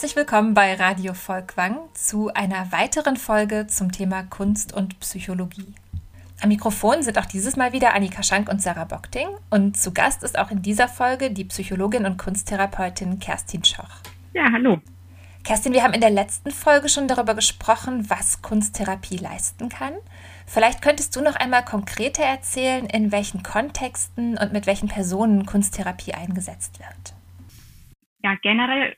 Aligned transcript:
Herzlich 0.00 0.16
willkommen 0.16 0.54
bei 0.54 0.76
Radio 0.76 1.12
Volkwang 1.12 1.76
zu 1.92 2.32
einer 2.32 2.72
weiteren 2.72 3.18
Folge 3.18 3.66
zum 3.66 3.92
Thema 3.92 4.22
Kunst 4.22 4.72
und 4.72 4.98
Psychologie. 5.00 5.74
Am 6.40 6.48
Mikrofon 6.48 7.02
sind 7.02 7.18
auch 7.18 7.26
dieses 7.26 7.56
Mal 7.56 7.74
wieder 7.74 7.92
Annika 7.92 8.22
Schank 8.22 8.48
und 8.48 8.62
Sarah 8.62 8.86
Bockting 8.86 9.28
und 9.50 9.76
zu 9.76 9.92
Gast 9.92 10.22
ist 10.22 10.38
auch 10.38 10.50
in 10.50 10.62
dieser 10.62 10.88
Folge 10.88 11.30
die 11.30 11.44
Psychologin 11.44 12.06
und 12.06 12.16
Kunsttherapeutin 12.16 13.18
Kerstin 13.18 13.62
Schoch. 13.62 13.90
Ja, 14.32 14.50
hallo. 14.50 14.80
Kerstin, 15.44 15.74
wir 15.74 15.82
haben 15.82 15.92
in 15.92 16.00
der 16.00 16.08
letzten 16.08 16.50
Folge 16.50 16.88
schon 16.88 17.06
darüber 17.06 17.34
gesprochen, 17.34 18.08
was 18.08 18.40
Kunsttherapie 18.40 19.18
leisten 19.18 19.68
kann. 19.68 19.92
Vielleicht 20.46 20.80
könntest 20.80 21.14
du 21.14 21.20
noch 21.20 21.36
einmal 21.36 21.62
konkreter 21.62 22.24
erzählen, 22.24 22.86
in 22.86 23.12
welchen 23.12 23.42
Kontexten 23.42 24.38
und 24.38 24.54
mit 24.54 24.66
welchen 24.66 24.88
Personen 24.88 25.44
Kunsttherapie 25.44 26.14
eingesetzt 26.14 26.78
wird. 26.78 27.14
Ja, 28.22 28.34
generell 28.40 28.94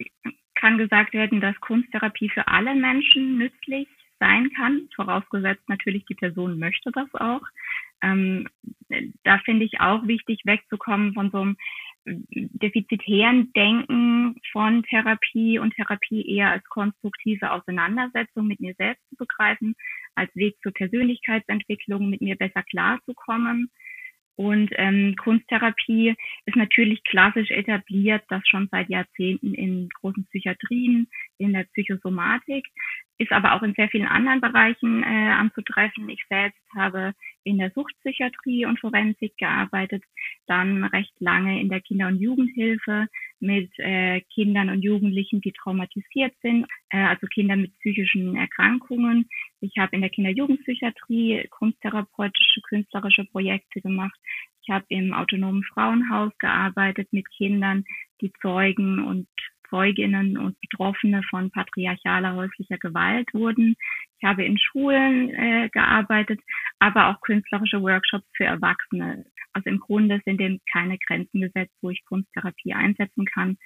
kann 0.63 0.79
gesagt 0.79 1.13
werden, 1.13 1.41
dass 1.41 1.61
Kunsttherapie 1.61 2.29
für 2.29 2.47
alle 2.47 2.75
Menschen 2.77 3.37
nützlich 3.37 3.89
sein 4.21 4.49
kann, 4.57 4.89
vorausgesetzt 4.95 5.69
natürlich 5.69 6.05
die 6.07 6.15
Person 6.15 6.61
möchte 6.61 6.93
das 6.93 7.13
auch. 7.15 7.43
Ähm, 8.01 8.47
da 9.25 9.39
finde 9.39 9.65
ich 9.65 9.81
auch 9.81 10.07
wichtig, 10.07 10.43
wegzukommen 10.45 11.15
von 11.15 11.33
so 11.33 11.41
einem 11.41 11.57
defizitären 12.05 13.53
Denken 13.55 14.37
von 14.53 14.85
Therapie 14.85 15.59
und 15.59 15.75
Therapie 15.75 16.29
eher 16.29 16.51
als 16.53 16.65
konstruktive 16.69 17.51
Auseinandersetzung 17.51 18.47
mit 18.47 18.61
mir 18.61 18.75
selbst 18.79 19.03
zu 19.09 19.17
begreifen, 19.17 19.75
als 20.15 20.35
Weg 20.37 20.57
zur 20.63 20.73
Persönlichkeitsentwicklung, 20.73 22.09
mit 22.09 22.21
mir 22.21 22.37
besser 22.37 22.63
klarzukommen 22.63 23.69
und 24.37 24.71
ähm, 24.77 25.15
Kunsttherapie 25.23 26.15
ist 26.47 26.57
natürlich 26.57 27.03
klassisch 27.05 27.51
etabliert, 27.51 28.23
das 28.29 28.43
schon 28.49 28.69
seit 28.71 28.89
Jahrzehnten 28.89 29.55
in 29.55 29.89
großen 30.01 30.25
Psychiatrien, 30.27 31.09
in 31.39 31.53
der 31.53 31.65
Psychosomatik, 31.65 32.67
ist 33.19 33.33
aber 33.33 33.55
auch 33.55 33.63
in 33.63 33.75
sehr 33.75 33.89
vielen 33.89 34.07
anderen 34.07 34.41
Bereichen 34.41 35.03
äh, 35.03 35.07
anzutreffen. 35.07 36.09
Ich 36.09 36.25
selbst 36.29 36.61
habe 36.75 37.13
in 37.45 37.59
der 37.59 37.71
Suchtpsychiatrie 37.71 38.67
und 38.67 38.81
Forensik 38.81 39.37
gearbeitet, 39.37 40.03
dann 40.47 40.85
recht 40.85 41.13
lange 41.21 41.61
in 41.61 41.69
der 41.69 41.81
Kinder- 41.81 42.09
und 42.09 42.21
Jugendhilfe 42.21 43.09
mit 43.43 43.71
äh, 43.79 44.21
Kindern 44.33 44.71
und 44.71 44.83
Jugendlichen, 44.83 45.41
die 45.41 45.53
traumatisiert 45.53 46.33
sind, 46.43 46.67
äh, 46.91 46.99
also 46.99 47.27
Kinder 47.27 47.57
mit 47.57 47.77
psychischen 47.81 48.37
Erkrankungen. 48.37 49.29
Ich 49.61 49.77
habe 49.79 49.95
in 49.97 50.01
der 50.01 50.11
Kinder-Jugendpsychiatrie 50.11 51.49
kunsttherapeutische, 51.51 52.61
künstlerische 52.63 53.25
Projekte 53.25 53.81
gemacht. 53.81 54.19
Ich 54.63 54.73
habe 54.73 54.85
im 54.89 55.13
autonomen 55.13 55.65
Frauenhaus 55.65 56.33
gearbeitet 56.39 57.09
mit 57.13 57.29
Kindern, 57.37 57.85
die 58.21 58.33
Zeugen 58.41 59.05
und 59.05 59.27
Zeuginnen 59.69 60.37
und 60.37 60.61
Betroffene 60.61 61.23
von 61.31 61.51
patriarchaler 61.51 62.35
häuslicher 62.35 62.77
Gewalt 62.77 63.33
wurden. 63.33 63.75
Ich 64.19 64.29
habe 64.29 64.45
in 64.45 64.59
Schulen 64.59 65.31
äh, 65.31 65.69
gearbeitet, 65.73 66.41
aber 66.79 67.09
auch 67.09 67.21
künstlerische 67.23 67.81
Workshops 67.81 68.27
für 68.37 68.45
Erwachsene. 68.45 69.25
Also 69.53 69.71
im 69.71 69.81
Grunde 69.81 70.21
sind 70.25 70.39
dem 70.39 70.61
keine 70.71 70.99
Grenzen 70.99 71.41
gesetzt, 71.41 71.75
wo 71.81 71.91
ich 71.91 72.05
Kunsttherapie 72.05 72.75
einsetzen 72.75 73.25
kann, 73.27 73.59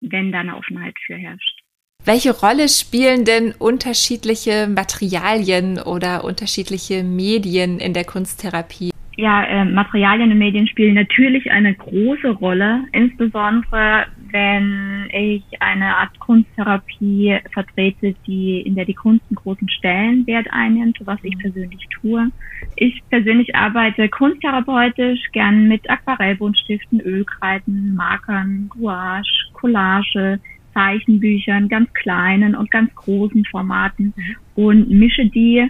wenn 0.00 0.32
da 0.32 0.40
eine 0.40 0.56
Offenheit 0.56 0.94
für 1.04 1.16
herrscht. 1.16 1.62
Welche 2.04 2.38
Rolle 2.38 2.68
spielen 2.68 3.24
denn 3.24 3.52
unterschiedliche 3.52 4.68
Materialien 4.68 5.78
oder 5.80 6.24
unterschiedliche 6.24 7.02
Medien 7.02 7.80
in 7.80 7.92
der 7.92 8.04
Kunsttherapie? 8.04 8.90
Ja, 9.20 9.42
äh, 9.42 9.64
Materialien 9.64 10.30
und 10.30 10.38
Medien 10.38 10.68
spielen 10.68 10.94
natürlich 10.94 11.50
eine 11.50 11.74
große 11.74 12.28
Rolle, 12.28 12.84
insbesondere 12.92 14.06
wenn 14.30 15.08
ich 15.12 15.42
eine 15.58 15.96
Art 15.96 16.16
Kunsttherapie 16.20 17.36
vertrete, 17.52 18.14
die, 18.28 18.60
in 18.60 18.76
der 18.76 18.84
die 18.84 18.94
Kunst 18.94 19.24
einen 19.28 19.34
großen 19.34 19.68
Stellenwert 19.70 20.46
einnimmt, 20.52 20.98
was 21.04 21.18
ich 21.24 21.36
persönlich 21.36 21.84
tue. 22.00 22.30
Ich 22.76 23.02
persönlich 23.10 23.56
arbeite 23.56 24.08
kunsttherapeutisch 24.08 25.32
gern 25.32 25.66
mit 25.66 25.90
Aquarellbuntstiften, 25.90 27.00
Ölkreiden, 27.00 27.96
Markern, 27.96 28.68
Gouache, 28.68 29.50
Collage, 29.52 30.38
Zeichenbüchern, 30.74 31.68
ganz 31.68 31.92
kleinen 31.92 32.54
und 32.54 32.70
ganz 32.70 32.94
großen 32.94 33.44
Formaten 33.46 34.14
und 34.54 34.88
mische 34.90 35.26
die 35.26 35.68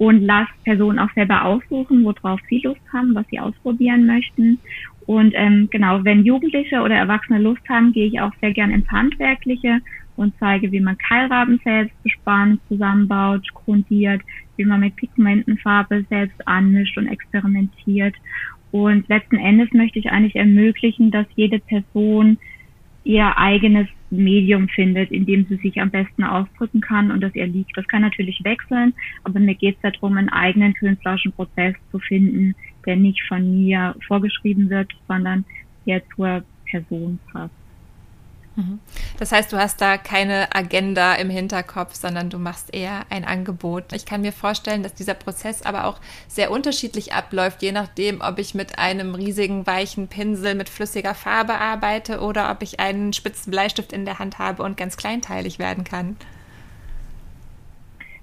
und 0.00 0.22
lasse 0.22 0.50
Personen 0.64 0.98
auch 0.98 1.12
selber 1.14 1.44
aussuchen, 1.44 2.04
worauf 2.04 2.40
sie 2.48 2.62
Lust 2.64 2.80
haben, 2.90 3.14
was 3.14 3.26
sie 3.28 3.38
ausprobieren 3.38 4.06
möchten. 4.06 4.58
Und 5.04 5.34
ähm, 5.36 5.68
genau, 5.70 6.02
wenn 6.04 6.24
Jugendliche 6.24 6.80
oder 6.80 6.94
Erwachsene 6.94 7.38
Lust 7.38 7.60
haben, 7.68 7.92
gehe 7.92 8.06
ich 8.06 8.18
auch 8.18 8.32
sehr 8.40 8.54
gern 8.54 8.70
ins 8.70 8.90
Handwerkliche 8.90 9.80
und 10.16 10.32
zeige, 10.40 10.72
wie 10.72 10.80
man 10.80 10.96
Keilraben 10.96 11.60
selbst 11.64 12.02
bespannt, 12.02 12.62
zusammenbaut, 12.68 13.46
grundiert, 13.52 14.22
wie 14.56 14.64
man 14.64 14.80
mit 14.80 14.96
Pigmentenfarbe 14.96 16.06
selbst 16.08 16.48
anmischt 16.48 16.96
und 16.96 17.06
experimentiert. 17.06 18.14
Und 18.70 19.06
letzten 19.10 19.36
Endes 19.36 19.70
möchte 19.72 19.98
ich 19.98 20.10
eigentlich 20.10 20.36
ermöglichen, 20.36 21.10
dass 21.10 21.26
jede 21.34 21.58
Person 21.58 22.38
ihr 23.04 23.36
eigenes 23.36 23.86
Medium 24.10 24.68
findet, 24.68 25.10
in 25.10 25.26
dem 25.26 25.46
sie 25.46 25.56
sich 25.56 25.80
am 25.80 25.90
besten 25.90 26.24
ausdrücken 26.24 26.80
kann 26.80 27.10
und 27.10 27.20
das 27.20 27.34
ihr 27.34 27.46
liegt. 27.46 27.76
Das 27.76 27.86
kann 27.88 28.02
natürlich 28.02 28.40
wechseln, 28.44 28.94
aber 29.24 29.40
mir 29.40 29.54
geht 29.54 29.76
es 29.80 29.92
darum, 29.92 30.16
einen 30.16 30.28
eigenen 30.28 30.74
künstlerischen 30.74 31.32
Prozess 31.32 31.74
zu 31.90 31.98
finden, 32.00 32.54
der 32.86 32.96
nicht 32.96 33.22
von 33.28 33.50
mir 33.50 33.94
vorgeschrieben 34.06 34.70
wird, 34.70 34.92
sondern 35.08 35.44
der 35.86 36.02
zur 36.14 36.44
Person 36.70 37.20
passt. 37.30 37.59
Mhm. 38.60 38.78
Das 39.18 39.32
heißt, 39.32 39.52
du 39.52 39.58
hast 39.58 39.80
da 39.80 39.96
keine 39.96 40.54
Agenda 40.54 41.14
im 41.14 41.30
Hinterkopf, 41.30 41.94
sondern 41.94 42.30
du 42.30 42.38
machst 42.38 42.72
eher 42.74 43.04
ein 43.10 43.24
Angebot. 43.24 43.92
Ich 43.92 44.06
kann 44.06 44.20
mir 44.20 44.32
vorstellen, 44.32 44.82
dass 44.82 44.94
dieser 44.94 45.14
Prozess 45.14 45.62
aber 45.62 45.84
auch 45.84 46.00
sehr 46.28 46.50
unterschiedlich 46.50 47.12
abläuft, 47.12 47.62
je 47.62 47.72
nachdem, 47.72 48.20
ob 48.20 48.38
ich 48.38 48.54
mit 48.54 48.78
einem 48.78 49.14
riesigen 49.14 49.66
weichen 49.66 50.08
Pinsel 50.08 50.54
mit 50.54 50.68
flüssiger 50.68 51.14
Farbe 51.14 51.54
arbeite 51.54 52.20
oder 52.20 52.50
ob 52.50 52.62
ich 52.62 52.80
einen 52.80 53.12
spitzen 53.12 53.50
Bleistift 53.50 53.92
in 53.92 54.04
der 54.04 54.18
Hand 54.18 54.38
habe 54.38 54.62
und 54.62 54.76
ganz 54.76 54.96
kleinteilig 54.96 55.58
werden 55.58 55.84
kann. 55.84 56.16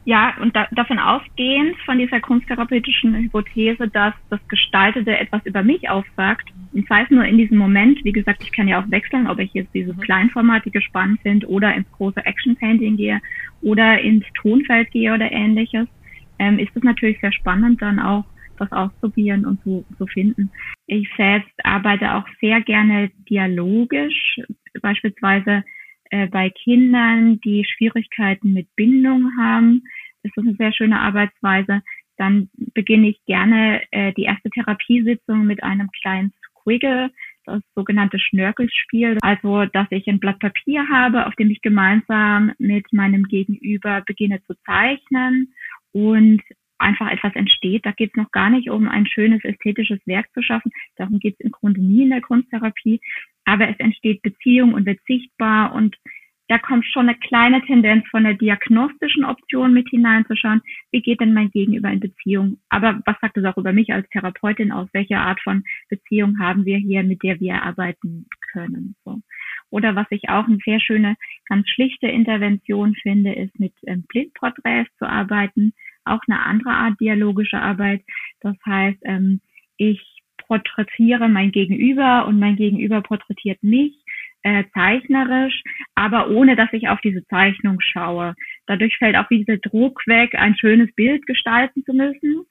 Ja, 0.08 0.36
und 0.40 0.56
da, 0.56 0.70
davon 0.72 1.00
ausgehend 1.00 1.76
von 1.86 1.98
dieser 1.98 2.22
kunsttherapeutischen 2.22 3.14
Hypothese, 3.14 3.90
dass 3.90 4.14
das 4.30 4.40
Gestaltete 4.48 5.18
etwas 5.18 5.46
über 5.46 5.64
mich 5.64 5.90
aussagt, 5.90 6.48
und 6.72 6.88
sei 6.88 7.02
es 7.02 7.10
nur 7.10 7.26
in 7.26 7.38
diesem 7.38 7.58
Moment, 7.58 8.02
wie 8.06 8.14
gesagt, 8.14 8.42
ich 8.42 8.54
kann 8.54 8.70
ja 8.70 8.82
auch 8.82 8.90
wechseln, 8.90 9.28
ob 9.28 9.40
ich 9.40 9.54
jetzt 9.54 9.74
dieses 9.74 9.98
mhm. 9.98 10.00
kleinformatige 10.00 10.82
spannend 10.82 11.20
finde 11.24 11.46
oder 11.50 11.76
ins 11.76 11.92
große 11.92 12.26
Action-Painting 12.26 12.96
gehe 12.96 13.20
oder 13.62 14.00
ins 14.00 14.24
Tonfeld 14.42 14.92
gehe 14.92 15.14
oder 15.14 15.30
ähnliches, 15.30 15.90
ähm, 16.40 16.58
ist 16.58 16.74
es 16.74 16.84
natürlich 16.84 17.20
sehr 17.20 17.34
spannend, 17.34 17.82
dann 17.82 18.00
auch 18.00 18.24
das 18.60 18.72
ausprobieren 18.72 19.46
und 19.46 19.62
zu, 19.64 19.84
zu 19.98 20.08
finden. 20.08 20.50
Ich 20.86 21.10
selbst 21.18 21.52
arbeite 21.66 22.16
auch 22.16 22.26
sehr 22.40 22.62
gerne 22.62 23.12
dialogisch, 23.30 24.40
beispielsweise 24.82 25.66
äh, 26.10 26.28
bei 26.28 26.50
Kindern, 26.50 27.40
die 27.42 27.66
Schwierigkeiten 27.66 28.54
mit 28.54 28.74
Bindung 28.76 29.32
haben, 29.38 29.84
ist 30.24 30.36
das 30.36 30.46
eine 30.46 30.56
sehr 30.56 30.74
schöne 30.74 31.00
Arbeitsweise. 31.00 31.82
Dann 32.18 32.50
beginne 32.74 33.10
ich 33.10 33.24
gerne 33.26 33.82
äh, 33.92 34.14
die 34.14 34.24
erste 34.24 34.50
Therapiesitzung 34.50 35.46
mit 35.46 35.64
einem 35.64 35.90
kleinen 36.02 36.34
Squiggle, 36.42 37.12
das 37.46 37.62
sogenannte 37.76 38.20
Schnörkelspiel. 38.20 39.18
Also, 39.22 39.66
dass 39.66 39.88
ich 39.92 40.08
ein 40.08 40.20
Blatt 40.20 40.40
Papier 40.40 40.88
habe, 40.90 41.28
auf 41.28 41.36
dem 41.36 41.50
ich 41.50 41.62
gemeinsam 41.62 42.54
mit 42.58 42.92
meinem 42.92 43.24
Gegenüber 43.24 44.04
beginne 44.06 44.42
zu 44.44 44.54
zeichnen 44.66 45.54
und 45.94 46.42
einfach 46.80 47.10
etwas 47.12 47.36
entsteht. 47.36 47.86
Da 47.86 47.92
geht 47.92 48.12
es 48.12 48.16
noch 48.16 48.32
gar 48.32 48.50
nicht 48.50 48.70
um 48.70 48.88
ein 48.88 49.08
schönes 49.08 49.44
ästhetisches 49.44 50.00
Werk 50.06 50.28
zu 50.34 50.42
schaffen. 50.42 50.72
Darum 50.96 51.20
geht 51.20 51.36
es 51.40 51.46
im 51.46 51.52
Grunde 51.52 51.82
nie 51.82 52.04
in 52.04 52.10
der 52.10 52.22
Kunsttherapie. 52.22 53.00
Aber 53.46 53.70
es 53.70 53.80
entsteht 53.80 54.22
Beziehung 54.22 54.74
und 54.74 54.86
wird 54.86 55.00
sichtbar 55.08 55.74
und 55.74 55.96
da 56.50 56.58
kommt 56.58 56.86
schon 56.86 57.10
eine 57.10 57.18
kleine 57.18 57.62
Tendenz 57.62 58.08
von 58.10 58.24
der 58.24 58.36
diagnostischen 58.36 59.26
Option 59.26 59.74
mit 59.74 59.90
hineinzuschauen. 59.90 60.62
Wie 60.92 61.02
geht 61.02 61.20
denn 61.20 61.34
mein 61.34 61.52
Gegenüber 61.52 61.90
in 61.90 62.00
Beziehung? 62.00 62.60
Aber 62.70 63.02
was 63.06 63.18
sagt 63.20 63.38
es 63.38 63.46
auch 63.46 63.58
über 63.58 63.74
mich 63.74 63.92
als 63.94 64.08
Therapeutin 64.10 64.72
aus? 64.72 64.88
Welche 64.94 65.18
Art 65.18 65.42
von 65.42 65.64
Beziehung 65.90 66.40
haben 66.40 66.66
wir 66.66 66.78
hier, 66.78 67.04
mit 67.04 67.22
der 67.24 67.40
wir 67.40 67.62
arbeiten 67.64 68.28
können? 68.54 68.96
So. 69.04 69.20
Oder 69.70 69.96
was 69.96 70.08
ich 70.10 70.30
auch 70.30 70.46
eine 70.46 70.60
sehr 70.64 70.80
schöne, 70.80 71.18
ganz 71.50 71.68
schlichte 71.70 72.08
Intervention 72.08 72.96
finde, 72.96 73.34
ist 73.34 73.60
mit 73.60 73.74
ähm, 73.86 74.06
Blindporträts 74.08 74.90
zu 74.98 75.06
arbeiten. 75.06 75.74
Auch 76.06 76.22
eine 76.28 76.42
andere 76.42 76.72
Art 76.72 77.00
dialogische 77.02 77.60
Arbeit. 77.60 78.04
Das 78.40 78.56
heißt, 78.66 79.00
ähm, 79.04 79.42
ich 79.76 80.02
porträtiere 80.48 81.28
mein 81.28 81.52
Gegenüber 81.52 82.26
und 82.26 82.40
mein 82.40 82.56
Gegenüber 82.56 83.02
porträtiert 83.02 83.62
mich 83.62 83.94
äh, 84.48 84.64
zeichnerisch, 84.74 85.62
aber 85.96 86.30
ohne 86.30 86.56
dass 86.56 86.72
ich 86.72 86.88
auf 86.88 87.02
diese 87.02 87.26
Zeichnung 87.28 87.82
schaue. 87.82 88.34
Dadurch 88.66 88.96
fällt 88.98 89.18
auch 89.18 89.28
dieser 89.28 89.58
Druck 89.58 90.02
weg, 90.08 90.36
ein 90.36 90.56
schönes 90.58 90.94
Bild 90.96 91.26
gestalten 91.26 91.84
zu 91.84 91.94
müssen, 91.94 92.46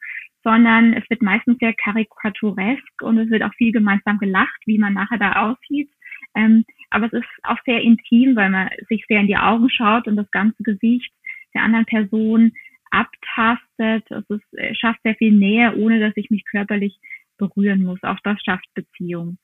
sondern 0.44 0.92
es 0.92 1.08
wird 1.08 1.22
meistens 1.22 1.58
sehr 1.58 1.72
karikaturesk 1.72 3.02
und 3.02 3.18
es 3.18 3.30
wird 3.30 3.42
auch 3.42 3.54
viel 3.54 3.72
gemeinsam 3.72 4.18
gelacht, 4.18 4.60
wie 4.66 4.78
man 4.78 4.92
nachher 4.92 5.18
da 5.18 5.48
aussieht. 5.48 5.88
Ähm, 6.34 6.66
aber 6.90 7.06
es 7.06 7.14
ist 7.14 7.28
auch 7.44 7.58
sehr 7.64 7.80
intim, 7.80 8.36
weil 8.36 8.50
man 8.50 8.68
sich 8.90 9.02
sehr 9.08 9.20
in 9.20 9.26
die 9.26 9.38
Augen 9.38 9.70
schaut 9.70 10.06
und 10.06 10.16
das 10.16 10.30
ganze 10.30 10.62
Gesicht 10.62 11.10
der 11.54 11.62
anderen 11.62 11.86
Person 11.86 12.52
abtastet. 12.90 14.04
Es 14.10 14.58
äh, 14.58 14.74
schafft 14.74 15.00
sehr 15.02 15.14
viel 15.14 15.32
Nähe, 15.32 15.74
ohne 15.76 15.98
dass 15.98 16.12
ich 16.16 16.28
mich 16.28 16.44
körperlich 16.44 16.98
berühren 17.38 17.84
muss. 17.84 18.02
Auch 18.02 18.20
das 18.22 18.38
schafft 18.44 18.66
Beziehung. 18.74 19.38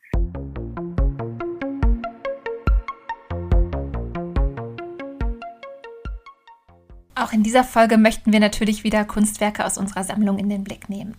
Auch 7.14 7.32
in 7.32 7.42
dieser 7.42 7.64
Folge 7.64 7.98
möchten 7.98 8.32
wir 8.32 8.40
natürlich 8.40 8.84
wieder 8.84 9.04
Kunstwerke 9.04 9.66
aus 9.66 9.76
unserer 9.76 10.04
Sammlung 10.04 10.38
in 10.38 10.48
den 10.48 10.64
Blick 10.64 10.88
nehmen. 10.88 11.14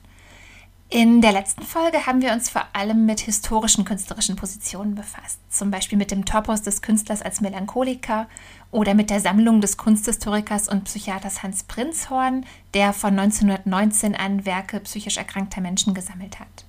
In 0.90 1.22
der 1.22 1.32
letzten 1.32 1.64
Folge 1.64 2.06
haben 2.06 2.22
wir 2.22 2.34
uns 2.34 2.50
vor 2.50 2.68
allem 2.74 3.06
mit 3.06 3.20
historischen 3.20 3.84
künstlerischen 3.84 4.36
Positionen 4.36 4.94
befasst, 4.94 5.40
zum 5.50 5.72
Beispiel 5.72 5.98
mit 5.98 6.12
dem 6.12 6.26
Topos 6.26 6.62
des 6.62 6.84
Künstlers 6.84 7.24
als 7.24 7.42
Melancholiker 7.42 8.28
oder 8.70 8.94
mit 8.94 9.10
der 9.10 9.20
Sammlung 9.20 9.60
des 9.60 9.78
Kunsthistorikers 9.78 10.68
und 10.70 10.84
Psychiaters 10.84 11.42
Hans 11.42 11.64
Prinzhorn, 11.64 12.46
der 12.76 12.94
von 12.94 13.18
1919 13.18 14.16
an 14.16 14.46
Werke 14.46 14.80
psychisch 14.82 15.18
erkrankter 15.18 15.62
Menschen 15.62 15.96
gesammelt 15.96 16.40
hat. 16.40 16.66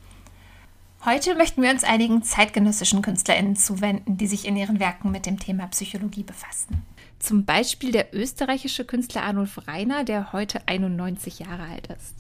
Heute 1.05 1.35
möchten 1.35 1.61
wir 1.61 1.71
uns 1.71 1.85
einigen 1.85 2.23
zeitgenössischen 2.23 3.03
KünstlerInnen 3.03 3.57
zuwenden, 3.57 4.17
die 4.17 4.27
sich 4.27 4.47
in 4.47 4.57
ihren 4.57 4.81
Werken 4.81 5.11
mit 5.11 5.27
dem 5.27 5.39
Thema 5.39 5.67
Psychologie 5.67 6.23
befassen. 6.23 6.83
Zum 7.25 7.47
Beispiel 7.47 7.91
der 7.91 8.15
österreichische 8.15 8.85
Künstler 8.85 9.23
Arnulf 9.23 9.67
Reiner, 9.67 10.05
der 10.05 10.35
heute 10.35 10.69
91 10.69 11.39
Jahre 11.39 11.63
alt 11.63 11.87
ist. 11.87 12.17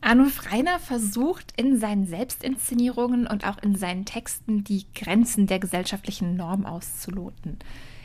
Arnulf 0.00 0.50
Reiner 0.50 0.78
versucht 0.78 1.52
in 1.58 1.78
seinen 1.78 2.06
Selbstinszenierungen 2.06 3.26
und 3.26 3.46
auch 3.46 3.58
in 3.58 3.76
seinen 3.76 4.06
Texten 4.06 4.64
die 4.64 4.86
Grenzen 4.94 5.46
der 5.46 5.58
gesellschaftlichen 5.58 6.36
Norm 6.36 6.64
auszuloten. 6.64 7.58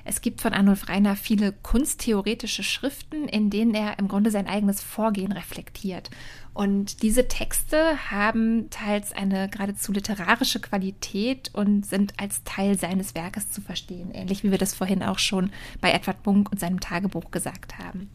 Es 0.04 0.20
gibt 0.20 0.42
von 0.42 0.52
Arnulf 0.52 0.90
Reiner 0.90 1.16
viele 1.16 1.54
kunsttheoretische 1.54 2.64
Schriften, 2.64 3.30
in 3.30 3.50
denen 3.50 3.74
er 3.74 3.98
im 3.98 4.10
Grunde 4.10 4.30
sein 4.30 4.48
eigenes 4.48 4.84
Vorgehen 4.84 5.32
reflektiert. 5.32 6.10
Und 6.54 7.02
diese 7.02 7.30
Texte 7.30 8.12
haben 8.12 8.70
teils 8.70 9.14
eine 9.14 9.48
geradezu 9.48 9.94
literarische 9.94 10.60
Qualität 10.60 11.50
und 11.54 11.86
sind 11.86 12.14
als 12.20 12.44
Teil 12.44 12.78
seines 12.78 13.16
Werkes 13.16 13.52
zu 13.52 13.62
verstehen, 13.62 14.12
ähnlich 14.14 14.44
wie 14.44 14.52
wir 14.52 14.58
das 14.58 14.74
vorhin 14.74 15.02
auch 15.02 15.20
schon 15.20 15.52
bei 15.80 15.92
Edward 15.92 16.24
Bunk 16.24 16.52
und 16.52 16.60
seinem 16.60 16.82
Tagebuch 16.82 17.32
gesagt 17.32 17.78
haben. 17.78 18.10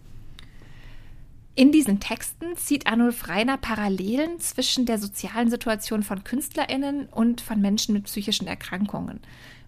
In 1.59 1.73
diesen 1.73 2.01
Texten 2.01 2.55
zieht 2.57 2.87
Arnulf 2.87 3.29
Reiner 3.29 3.57
Parallelen 3.57 4.39
zwischen 4.41 4.85
der 4.85 4.99
sozialen 4.99 5.49
Situation 5.49 6.03
von 6.03 6.23
KünstlerInnen 6.23 7.07
und 7.07 7.41
von 7.41 7.63
Menschen 7.63 7.95
mit 7.95 8.05
psychischen 8.05 8.47
Erkrankungen. 8.47 9.21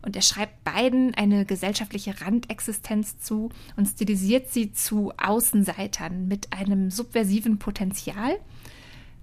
Und 0.03 0.15
er 0.15 0.21
schreibt 0.21 0.63
beiden 0.65 1.15
eine 1.15 1.47
gesellschaftliche 1.47 2.21
Randexistenz 2.21 3.19
zu 3.21 3.49
und 3.77 3.87
stilisiert 3.87 4.51
sie 4.51 4.73
zu 4.73 5.13
Außenseitern 5.17 6.29
mit 6.29 6.53
einem 6.53 6.91
subversiven 6.91 7.59
Potenzial 7.59 8.37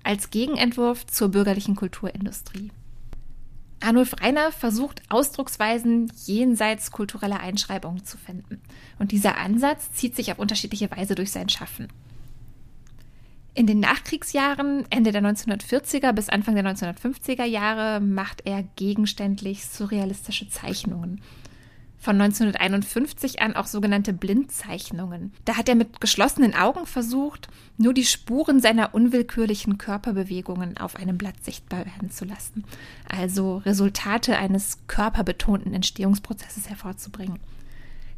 als 0.05 0.29
Gegenentwurf 0.29 1.05
zur 1.07 1.29
bürgerlichen 1.29 1.75
Kulturindustrie. 1.75 2.71
Arnulf 3.81 4.15
Reiner 4.21 4.51
versucht 4.51 5.01
Ausdrucksweisen 5.09 6.11
jenseits 6.25 6.91
kultureller 6.91 7.39
Einschreibungen 7.39 8.03
zu 8.03 8.17
finden. 8.17 8.61
Und 8.99 9.11
dieser 9.11 9.37
Ansatz 9.37 9.91
zieht 9.93 10.15
sich 10.15 10.31
auf 10.31 10.39
unterschiedliche 10.39 10.89
Weise 10.89 11.15
durch 11.15 11.31
sein 11.31 11.49
Schaffen. 11.49 11.87
In 13.53 13.67
den 13.67 13.79
Nachkriegsjahren, 13.79 14.85
Ende 14.89 15.11
der 15.11 15.21
1940er 15.21 16.11
bis 16.13 16.29
Anfang 16.29 16.55
der 16.55 16.65
1950er 16.65 17.45
Jahre, 17.45 18.01
macht 18.01 18.41
er 18.45 18.63
gegenständlich 18.75 19.65
surrealistische 19.65 20.49
Zeichnungen. 20.49 21.21
Von 22.05 22.21
1951 22.21 23.41
an 23.41 23.55
auch 23.55 23.65
sogenannte 23.65 24.13
Blindzeichnungen. 24.13 25.33
Da 25.43 25.57
hat 25.57 25.67
er 25.67 25.73
mit 25.73 25.99
geschlossenen 25.99 26.53
Augen 26.53 26.85
versucht, 26.85 27.47
nur 27.79 27.95
die 27.95 28.05
Spuren 28.05 28.59
seiner 28.59 28.93
unwillkürlichen 28.93 29.79
Körperbewegungen 29.79 30.77
auf 30.77 30.97
einem 30.97 31.17
Blatt 31.17 31.43
sichtbar 31.43 31.79
werden 31.79 32.11
zu 32.11 32.25
lassen. 32.25 32.63
Also 33.09 33.57
Resultate 33.57 34.37
eines 34.37 34.77
körperbetonten 34.85 35.73
Entstehungsprozesses 35.73 36.69
hervorzubringen. 36.69 37.39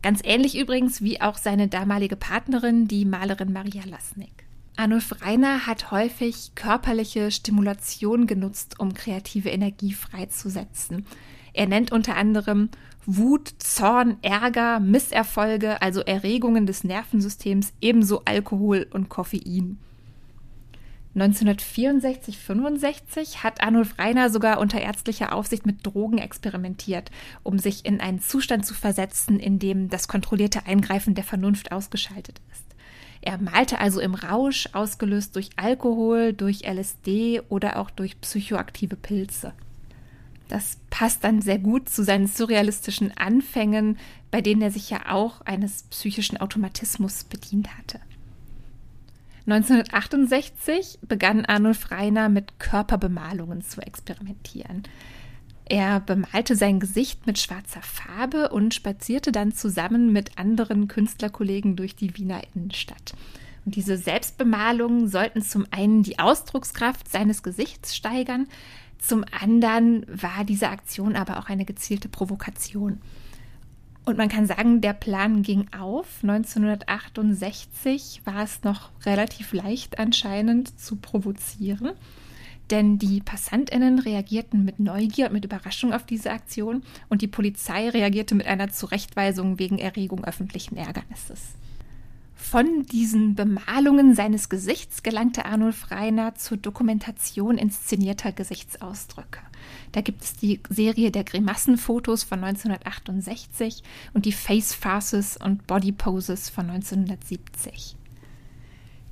Ganz 0.02 0.20
ähnlich 0.26 0.58
übrigens 0.60 1.02
wie 1.02 1.22
auch 1.22 1.38
seine 1.38 1.70
damalige 1.70 2.18
Partnerin, 2.18 2.90
die 2.90 3.06
Malerin 3.06 3.54
Maria 3.54 3.84
Lasnik. 3.86 4.44
Arnulf 4.76 5.22
Reiner 5.22 5.66
hat 5.66 5.92
häufig 5.92 6.52
körperliche 6.56 7.32
Stimulation 7.32 8.28
genutzt, 8.28 8.82
um 8.82 8.94
kreative 8.94 9.48
Energie 9.48 9.94
freizusetzen. 9.94 11.06
Er 11.54 11.68
nennt 11.68 11.92
unter 11.94 12.18
anderem 12.18 12.70
Wut, 13.10 13.54
Zorn, 13.60 14.18
Ärger, 14.22 14.82
Misserfolge, 14.82 15.82
also 15.82 16.02
Erregungen 16.02 16.66
des 16.66 16.84
Nervensystems, 16.84 17.72
ebenso 17.80 18.24
Alkohol 18.26 18.86
und 18.92 19.08
Koffein. 19.08 19.78
1964-65 21.16 23.38
hat 23.38 23.64
Arnulf 23.64 23.98
Reiner 23.98 24.30
sogar 24.30 24.60
unter 24.60 24.82
ärztlicher 24.82 25.34
Aufsicht 25.34 25.66
mit 25.66 25.86
Drogen 25.86 26.18
experimentiert, 26.18 27.10
um 27.44 27.60
sich 27.60 27.86
in 27.86 28.02
einen 28.02 28.20
Zustand 28.20 28.66
zu 28.66 28.74
versetzen, 28.74 29.40
in 29.40 29.58
dem 29.58 29.88
das 29.88 30.10
kontrollierte 30.10 30.66
Eingreifen 30.66 31.16
der 31.16 31.24
Vernunft 31.24 31.72
ausgeschaltet 31.72 32.42
ist. 32.52 32.66
Er 33.22 33.38
malte 33.38 33.80
also 33.80 34.02
im 34.02 34.16
Rausch, 34.16 34.68
ausgelöst 34.74 35.34
durch 35.38 35.52
Alkohol, 35.56 36.34
durch 36.34 36.68
LSD 36.68 37.40
oder 37.48 37.80
auch 37.80 37.90
durch 37.90 38.20
psychoaktive 38.20 38.98
Pilze. 38.98 39.54
Das 40.48 40.78
passt 40.90 41.24
dann 41.24 41.42
sehr 41.42 41.60
gut 41.60 41.90
zu 41.90 42.04
seinen 42.04 42.28
surrealistischen 42.28 43.16
Anfängen, 43.18 43.98
bei 44.32 44.42
denen 44.42 44.62
er 44.62 44.72
sich 44.72 44.90
ja 44.90 45.10
auch 45.10 45.42
eines 45.42 45.84
psychischen 45.84 46.38
Automatismus 46.38 47.24
bedient 47.24 47.78
hatte. 47.78 48.00
1968 49.46 51.00
begann 51.08 51.46
Arnulf 51.46 51.92
Reiner 51.92 52.28
mit 52.28 52.60
Körperbemalungen 52.60 53.62
zu 53.62 53.82
experimentieren. 53.82 54.84
Er 55.70 56.00
bemalte 56.00 56.56
sein 56.56 56.80
Gesicht 56.80 57.28
mit 57.28 57.40
schwarzer 57.40 57.82
Farbe 57.82 58.50
und 58.50 58.74
spazierte 58.74 59.32
dann 59.32 59.54
zusammen 59.54 60.12
mit 60.12 60.38
anderen 60.38 60.88
Künstlerkollegen 60.88 61.76
durch 61.76 61.96
die 61.96 62.18
Wiener 62.18 62.42
Innenstadt. 62.56 63.14
Und 63.66 63.76
diese 63.76 63.98
Selbstbemalungen 63.98 65.10
sollten 65.10 65.42
zum 65.42 65.66
einen 65.72 66.04
die 66.04 66.20
Ausdruckskraft 66.20 67.10
seines 67.10 67.44
Gesichts 67.44 67.98
steigern, 67.98 68.48
zum 69.00 69.26
anderen 69.40 70.06
war 70.08 70.44
diese 70.44 70.70
Aktion 70.70 71.16
aber 71.16 71.40
auch 71.40 71.50
eine 71.50 71.66
gezielte 71.66 72.10
Provokation. 72.10 73.00
Und 74.06 74.18
man 74.18 74.30
kann 74.30 74.46
sagen, 74.48 74.80
der 74.82 74.94
Plan 74.94 75.44
ging 75.44 75.68
auf. 75.78 76.20
1968 76.24 78.22
war 78.24 78.44
es 78.44 78.64
noch 78.64 78.90
relativ 79.06 79.52
leicht 79.54 80.00
anscheinend 80.00 80.80
zu 80.80 80.96
provozieren 80.96 81.92
denn 82.70 82.98
die 82.98 83.22
Passantinnen 83.22 84.00
reagierten 84.00 84.66
mit 84.66 84.80
Neugier 84.80 85.28
und 85.28 85.34
mit 85.34 85.46
Überraschung 85.46 85.94
auf 85.94 86.06
diese 86.06 86.32
Aktion 86.32 86.84
und 87.10 87.22
die 87.22 87.28
Polizei 87.28 87.90
reagierte 87.90 88.36
mit 88.36 88.48
einer 88.48 88.70
Zurechtweisung 88.70 89.60
wegen 89.60 89.78
Erregung 89.78 90.26
öffentlichen 90.26 90.76
Ärgernisses. 90.76 91.56
Von 92.40 92.84
diesen 92.84 93.36
Bemalungen 93.36 94.16
seines 94.16 94.48
Gesichts 94.48 95.04
gelangte 95.04 95.46
Arnulf 95.46 95.92
Reiner 95.92 96.36
zur 96.36 96.58
Dokumentation 96.58 97.58
inszenierter 97.58 98.32
Gesichtsausdrücke. 98.32 99.42
Da 99.92 100.02
gibt 100.02 100.24
es 100.24 100.36
die 100.36 100.62
Serie 100.70 101.12
der 101.12 101.24
Grimassenfotos 101.24 102.24
von 102.24 102.42
1968 102.44 103.84
und 104.14 104.26
die 104.26 104.32
Face 104.32 104.74
Farces 104.74 105.36
und 105.36 105.66
Body 105.68 105.92
Poses 105.92 106.50
von 106.50 106.70
1970. 106.70 107.98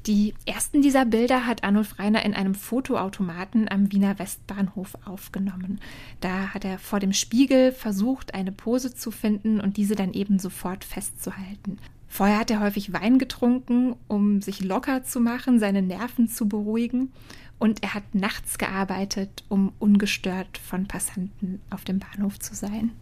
Die 0.05 0.35
ersten 0.45 0.83
dieser 0.83 1.03
Bilder 1.03 1.47
hat 1.47 1.63
Arnulf 1.63 1.97
Reiner 1.97 2.23
in 2.23 2.35
einem 2.35 2.53
Fotoautomaten 2.53 3.67
am 3.67 3.91
Wiener 3.91 4.19
Westbahnhof 4.19 4.95
aufgenommen. 5.03 5.81
Da 6.21 6.53
hat 6.53 6.63
er 6.63 6.77
vor 6.77 6.99
dem 6.99 7.11
Spiegel 7.11 7.71
versucht, 7.71 8.35
eine 8.35 8.51
Pose 8.51 8.93
zu 8.93 9.09
finden 9.09 9.59
und 9.59 9.77
diese 9.77 9.95
dann 9.95 10.13
eben 10.13 10.37
sofort 10.37 10.85
festzuhalten. 10.85 11.79
Vorher 12.15 12.39
hat 12.39 12.49
er 12.49 12.61
häufig 12.61 12.93
Wein 12.93 13.19
getrunken, 13.19 13.97
um 14.07 14.41
sich 14.41 14.61
locker 14.61 15.03
zu 15.03 15.19
machen, 15.19 15.59
seine 15.59 15.81
Nerven 15.81 16.29
zu 16.29 16.47
beruhigen. 16.47 17.11
Und 17.59 17.83
er 17.83 17.93
hat 17.93 18.15
nachts 18.15 18.57
gearbeitet, 18.57 19.43
um 19.49 19.73
ungestört 19.79 20.57
von 20.57 20.87
Passanten 20.87 21.61
auf 21.69 21.83
dem 21.83 21.99
Bahnhof 21.99 22.39
zu 22.39 22.55
sein. 22.55 22.93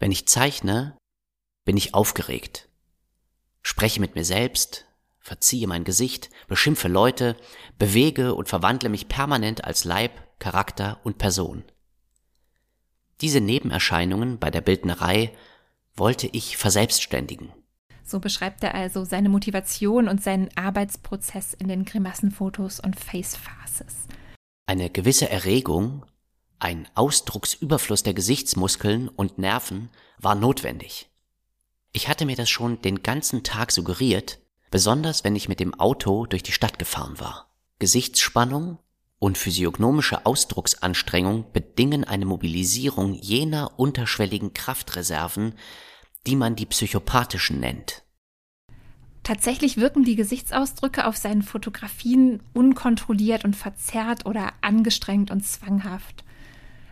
Wenn 0.00 0.10
ich 0.10 0.26
zeichne, 0.26 0.96
bin 1.64 1.76
ich 1.76 1.94
aufgeregt, 1.94 2.68
spreche 3.62 4.00
mit 4.00 4.16
mir 4.16 4.24
selbst, 4.24 4.86
verziehe 5.20 5.68
mein 5.68 5.84
Gesicht, 5.84 6.28
beschimpfe 6.48 6.88
Leute, 6.88 7.36
bewege 7.78 8.34
und 8.34 8.48
verwandle 8.48 8.88
mich 8.88 9.06
permanent 9.06 9.62
als 9.62 9.84
Leib, 9.84 10.10
Charakter 10.40 10.98
und 11.04 11.16
Person. 11.16 11.62
Diese 13.20 13.40
Nebenerscheinungen 13.40 14.40
bei 14.40 14.50
der 14.50 14.62
Bildnerei 14.62 15.32
wollte 15.94 16.26
ich 16.26 16.56
verselbstständigen. 16.56 17.52
So 18.12 18.20
beschreibt 18.20 18.62
er 18.62 18.74
also 18.74 19.06
seine 19.06 19.30
Motivation 19.30 20.06
und 20.06 20.22
seinen 20.22 20.50
Arbeitsprozess 20.54 21.54
in 21.54 21.68
den 21.68 21.86
Grimassenfotos 21.86 22.78
und 22.78 23.00
Face 23.00 23.36
Faces. 23.36 24.06
Eine 24.66 24.90
gewisse 24.90 25.30
Erregung, 25.30 26.04
Ein 26.58 26.86
Ausdrucksüberfluss 26.94 28.02
der 28.02 28.12
Gesichtsmuskeln 28.12 29.08
und 29.08 29.38
Nerven 29.38 29.88
war 30.18 30.34
notwendig. 30.34 31.10
Ich 31.92 32.06
hatte 32.06 32.26
mir 32.26 32.36
das 32.36 32.50
schon 32.50 32.82
den 32.82 33.02
ganzen 33.02 33.44
Tag 33.44 33.72
suggeriert, 33.72 34.40
besonders 34.70 35.24
wenn 35.24 35.34
ich 35.34 35.48
mit 35.48 35.58
dem 35.58 35.72
Auto 35.80 36.26
durch 36.26 36.42
die 36.42 36.52
Stadt 36.52 36.78
gefahren 36.78 37.18
war. 37.18 37.50
Gesichtsspannung 37.78 38.78
und 39.18 39.38
physiognomische 39.38 40.26
Ausdrucksanstrengung 40.26 41.50
bedingen 41.52 42.04
eine 42.04 42.26
Mobilisierung 42.26 43.14
jener 43.14 43.78
unterschwelligen 43.78 44.52
Kraftreserven, 44.52 45.54
die 46.26 46.36
man 46.36 46.56
die 46.56 46.66
psychopathischen 46.66 47.60
nennt. 47.60 48.02
Tatsächlich 49.22 49.76
wirken 49.76 50.04
die 50.04 50.16
Gesichtsausdrücke 50.16 51.06
auf 51.06 51.16
seinen 51.16 51.42
Fotografien 51.42 52.40
unkontrolliert 52.54 53.44
und 53.44 53.54
verzerrt 53.54 54.26
oder 54.26 54.52
angestrengt 54.62 55.30
und 55.30 55.46
zwanghaft. 55.46 56.24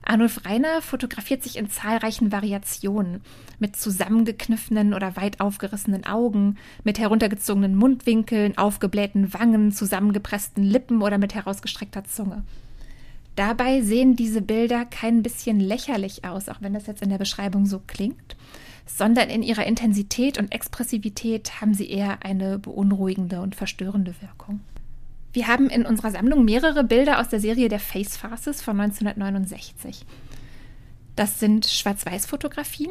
Arnulf 0.02 0.44
Reiner 0.44 0.80
fotografiert 0.80 1.42
sich 1.42 1.56
in 1.56 1.68
zahlreichen 1.68 2.32
Variationen, 2.32 3.20
mit 3.58 3.76
zusammengekniffenen 3.76 4.94
oder 4.94 5.16
weit 5.16 5.40
aufgerissenen 5.40 6.06
Augen, 6.06 6.56
mit 6.84 6.98
heruntergezogenen 6.98 7.76
Mundwinkeln, 7.76 8.56
aufgeblähten 8.56 9.34
Wangen, 9.34 9.72
zusammengepressten 9.72 10.64
Lippen 10.64 11.02
oder 11.02 11.18
mit 11.18 11.34
herausgestreckter 11.34 12.04
Zunge. 12.04 12.44
Dabei 13.36 13.82
sehen 13.82 14.16
diese 14.16 14.42
Bilder 14.42 14.84
kein 14.84 15.22
bisschen 15.22 15.60
lächerlich 15.60 16.24
aus, 16.24 16.48
auch 16.48 16.60
wenn 16.60 16.74
das 16.74 16.86
jetzt 16.86 17.02
in 17.02 17.10
der 17.10 17.18
Beschreibung 17.18 17.66
so 17.66 17.80
klingt, 17.86 18.36
sondern 18.96 19.30
in 19.30 19.42
ihrer 19.42 19.66
Intensität 19.66 20.38
und 20.38 20.52
Expressivität 20.52 21.60
haben 21.60 21.74
sie 21.74 21.90
eher 21.90 22.24
eine 22.24 22.58
beunruhigende 22.58 23.40
und 23.40 23.54
verstörende 23.54 24.14
Wirkung. 24.20 24.60
Wir 25.32 25.46
haben 25.46 25.70
in 25.70 25.86
unserer 25.86 26.10
Sammlung 26.10 26.44
mehrere 26.44 26.82
Bilder 26.82 27.20
aus 27.20 27.28
der 27.28 27.40
Serie 27.40 27.68
der 27.68 27.78
Face 27.78 28.16
Farces 28.16 28.62
von 28.62 28.80
1969. 28.80 30.04
Das 31.14 31.38
sind 31.38 31.66
Schwarz-Weiß-Fotografien 31.66 32.90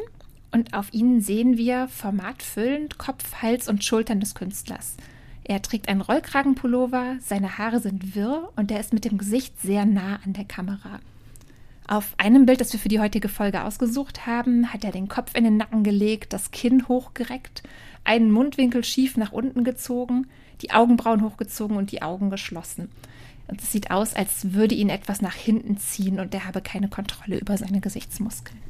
und 0.51 0.73
auf 0.73 0.93
ihnen 0.93 1.21
sehen 1.21 1.57
wir 1.57 1.87
formatfüllend 1.89 2.97
Kopf, 2.97 3.41
Hals 3.41 3.67
und 3.67 3.83
Schultern 3.83 4.19
des 4.19 4.35
Künstlers. 4.35 4.95
Er 5.43 5.61
trägt 5.61 5.89
einen 5.89 6.01
Rollkragenpullover, 6.01 7.17
seine 7.19 7.57
Haare 7.57 7.79
sind 7.79 8.15
wirr 8.15 8.51
und 8.55 8.71
er 8.71 8.79
ist 8.79 8.93
mit 8.93 9.03
dem 9.03 9.17
Gesicht 9.17 9.59
sehr 9.61 9.85
nah 9.85 10.19
an 10.23 10.33
der 10.33 10.45
Kamera. 10.45 10.99
Auf 11.89 12.13
einem 12.19 12.45
Bild, 12.45 12.61
das 12.61 12.71
wir 12.71 12.79
für 12.79 12.87
die 12.87 12.99
heutige 12.99 13.29
Folge 13.29 13.63
ausgesucht 13.63 14.27
haben, 14.27 14.71
hat 14.71 14.83
er 14.83 14.91
den 14.91 15.07
Kopf 15.07 15.33
in 15.33 15.43
den 15.43 15.57
Nacken 15.57 15.83
gelegt, 15.83 16.33
das 16.33 16.51
Kinn 16.51 16.87
hochgereckt, 16.87 17.63
einen 18.03 18.29
Mundwinkel 18.29 18.83
schief 18.83 19.17
nach 19.17 19.31
unten 19.31 19.63
gezogen, 19.63 20.27
die 20.61 20.69
Augenbrauen 20.69 21.23
hochgezogen 21.23 21.77
und 21.77 21.91
die 21.91 22.03
Augen 22.03 22.29
geschlossen. 22.29 22.91
Und 23.47 23.59
es 23.63 23.71
sieht 23.71 23.89
aus, 23.89 24.13
als 24.13 24.53
würde 24.53 24.75
ihn 24.75 24.91
etwas 24.91 25.23
nach 25.23 25.33
hinten 25.33 25.79
ziehen 25.79 26.19
und 26.19 26.31
er 26.35 26.45
habe 26.45 26.61
keine 26.61 26.89
Kontrolle 26.89 27.39
über 27.39 27.57
seine 27.57 27.81
Gesichtsmuskeln. 27.81 28.68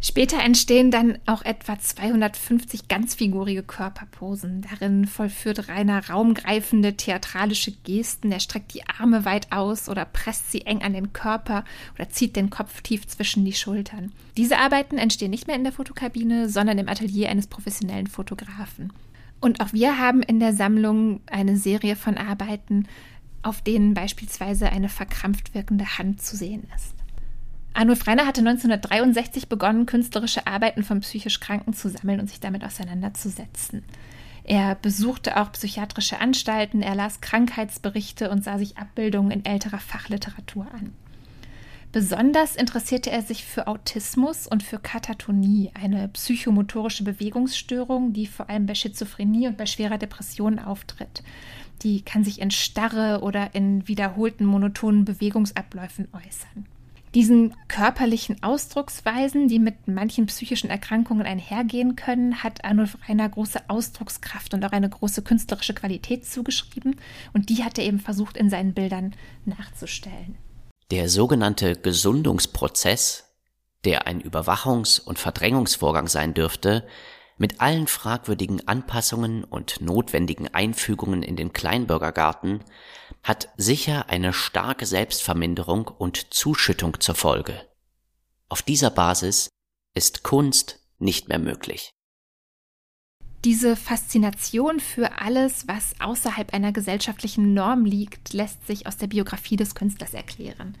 Später 0.00 0.38
entstehen 0.38 0.92
dann 0.92 1.18
auch 1.26 1.42
etwa 1.42 1.76
250 1.76 2.86
ganzfigurige 2.86 3.64
Körperposen. 3.64 4.62
Darin 4.70 5.06
vollführt 5.06 5.68
Rainer 5.68 6.08
raumgreifende 6.08 6.96
theatralische 6.96 7.72
Gesten. 7.72 8.30
Er 8.30 8.38
streckt 8.38 8.74
die 8.74 8.86
Arme 8.86 9.24
weit 9.24 9.50
aus 9.50 9.88
oder 9.88 10.04
presst 10.04 10.52
sie 10.52 10.62
eng 10.66 10.82
an 10.82 10.92
den 10.92 11.12
Körper 11.12 11.64
oder 11.96 12.08
zieht 12.10 12.36
den 12.36 12.48
Kopf 12.48 12.80
tief 12.82 13.08
zwischen 13.08 13.44
die 13.44 13.54
Schultern. 13.54 14.12
Diese 14.36 14.58
Arbeiten 14.58 14.98
entstehen 14.98 15.30
nicht 15.30 15.48
mehr 15.48 15.56
in 15.56 15.64
der 15.64 15.72
Fotokabine, 15.72 16.48
sondern 16.48 16.78
im 16.78 16.88
Atelier 16.88 17.28
eines 17.28 17.48
professionellen 17.48 18.06
Fotografen. 18.06 18.92
Und 19.40 19.60
auch 19.60 19.72
wir 19.72 19.98
haben 19.98 20.22
in 20.22 20.38
der 20.38 20.52
Sammlung 20.52 21.20
eine 21.26 21.56
Serie 21.56 21.96
von 21.96 22.16
Arbeiten, 22.16 22.86
auf 23.42 23.62
denen 23.62 23.94
beispielsweise 23.94 24.70
eine 24.70 24.88
verkrampft 24.88 25.54
wirkende 25.54 25.98
Hand 25.98 26.22
zu 26.22 26.36
sehen 26.36 26.68
ist. 26.76 26.97
Arnulf 27.74 28.06
Reiner 28.06 28.26
hatte 28.26 28.40
1963 28.40 29.48
begonnen, 29.48 29.86
künstlerische 29.86 30.46
Arbeiten 30.46 30.82
von 30.82 31.00
psychisch 31.00 31.40
Kranken 31.40 31.74
zu 31.74 31.88
sammeln 31.88 32.20
und 32.20 32.28
sich 32.28 32.40
damit 32.40 32.64
auseinanderzusetzen. 32.64 33.84
Er 34.44 34.74
besuchte 34.76 35.40
auch 35.40 35.52
psychiatrische 35.52 36.20
Anstalten, 36.20 36.80
er 36.80 36.94
las 36.94 37.20
Krankheitsberichte 37.20 38.30
und 38.30 38.42
sah 38.42 38.58
sich 38.58 38.78
Abbildungen 38.78 39.30
in 39.30 39.44
älterer 39.44 39.78
Fachliteratur 39.78 40.66
an. 40.72 40.94
Besonders 41.92 42.56
interessierte 42.56 43.10
er 43.10 43.22
sich 43.22 43.44
für 43.44 43.66
Autismus 43.66 44.46
und 44.46 44.62
für 44.62 44.78
Katatonie, 44.78 45.70
eine 45.74 46.08
psychomotorische 46.08 47.02
Bewegungsstörung, 47.02 48.12
die 48.12 48.26
vor 48.26 48.50
allem 48.50 48.66
bei 48.66 48.74
Schizophrenie 48.74 49.48
und 49.48 49.56
bei 49.56 49.66
schwerer 49.66 49.96
Depression 49.96 50.58
auftritt. 50.58 51.22
Die 51.82 52.02
kann 52.02 52.24
sich 52.24 52.40
in 52.40 52.50
Starre 52.50 53.20
oder 53.22 53.54
in 53.54 53.88
wiederholten 53.88 54.44
monotonen 54.44 55.04
Bewegungsabläufen 55.04 56.08
äußern. 56.12 56.66
Diesen 57.14 57.54
körperlichen 57.68 58.42
Ausdrucksweisen, 58.42 59.48
die 59.48 59.58
mit 59.58 59.88
manchen 59.88 60.26
psychischen 60.26 60.68
Erkrankungen 60.68 61.26
einhergehen 61.26 61.96
können, 61.96 62.42
hat 62.42 62.64
Arnulf 62.64 62.98
Reiner 63.08 63.28
große 63.28 63.68
Ausdruckskraft 63.68 64.54
und 64.54 64.64
auch 64.64 64.72
eine 64.72 64.90
große 64.90 65.22
künstlerische 65.22 65.74
Qualität 65.74 66.26
zugeschrieben. 66.26 66.96
Und 67.32 67.48
die 67.48 67.64
hat 67.64 67.78
er 67.78 67.84
eben 67.84 68.00
versucht, 68.00 68.36
in 68.36 68.50
seinen 68.50 68.74
Bildern 68.74 69.14
nachzustellen. 69.44 70.36
Der 70.90 71.08
sogenannte 71.08 71.76
Gesundungsprozess, 71.76 73.24
der 73.84 74.06
ein 74.06 74.22
Überwachungs- 74.22 75.00
und 75.00 75.18
Verdrängungsvorgang 75.18 76.08
sein 76.08 76.34
dürfte, 76.34 76.86
mit 77.38 77.60
allen 77.60 77.86
fragwürdigen 77.86 78.66
Anpassungen 78.66 79.44
und 79.44 79.80
notwendigen 79.80 80.48
Einfügungen 80.52 81.22
in 81.22 81.36
den 81.36 81.52
Kleinbürgergarten, 81.52 82.60
hat 83.28 83.50
sicher 83.58 84.08
eine 84.08 84.32
starke 84.32 84.86
Selbstverminderung 84.86 85.86
und 85.86 86.32
Zuschüttung 86.32 86.98
zur 86.98 87.14
Folge. 87.14 87.60
Auf 88.48 88.62
dieser 88.62 88.88
Basis 88.88 89.50
ist 89.94 90.22
Kunst 90.22 90.80
nicht 90.98 91.28
mehr 91.28 91.38
möglich. 91.38 91.90
Diese 93.44 93.76
Faszination 93.76 94.80
für 94.80 95.20
alles, 95.20 95.68
was 95.68 96.00
außerhalb 96.00 96.54
einer 96.54 96.72
gesellschaftlichen 96.72 97.52
Norm 97.52 97.84
liegt, 97.84 98.32
lässt 98.32 98.66
sich 98.66 98.86
aus 98.86 98.96
der 98.96 99.08
Biografie 99.08 99.56
des 99.56 99.74
Künstlers 99.74 100.14
erklären. 100.14 100.76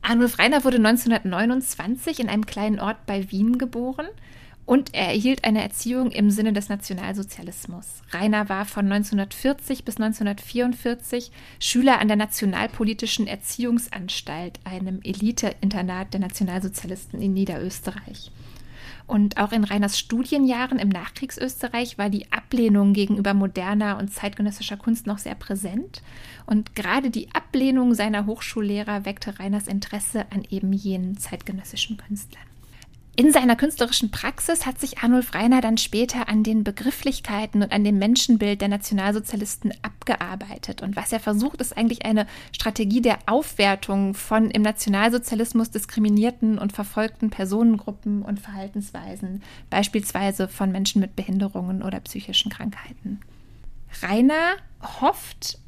Arnulf 0.00 0.38
Reiner 0.38 0.64
wurde 0.64 0.78
1929 0.78 2.20
in 2.20 2.30
einem 2.30 2.46
kleinen 2.46 2.80
Ort 2.80 3.04
bei 3.04 3.30
Wien 3.30 3.58
geboren 3.58 4.08
und 4.64 4.94
er 4.94 5.08
erhielt 5.08 5.44
eine 5.44 5.62
Erziehung 5.62 6.10
im 6.10 6.30
Sinne 6.30 6.52
des 6.52 6.68
Nationalsozialismus. 6.68 8.02
Rainer 8.10 8.48
war 8.48 8.64
von 8.64 8.84
1940 8.84 9.84
bis 9.84 9.96
1944 9.96 11.32
Schüler 11.58 12.00
an 12.00 12.08
der 12.08 12.16
Nationalpolitischen 12.16 13.26
Erziehungsanstalt, 13.26 14.60
einem 14.64 15.00
Elite-Internat 15.02 16.12
der 16.12 16.20
Nationalsozialisten 16.20 17.20
in 17.20 17.32
Niederösterreich. 17.32 18.30
Und 19.06 19.36
auch 19.36 19.52
in 19.52 19.64
Reiners 19.64 19.98
Studienjahren 19.98 20.78
im 20.78 20.88
Nachkriegsösterreich 20.88 21.98
war 21.98 22.08
die 22.08 22.30
Ablehnung 22.32 22.92
gegenüber 22.92 23.34
moderner 23.34 23.98
und 23.98 24.12
zeitgenössischer 24.12 24.76
Kunst 24.76 25.06
noch 25.06 25.18
sehr 25.18 25.34
präsent. 25.34 26.02
Und 26.46 26.76
gerade 26.76 27.10
die 27.10 27.28
Ablehnung 27.34 27.94
seiner 27.94 28.26
Hochschullehrer 28.26 29.04
weckte 29.04 29.38
Reiners 29.40 29.66
Interesse 29.66 30.26
an 30.30 30.44
eben 30.48 30.72
jenen 30.72 31.18
zeitgenössischen 31.18 31.96
Künstlern. 31.96 32.51
In 33.14 33.30
seiner 33.30 33.56
künstlerischen 33.56 34.10
Praxis 34.10 34.64
hat 34.64 34.80
sich 34.80 35.00
Arnulf 35.00 35.34
Reiner 35.34 35.60
dann 35.60 35.76
später 35.76 36.30
an 36.30 36.42
den 36.42 36.64
Begrifflichkeiten 36.64 37.62
und 37.62 37.70
an 37.70 37.84
dem 37.84 37.98
Menschenbild 37.98 38.62
der 38.62 38.68
Nationalsozialisten 38.68 39.74
abgearbeitet. 39.82 40.80
Und 40.80 40.96
was 40.96 41.12
er 41.12 41.20
versucht, 41.20 41.60
ist 41.60 41.76
eigentlich 41.76 42.06
eine 42.06 42.26
Strategie 42.52 43.02
der 43.02 43.18
Aufwertung 43.26 44.14
von 44.14 44.50
im 44.50 44.62
Nationalsozialismus 44.62 45.70
diskriminierten 45.70 46.58
und 46.58 46.72
verfolgten 46.72 47.28
Personengruppen 47.28 48.22
und 48.22 48.40
Verhaltensweisen, 48.40 49.42
beispielsweise 49.68 50.48
von 50.48 50.72
Menschen 50.72 51.02
mit 51.02 51.14
Behinderungen 51.14 51.82
oder 51.82 52.00
psychischen 52.00 52.50
Krankheiten. 52.50 53.20
Rainer 54.00 54.56
hofft 55.02 55.58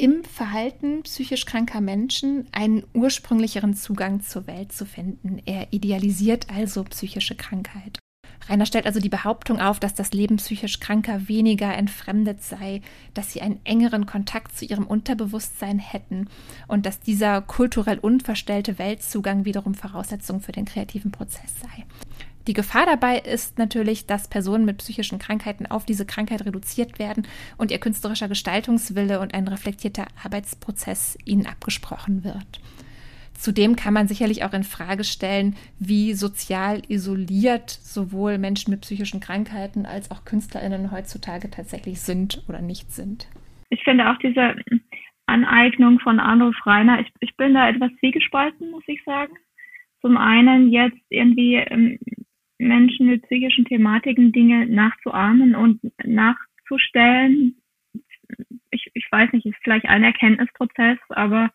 im 0.00 0.24
Verhalten 0.24 1.02
psychisch 1.02 1.44
kranker 1.44 1.82
Menschen 1.82 2.46
einen 2.52 2.84
ursprünglicheren 2.94 3.74
Zugang 3.74 4.22
zur 4.22 4.46
Welt 4.46 4.72
zu 4.72 4.86
finden. 4.86 5.42
Er 5.44 5.72
idealisiert 5.72 6.46
also 6.48 6.84
psychische 6.84 7.34
Krankheit. 7.34 7.98
Rainer 8.48 8.64
stellt 8.64 8.86
also 8.86 8.98
die 8.98 9.10
Behauptung 9.10 9.60
auf, 9.60 9.78
dass 9.78 9.94
das 9.94 10.12
Leben 10.12 10.36
psychisch 10.36 10.80
Kranker 10.80 11.28
weniger 11.28 11.74
entfremdet 11.74 12.42
sei, 12.42 12.80
dass 13.12 13.30
sie 13.30 13.42
einen 13.42 13.60
engeren 13.64 14.06
Kontakt 14.06 14.56
zu 14.56 14.64
ihrem 14.64 14.86
Unterbewusstsein 14.86 15.78
hätten 15.78 16.28
und 16.66 16.86
dass 16.86 17.00
dieser 17.00 17.42
kulturell 17.42 17.98
unverstellte 17.98 18.78
Weltzugang 18.78 19.44
wiederum 19.44 19.74
Voraussetzung 19.74 20.40
für 20.40 20.52
den 20.52 20.64
kreativen 20.64 21.12
Prozess 21.12 21.60
sei. 21.60 21.84
Die 22.50 22.54
Gefahr 22.54 22.84
dabei 22.84 23.18
ist 23.18 23.58
natürlich, 23.58 24.06
dass 24.08 24.28
Personen 24.28 24.64
mit 24.64 24.78
psychischen 24.78 25.20
Krankheiten 25.20 25.66
auf 25.66 25.86
diese 25.86 26.04
Krankheit 26.04 26.44
reduziert 26.44 26.98
werden 26.98 27.28
und 27.58 27.70
ihr 27.70 27.78
künstlerischer 27.78 28.26
Gestaltungswille 28.26 29.20
und 29.20 29.34
ein 29.34 29.46
reflektierter 29.46 30.08
Arbeitsprozess 30.24 31.16
ihnen 31.24 31.46
abgesprochen 31.46 32.24
wird. 32.24 32.60
Zudem 33.34 33.76
kann 33.76 33.94
man 33.94 34.08
sicherlich 34.08 34.42
auch 34.42 34.52
in 34.52 34.64
Frage 34.64 35.04
stellen, 35.04 35.54
wie 35.78 36.12
sozial 36.14 36.82
isoliert 36.88 37.70
sowohl 37.70 38.36
Menschen 38.36 38.72
mit 38.72 38.80
psychischen 38.80 39.20
Krankheiten 39.20 39.86
als 39.86 40.10
auch 40.10 40.24
KünstlerInnen 40.24 40.90
heutzutage 40.90 41.52
tatsächlich 41.52 42.00
sind 42.00 42.42
oder 42.48 42.60
nicht 42.60 42.90
sind. 42.90 43.28
Ich 43.68 43.84
finde 43.84 44.10
auch 44.10 44.18
diese 44.18 44.56
Aneignung 45.26 46.00
von 46.00 46.18
Arnulf 46.18 46.56
Reiner, 46.66 46.98
ich, 46.98 47.12
ich 47.20 47.36
bin 47.36 47.54
da 47.54 47.68
etwas 47.68 47.92
zwiegespalten, 48.00 48.72
muss 48.72 48.82
ich 48.88 49.00
sagen. 49.04 49.34
Zum 50.00 50.16
einen 50.16 50.72
jetzt 50.72 50.98
irgendwie 51.10 51.54
ähm, 51.54 51.98
Menschen 52.60 53.06
mit 53.06 53.22
psychischen 53.22 53.64
Thematiken 53.64 54.32
Dinge 54.32 54.66
nachzuahmen 54.66 55.54
und 55.54 55.80
nachzustellen. 56.04 57.56
Ich, 58.70 58.90
ich 58.94 59.06
weiß 59.10 59.32
nicht, 59.32 59.46
ist 59.46 59.56
vielleicht 59.62 59.86
ein 59.86 60.04
Erkenntnisprozess, 60.04 60.98
aber 61.08 61.50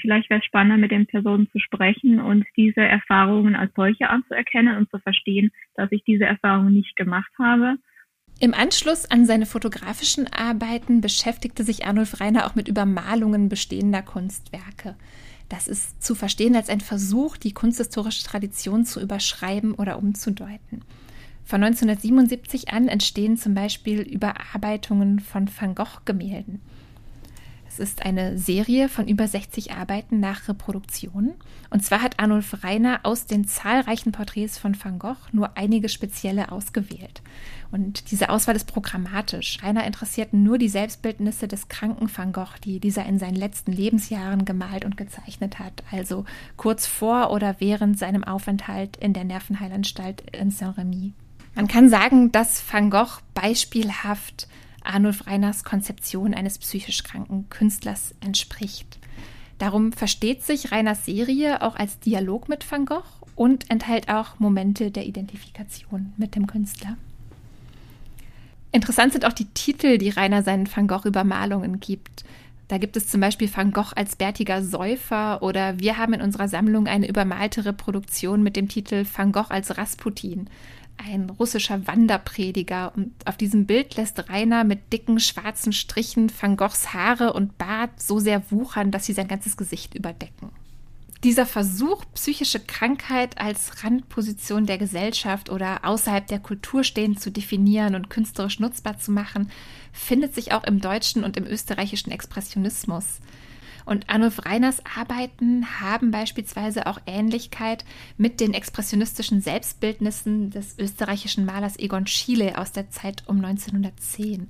vielleicht 0.00 0.30
wäre 0.30 0.40
es 0.40 0.46
spannender, 0.46 0.78
mit 0.78 0.90
den 0.90 1.06
Personen 1.06 1.48
zu 1.50 1.58
sprechen 1.58 2.20
und 2.20 2.44
diese 2.56 2.80
Erfahrungen 2.80 3.54
als 3.54 3.72
solche 3.74 4.08
anzuerkennen 4.08 4.76
und 4.76 4.90
zu 4.90 4.98
verstehen, 4.98 5.52
dass 5.74 5.92
ich 5.92 6.02
diese 6.04 6.24
Erfahrungen 6.24 6.74
nicht 6.74 6.96
gemacht 6.96 7.30
habe. 7.38 7.76
Im 8.40 8.52
Anschluss 8.52 9.08
an 9.08 9.26
seine 9.26 9.46
fotografischen 9.46 10.26
Arbeiten 10.32 11.00
beschäftigte 11.00 11.62
sich 11.62 11.86
Arnulf 11.86 12.20
Reiner 12.20 12.46
auch 12.46 12.56
mit 12.56 12.68
Übermalungen 12.68 13.48
bestehender 13.48 14.02
Kunstwerke. 14.02 14.96
Das 15.48 15.68
ist 15.68 16.02
zu 16.02 16.14
verstehen 16.14 16.56
als 16.56 16.68
ein 16.68 16.80
Versuch, 16.80 17.36
die 17.36 17.52
kunsthistorische 17.52 18.24
Tradition 18.24 18.84
zu 18.84 19.00
überschreiben 19.00 19.74
oder 19.74 19.98
umzudeuten. 19.98 20.82
Von 21.44 21.62
1977 21.62 22.70
an 22.70 22.88
entstehen 22.88 23.36
zum 23.36 23.54
Beispiel 23.54 24.00
Überarbeitungen 24.00 25.20
von 25.20 25.48
Van 25.48 25.74
Gogh-Gemälden. 25.74 26.60
Es 27.74 27.80
ist 27.80 28.06
eine 28.06 28.38
Serie 28.38 28.88
von 28.88 29.08
über 29.08 29.26
60 29.26 29.72
Arbeiten 29.72 30.20
nach 30.20 30.46
Reproduktion. 30.46 31.34
Und 31.70 31.84
zwar 31.84 32.02
hat 32.02 32.20
Arnulf 32.20 32.62
Reiner 32.62 33.00
aus 33.02 33.26
den 33.26 33.48
zahlreichen 33.48 34.12
Porträts 34.12 34.58
von 34.58 34.76
Van 34.80 35.00
Gogh 35.00 35.16
nur 35.32 35.56
einige 35.56 35.88
spezielle 35.88 36.52
ausgewählt. 36.52 37.20
Und 37.72 38.12
diese 38.12 38.28
Auswahl 38.28 38.54
ist 38.54 38.68
programmatisch. 38.68 39.58
Rainer 39.60 39.84
interessierten 39.88 40.44
nur 40.44 40.56
die 40.56 40.68
Selbstbildnisse 40.68 41.48
des 41.48 41.66
kranken 41.66 42.08
Van 42.16 42.32
Gogh, 42.32 42.60
die 42.62 42.78
dieser 42.78 43.06
in 43.06 43.18
seinen 43.18 43.34
letzten 43.34 43.72
Lebensjahren 43.72 44.44
gemalt 44.44 44.84
und 44.84 44.96
gezeichnet 44.96 45.58
hat, 45.58 45.82
also 45.90 46.26
kurz 46.56 46.86
vor 46.86 47.32
oder 47.32 47.56
während 47.58 47.98
seinem 47.98 48.22
Aufenthalt 48.22 48.96
in 48.98 49.14
der 49.14 49.24
Nervenheilanstalt 49.24 50.22
in 50.30 50.52
Saint-Remy. 50.52 51.12
Man 51.56 51.66
kann 51.66 51.88
sagen, 51.88 52.30
dass 52.30 52.62
Van 52.72 52.90
Gogh 52.90 53.18
beispielhaft 53.34 54.46
Arnulf 54.84 55.26
Reiners 55.26 55.64
Konzeption 55.64 56.34
eines 56.34 56.58
psychisch 56.58 57.02
kranken 57.02 57.46
Künstlers 57.50 58.14
entspricht. 58.20 58.98
Darum 59.58 59.92
versteht 59.92 60.42
sich 60.42 60.72
Reiners 60.72 61.04
Serie 61.04 61.62
auch 61.62 61.76
als 61.76 61.98
Dialog 62.00 62.48
mit 62.48 62.70
Van 62.70 62.86
Gogh 62.86 63.04
und 63.36 63.70
enthält 63.70 64.08
auch 64.08 64.38
Momente 64.38 64.90
der 64.90 65.06
Identifikation 65.06 66.12
mit 66.16 66.34
dem 66.34 66.46
Künstler. 66.46 66.96
Interessant 68.72 69.12
sind 69.12 69.24
auch 69.24 69.32
die 69.32 69.46
Titel, 69.46 69.98
die 69.98 70.10
Rainer 70.10 70.42
seinen 70.42 70.68
Van 70.74 70.88
Gogh-Übermalungen 70.88 71.78
gibt. 71.78 72.24
Da 72.66 72.78
gibt 72.78 72.96
es 72.96 73.06
zum 73.06 73.20
Beispiel 73.20 73.48
Van 73.54 73.70
Gogh 73.70 73.92
als 73.94 74.16
bärtiger 74.16 74.62
Säufer 74.62 75.42
oder 75.42 75.78
wir 75.78 75.96
haben 75.96 76.14
in 76.14 76.22
unserer 76.22 76.48
Sammlung 76.48 76.88
eine 76.88 77.08
übermalte 77.08 77.64
Reproduktion 77.64 78.42
mit 78.42 78.56
dem 78.56 78.68
Titel 78.68 79.04
Van 79.16 79.30
Gogh 79.30 79.50
als 79.50 79.76
Rasputin 79.78 80.48
ein 80.96 81.30
russischer 81.30 81.86
Wanderprediger. 81.86 82.92
Und 82.94 83.12
auf 83.26 83.36
diesem 83.36 83.66
Bild 83.66 83.96
lässt 83.96 84.28
Rainer 84.28 84.64
mit 84.64 84.92
dicken 84.92 85.20
schwarzen 85.20 85.72
Strichen 85.72 86.32
Van 86.40 86.56
Goghs 86.56 86.92
Haare 86.92 87.32
und 87.32 87.58
Bart 87.58 88.00
so 88.00 88.18
sehr 88.18 88.50
wuchern, 88.50 88.90
dass 88.90 89.06
sie 89.06 89.12
sein 89.12 89.28
ganzes 89.28 89.56
Gesicht 89.56 89.94
überdecken. 89.94 90.50
Dieser 91.24 91.46
Versuch, 91.46 92.04
psychische 92.12 92.60
Krankheit 92.60 93.38
als 93.38 93.82
Randposition 93.82 94.66
der 94.66 94.76
Gesellschaft 94.76 95.48
oder 95.48 95.86
außerhalb 95.86 96.26
der 96.26 96.38
Kultur 96.38 96.84
stehend 96.84 97.18
zu 97.18 97.30
definieren 97.30 97.94
und 97.94 98.10
künstlerisch 98.10 98.60
nutzbar 98.60 98.98
zu 98.98 99.10
machen, 99.10 99.50
findet 99.90 100.34
sich 100.34 100.52
auch 100.52 100.64
im 100.64 100.80
deutschen 100.80 101.24
und 101.24 101.38
im 101.38 101.46
österreichischen 101.46 102.10
Expressionismus. 102.10 103.20
Und 103.84 104.08
Arnulf 104.08 104.44
Reiners 104.44 104.82
Arbeiten 104.96 105.80
haben 105.80 106.10
beispielsweise 106.10 106.86
auch 106.86 107.00
Ähnlichkeit 107.06 107.84
mit 108.16 108.40
den 108.40 108.54
expressionistischen 108.54 109.40
Selbstbildnissen 109.40 110.50
des 110.50 110.78
österreichischen 110.78 111.44
Malers 111.44 111.78
Egon 111.78 112.06
Schiele 112.06 112.56
aus 112.58 112.72
der 112.72 112.90
Zeit 112.90 113.24
um 113.26 113.44
1910. 113.44 114.48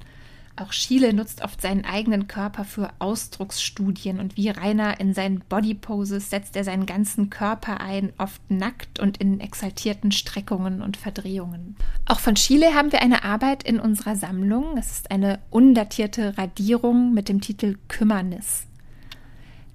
Auch 0.56 0.72
Schiele 0.72 1.12
nutzt 1.12 1.42
oft 1.42 1.60
seinen 1.60 1.84
eigenen 1.84 2.28
Körper 2.28 2.64
für 2.64 2.90
Ausdrucksstudien 3.00 4.20
und 4.20 4.36
wie 4.36 4.50
Rainer 4.50 5.00
in 5.00 5.12
seinen 5.12 5.40
Bodyposes 5.40 6.30
setzt 6.30 6.54
er 6.54 6.62
seinen 6.62 6.86
ganzen 6.86 7.28
Körper 7.28 7.80
ein, 7.80 8.12
oft 8.18 8.40
nackt 8.48 9.00
und 9.00 9.16
in 9.16 9.40
exaltierten 9.40 10.12
Streckungen 10.12 10.80
und 10.80 10.96
Verdrehungen. 10.96 11.74
Auch 12.06 12.20
von 12.20 12.36
Schiele 12.36 12.72
haben 12.72 12.92
wir 12.92 13.02
eine 13.02 13.24
Arbeit 13.24 13.64
in 13.64 13.80
unserer 13.80 14.14
Sammlung. 14.14 14.76
Es 14.78 14.92
ist 14.92 15.10
eine 15.10 15.40
undatierte 15.50 16.38
Radierung 16.38 17.12
mit 17.12 17.28
dem 17.28 17.40
Titel 17.40 17.76
Kümmernis. 17.88 18.68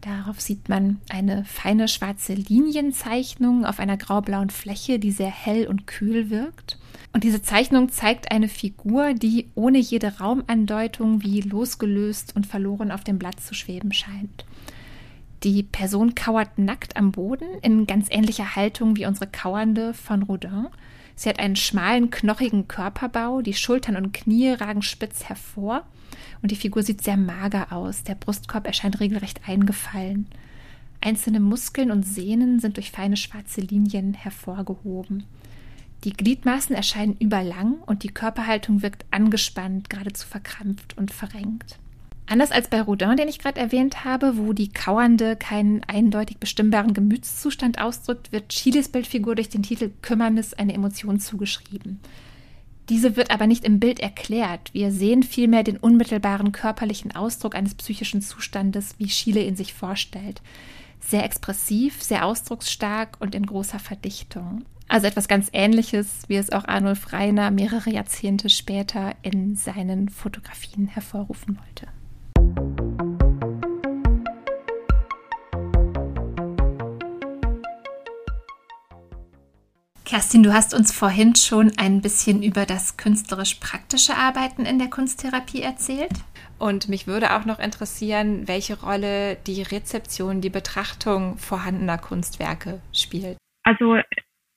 Darauf 0.01 0.39
sieht 0.39 0.69
man 0.69 1.01
eine 1.09 1.43
feine 1.43 1.89
schwarze 1.89 2.33
Linienzeichnung 2.33 3.65
auf 3.65 3.79
einer 3.79 3.97
graublauen 3.97 4.49
Fläche, 4.49 4.97
die 4.97 5.11
sehr 5.11 5.29
hell 5.29 5.67
und 5.67 5.87
kühl 5.87 6.29
wirkt. 6.29 6.77
Und 7.11 7.25
diese 7.25 7.41
Zeichnung 7.41 7.89
zeigt 7.89 8.31
eine 8.31 8.47
Figur, 8.47 9.13
die 9.13 9.49
ohne 9.55 9.77
jede 9.77 10.19
Raumandeutung 10.19 11.21
wie 11.23 11.41
losgelöst 11.41 12.35
und 12.35 12.47
verloren 12.47 12.91
auf 12.91 13.03
dem 13.03 13.19
Blatt 13.19 13.41
zu 13.41 13.53
schweben 13.53 13.91
scheint. 13.91 14.45
Die 15.43 15.63
Person 15.63 16.15
kauert 16.15 16.57
nackt 16.57 16.95
am 16.95 17.11
Boden 17.11 17.47
in 17.61 17.87
ganz 17.87 18.07
ähnlicher 18.09 18.55
Haltung 18.55 18.95
wie 18.95 19.05
unsere 19.05 19.27
Kauernde 19.27 19.93
von 19.93 20.23
Rodin. 20.23 20.67
Sie 21.15 21.27
hat 21.27 21.39
einen 21.39 21.57
schmalen, 21.57 22.09
knochigen 22.09 22.69
Körperbau, 22.69 23.41
die 23.41 23.53
Schultern 23.53 23.97
und 23.97 24.13
Knie 24.13 24.51
ragen 24.51 24.81
spitz 24.81 25.25
hervor 25.25 25.83
und 26.41 26.51
die 26.51 26.55
Figur 26.55 26.83
sieht 26.83 27.03
sehr 27.03 27.17
mager 27.17 27.71
aus. 27.71 28.03
Der 28.03 28.15
Brustkorb 28.15 28.65
erscheint 28.65 28.99
regelrecht 28.99 29.41
eingefallen. 29.47 30.27
Einzelne 31.01 31.39
Muskeln 31.39 31.91
und 31.91 32.03
Sehnen 32.03 32.59
sind 32.59 32.77
durch 32.77 32.91
feine 32.91 33.17
schwarze 33.17 33.61
Linien 33.61 34.13
hervorgehoben. 34.13 35.23
Die 36.03 36.13
Gliedmaßen 36.13 36.75
erscheinen 36.75 37.17
überlang 37.19 37.75
und 37.85 38.03
die 38.03 38.09
Körperhaltung 38.09 38.81
wirkt 38.81 39.05
angespannt, 39.11 39.89
geradezu 39.89 40.27
verkrampft 40.27 40.97
und 40.97 41.11
verrenkt. 41.11 41.77
Anders 42.25 42.51
als 42.51 42.67
bei 42.67 42.79
Rodin, 42.81 43.17
den 43.17 43.27
ich 43.27 43.39
gerade 43.39 43.59
erwähnt 43.59 44.05
habe, 44.05 44.37
wo 44.37 44.53
die 44.53 44.69
Kauernde 44.69 45.35
keinen 45.35 45.83
eindeutig 45.85 46.37
bestimmbaren 46.37 46.93
Gemütszustand 46.93 47.81
ausdrückt, 47.81 48.31
wird 48.31 48.49
Chiles 48.49 48.89
Bildfigur 48.89 49.35
durch 49.35 49.49
den 49.49 49.63
Titel 49.63 49.89
Kümmernis 50.01 50.53
eine 50.53 50.73
Emotion 50.73 51.19
zugeschrieben. 51.19 51.99
Diese 52.89 53.15
wird 53.15 53.29
aber 53.29 53.45
nicht 53.45 53.65
im 53.65 53.79
Bild 53.79 53.99
erklärt. 53.99 54.73
Wir 54.73 54.91
sehen 54.91 55.21
vielmehr 55.21 55.63
den 55.63 55.77
unmittelbaren 55.77 56.51
körperlichen 56.51 57.15
Ausdruck 57.15 57.53
eines 57.53 57.75
psychischen 57.75 58.21
Zustandes, 58.21 58.95
wie 58.97 59.09
Schiele 59.09 59.43
ihn 59.43 59.55
sich 59.55 59.75
vorstellt. 59.75 60.41
Sehr 60.99 61.23
expressiv, 61.23 62.01
sehr 62.01 62.25
ausdrucksstark 62.25 63.17
und 63.19 63.35
in 63.35 63.45
großer 63.45 63.79
Verdichtung. 63.79 64.65
Also 64.87 65.05
etwas 65.05 65.27
ganz 65.27 65.49
Ähnliches, 65.53 66.23
wie 66.27 66.35
es 66.35 66.51
auch 66.51 66.67
Arnulf 66.67 67.13
Reiner 67.13 67.51
mehrere 67.51 67.91
Jahrzehnte 67.91 68.49
später 68.49 69.13
in 69.21 69.55
seinen 69.55 70.09
Fotografien 70.09 70.87
hervorrufen 70.87 71.59
wollte. 71.59 71.87
Kerstin, 80.09 80.41
du 80.41 80.51
hast 80.53 80.73
uns 80.73 80.91
vorhin 80.91 81.35
schon 81.35 81.69
ein 81.77 82.01
bisschen 82.01 82.41
über 82.41 82.65
das 82.65 82.97
künstlerisch-praktische 82.97 84.13
Arbeiten 84.17 84.65
in 84.65 84.79
der 84.79 84.89
Kunsttherapie 84.89 85.61
erzählt. 85.61 86.09
Und 86.57 86.89
mich 86.89 87.05
würde 87.05 87.35
auch 87.35 87.45
noch 87.45 87.59
interessieren, 87.59 88.47
welche 88.47 88.81
Rolle 88.81 89.37
die 89.45 89.61
Rezeption, 89.61 90.41
die 90.41 90.49
Betrachtung 90.49 91.37
vorhandener 91.37 91.99
Kunstwerke 91.99 92.81
spielt. 92.91 93.37
Also 93.61 93.97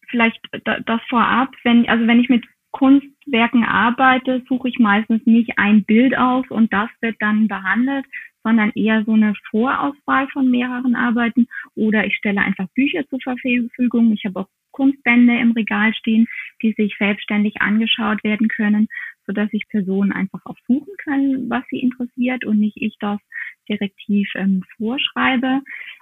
vielleicht 0.09 0.41
das 0.65 1.01
vorab, 1.11 1.51
wenn, 1.65 1.87
also 1.87 2.07
wenn 2.07 2.21
ich 2.21 2.31
mit 2.31 2.47
Kunstwerken 2.71 3.65
arbeite, 3.65 4.43
suche 4.49 4.71
ich 4.71 4.79
meistens 4.79 5.21
nicht 5.27 5.59
ein 5.59 5.85
Bild 5.85 6.17
aus 6.17 6.47
und 6.49 6.73
das 6.73 6.89
wird 7.03 7.17
dann 7.21 7.47
behandelt, 7.47 8.07
sondern 8.43 8.71
eher 8.75 9.05
so 9.05 9.13
eine 9.13 9.35
Vorauswahl 9.51 10.29
von 10.33 10.51
mehreren 10.51 10.97
Arbeiten 10.97 11.47
oder 11.75 12.07
ich 12.07 12.17
stelle 12.17 12.41
einfach 12.41 12.69
Bücher 12.75 13.07
zur 13.11 13.21
Verfügung. 13.21 14.15
Ich 14.15 14.25
habe 14.25 14.41
auch 14.41 14.49
Kunstbände 14.73 15.39
im 15.39 15.53
Regal 15.53 15.95
stehen, 15.95 16.27
die 16.63 16.73
sich 16.77 16.95
selbstständig 16.99 17.61
angeschaut 17.61 18.23
werden 18.25 18.49
können, 18.49 18.89
so 19.27 19.33
dass 19.33 19.51
sich 19.51 19.69
Personen 19.69 20.13
einfach 20.13 20.41
auch 20.45 20.57
suchen 20.67 20.95
können, 21.05 21.49
was 21.49 21.63
sie 21.71 21.81
interessiert 21.81 22.45
und 22.45 22.59
nicht 22.59 22.77
ich 22.77 22.97
das 23.01 23.21
direktiv 23.69 24.29
ähm, 24.35 24.63
vorschreibe. 24.77 25.61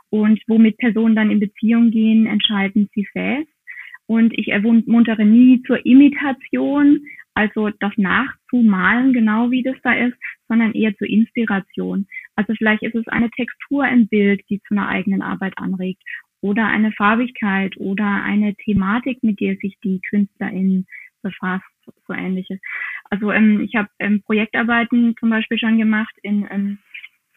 Und 0.09 0.41
womit 0.49 0.79
Personen 0.79 1.15
dann 1.15 1.31
in 1.31 1.41
Beziehung 1.41 1.91
gehen, 1.91 2.27
entscheiden 2.27 2.89
sie 2.95 3.07
selbst. 3.13 3.53
Und 4.07 4.37
ich 4.37 4.49
ermuntere 4.49 5.25
nie 5.25 5.63
zur 5.63 5.85
Imitation, 5.87 7.01
also 7.35 7.71
das 7.79 7.93
nachzumalen, 7.97 9.13
genau 9.13 9.53
wie 9.53 9.63
das 9.63 9.77
da 9.85 9.93
ist, 9.93 10.17
sondern 10.49 10.73
eher 10.73 10.97
zur 10.97 11.09
Inspiration. 11.09 12.09
Also 12.35 12.53
vielleicht 12.55 12.83
ist 12.83 12.97
es 12.97 13.07
eine 13.07 13.31
Textur 13.31 13.87
im 13.87 14.09
Bild, 14.09 14.43
die 14.51 14.61
zu 14.67 14.75
einer 14.75 14.89
eigenen 14.89 15.23
Arbeit 15.23 15.53
anregt 15.59 16.03
oder 16.41 16.67
eine 16.67 16.93
Farbigkeit 16.93 17.77
oder 17.77 18.23
eine 18.23 18.55
Thematik, 18.55 19.23
mit 19.23 19.41
der 19.41 19.57
sich 19.57 19.77
die 19.85 20.01
Künstlerin 20.09 20.87
befasst, 21.23 21.65
so 22.07 22.15
ähnliches. 22.15 22.61
Also 23.11 23.31
ähm, 23.33 23.61
ich 23.61 23.75
habe 23.75 23.89
ähm, 23.99 24.23
Projektarbeiten 24.23 25.15
zum 25.19 25.31
Beispiel 25.31 25.59
schon 25.59 25.79
gemacht 25.79 26.15
in 26.23 26.47
ähm, 26.51 26.79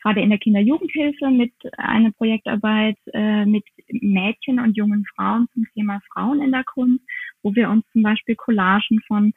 gerade 0.04 0.22
in 0.22 0.30
der 0.30 0.40
Kinderjugendhilfe 0.40 1.30
mit 1.30 1.54
einer 1.78 2.12
Projektarbeit 2.12 2.98
äh, 3.14 3.46
mit 3.46 3.64
Mädchen 3.88 4.60
und 4.60 4.76
jungen 4.76 5.06
Frauen 5.16 5.48
zum 5.54 5.66
Thema 5.74 6.02
Frauen 6.12 6.42
in 6.42 6.52
der 6.52 6.66
Kunst, 6.66 7.04
wo 7.42 7.56
wir 7.56 7.70
uns 7.70 7.86
zum 7.94 8.04
Beispiel 8.04 8.36
Collagen 8.36 9.00
von 9.08 9.32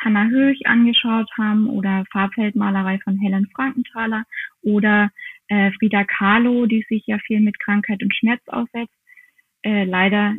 Hannah 0.00 0.28
Höch 0.28 0.60
angeschaut 0.66 1.30
haben 1.38 1.68
oder 1.68 2.04
Farbfeldmalerei 2.12 2.98
von 3.02 3.18
Helen 3.18 3.48
Frankenthaler 3.54 4.24
oder 4.62 5.10
äh, 5.48 5.70
Frida 5.78 6.04
Kahlo, 6.04 6.66
die 6.66 6.84
sich 6.88 7.04
ja 7.06 7.18
viel 7.18 7.40
mit 7.40 7.58
Krankheit 7.60 8.02
und 8.02 8.14
Schmerz 8.14 8.42
aussetzt. 8.48 8.97
Äh, 9.68 9.84
leider, 9.84 10.34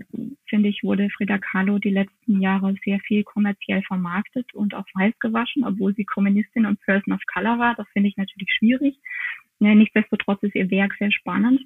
finde 0.48 0.70
ich, 0.70 0.84
wurde 0.84 1.08
Frida 1.12 1.38
Kahlo 1.38 1.78
die 1.78 1.92
letzten 1.92 2.42
Jahre 2.42 2.74
sehr 2.84 3.00
viel 3.02 3.24
kommerziell 3.24 3.84
vermarktet 3.84 4.52
und 4.56 4.74
auch 4.74 4.88
weiß 4.96 5.14
gewaschen, 5.20 5.64
obwohl 5.64 5.94
sie 5.94 6.04
Kommunistin 6.04 6.66
und 6.66 6.82
Person 6.82 7.14
of 7.14 7.22
Color 7.32 7.60
war. 7.60 7.76
Das 7.76 7.86
finde 7.94 8.10
ich 8.10 8.18
natürlich 8.18 8.50
schwierig. 8.58 8.98
Ja, 9.60 9.76
nichtsdestotrotz 9.76 10.42
ist 10.42 10.56
ihr 10.56 10.72
Werk 10.72 10.96
sehr 10.98 11.12
spannend. 11.12 11.62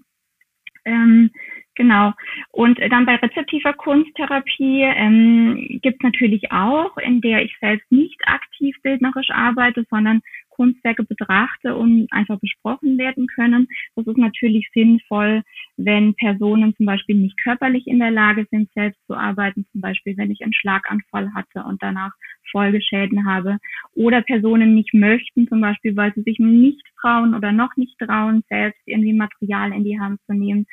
Ähm, 0.84 1.32
genau. 1.76 2.12
Und 2.52 2.80
dann 2.80 3.06
bei 3.06 3.16
rezeptiver 3.16 3.72
Kunsttherapie 3.72 4.82
ähm, 4.82 5.80
gibt 5.82 6.02
es 6.02 6.04
natürlich 6.04 6.52
auch, 6.52 6.98
in 6.98 7.22
der 7.22 7.44
ich 7.46 7.56
selbst 7.62 7.90
nicht 7.94 8.20
aktiv 8.26 8.76
bildnerisch 8.84 9.30
arbeite, 9.30 9.86
sondern 9.90 10.22
Kunstwerke 10.56 11.04
betrachte 11.04 11.76
und 11.76 12.08
einfach 12.12 12.40
besprochen 12.40 12.98
werden 12.98 13.28
können. 13.28 13.68
Das 13.96 14.08
ist 14.08 14.18
natürlich 14.18 14.70
sinnvoll, 14.74 15.44
wenn 15.78 16.14
Personen 16.16 16.76
zum 16.76 16.86
Beispiel 16.86 17.16
nicht 17.16 17.38
körperlich 17.42 17.88
in 17.88 18.00
der 18.00 18.12
Lage 18.12 18.48
sind, 18.52 18.70
selbst 18.74 19.00
zu 19.08 19.16
arbeiten, 19.16 19.66
zum 19.72 19.82
Beispiel 19.82 20.16
wenn 20.18 20.32
ich 20.32 20.42
einen 20.42 20.54
Schlaganfall 20.54 21.34
hatte 21.34 21.64
und 21.64 21.82
danach 21.82 22.12
Folgeschäden 22.52 23.26
habe 23.26 23.58
oder 23.94 24.22
Personen 24.22 24.76
nicht 24.76 24.94
möchten, 24.94 25.48
zum 25.48 25.62
Beispiel 25.62 25.96
weil 25.96 26.14
sie 26.14 26.22
sich 26.22 26.40
nicht 26.40 26.84
trauen 27.02 27.34
oder 27.34 27.52
noch 27.52 27.76
nicht 27.76 27.98
trauen, 28.00 28.44
selbst 28.50 28.82
irgendwie 28.86 29.14
Material 29.14 29.74
in 29.74 29.84
die 29.84 30.00
Hand 30.00 30.20
zu 30.28 30.34
nehmen. 30.34 30.66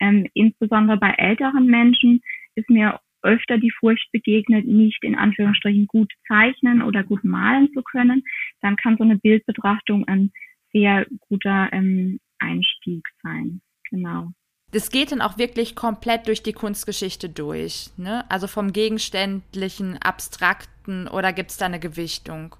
Ähm, 0.00 0.26
insbesondere 0.34 0.96
bei 0.96 1.10
älteren 1.10 1.66
Menschen 1.66 2.20
ist 2.54 2.68
mir 2.68 3.00
öfter 3.22 3.58
die 3.58 3.72
Furcht 3.72 4.10
begegnet, 4.12 4.66
nicht 4.66 5.02
in 5.02 5.16
Anführungsstrichen 5.16 5.86
gut 5.86 6.12
zeichnen 6.26 6.82
oder 6.82 7.02
gut 7.02 7.24
malen 7.24 7.68
zu 7.72 7.82
können, 7.82 8.22
dann 8.60 8.76
kann 8.76 8.96
so 8.96 9.04
eine 9.04 9.16
Bildbetrachtung 9.16 10.06
ein 10.06 10.32
sehr 10.72 11.06
guter 11.28 11.68
ähm, 11.72 12.20
Einstieg 12.38 13.06
sein. 13.22 13.60
Genau. 13.90 14.32
Das 14.70 14.90
geht 14.90 15.12
dann 15.12 15.22
auch 15.22 15.38
wirklich 15.38 15.74
komplett 15.74 16.26
durch 16.26 16.42
die 16.42 16.52
Kunstgeschichte 16.52 17.30
durch, 17.30 17.90
ne? 17.96 18.24
Also 18.28 18.46
vom 18.46 18.72
Gegenständlichen, 18.72 19.96
Abstrakten 20.02 21.08
oder 21.08 21.32
gibt 21.32 21.50
es 21.50 21.56
da 21.56 21.66
eine 21.66 21.80
Gewichtung? 21.80 22.54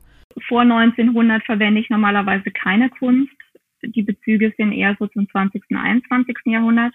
Vor 0.47 0.63
1900 0.63 1.45
verwende 1.45 1.81
ich 1.81 1.91
normalerweise 1.91 2.51
keine 2.51 2.89
Kunst. 2.89 3.33
Die 3.83 4.03
Bezüge 4.03 4.55
sind 4.57 4.73
eher 4.73 4.97
so 4.99 5.07
zum 5.09 5.29
20. 5.29 5.63
und 5.71 5.77
21. 5.77 6.35
Jahrhundert. 6.47 6.95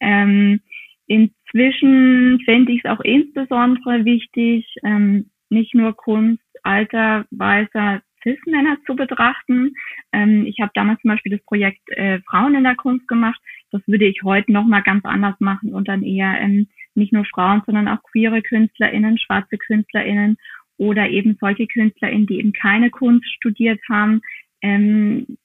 Ähm, 0.00 0.60
Inzwischen 1.12 2.40
fände 2.44 2.72
ich 2.72 2.82
es 2.84 2.90
auch 2.90 3.00
insbesondere 3.00 4.04
wichtig, 4.06 4.66
ähm, 4.82 5.30
nicht 5.50 5.74
nur 5.74 5.94
Kunst 5.94 6.42
alter, 6.62 7.26
weißer 7.30 8.00
Cis-Männer 8.22 8.78
zu 8.86 8.94
betrachten. 8.96 9.74
Ähm, 10.12 10.46
ich 10.46 10.60
habe 10.60 10.72
damals 10.74 11.00
zum 11.00 11.10
Beispiel 11.10 11.32
das 11.32 11.44
Projekt 11.44 11.88
äh, 11.90 12.20
Frauen 12.20 12.54
in 12.54 12.64
der 12.64 12.76
Kunst 12.76 13.06
gemacht. 13.08 13.40
Das 13.70 13.82
würde 13.86 14.06
ich 14.06 14.22
heute 14.22 14.52
nochmal 14.52 14.82
ganz 14.82 15.04
anders 15.04 15.38
machen 15.40 15.74
und 15.74 15.88
dann 15.88 16.02
eher 16.02 16.40
ähm, 16.40 16.68
nicht 16.94 17.12
nur 17.12 17.24
Frauen, 17.24 17.62
sondern 17.66 17.88
auch 17.88 18.02
queere 18.02 18.42
KünstlerInnen, 18.42 19.18
schwarze 19.18 19.56
KünstlerInnen 19.58 20.36
oder 20.76 21.08
eben 21.08 21.36
solche 21.40 21.66
KünstlerInnen, 21.66 22.26
die 22.26 22.38
eben 22.38 22.52
keine 22.52 22.90
Kunst 22.90 23.26
studiert 23.34 23.80
haben, 23.88 24.20
ähm, 24.62 25.38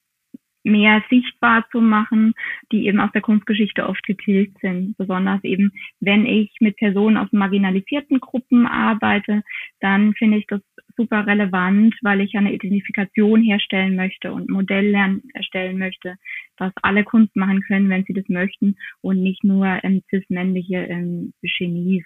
mehr 0.67 1.03
sichtbar 1.09 1.65
zu 1.71 1.81
machen, 1.81 2.33
die 2.71 2.87
eben 2.87 2.99
aus 2.99 3.11
der 3.13 3.21
Kunstgeschichte 3.21 3.87
oft 3.87 4.03
getilgt 4.03 4.59
sind. 4.61 4.95
Besonders 4.97 5.43
eben, 5.43 5.71
wenn 5.99 6.25
ich 6.25 6.51
mit 6.59 6.77
Personen 6.77 7.17
aus 7.17 7.31
marginalisierten 7.31 8.19
Gruppen 8.19 8.67
arbeite, 8.67 9.43
dann 9.79 10.13
finde 10.13 10.37
ich 10.37 10.47
das 10.47 10.61
super 10.97 11.25
relevant, 11.25 11.95
weil 12.01 12.21
ich 12.21 12.35
eine 12.35 12.53
Identifikation 12.53 13.43
herstellen 13.43 13.95
möchte 13.95 14.33
und 14.33 14.49
Modelllernen 14.49 15.23
erstellen 15.33 15.77
möchte, 15.77 16.15
dass 16.57 16.73
alle 16.81 17.03
Kunst 17.03 17.35
machen 17.35 17.61
können, 17.61 17.89
wenn 17.89 18.03
sie 18.03 18.13
das 18.13 18.27
möchten 18.27 18.75
und 19.01 19.21
nicht 19.21 19.43
nur 19.43 19.65
ähm, 19.83 20.01
cis-männliche 20.09 20.77
ähm, 20.77 21.33
Genies. 21.41 22.05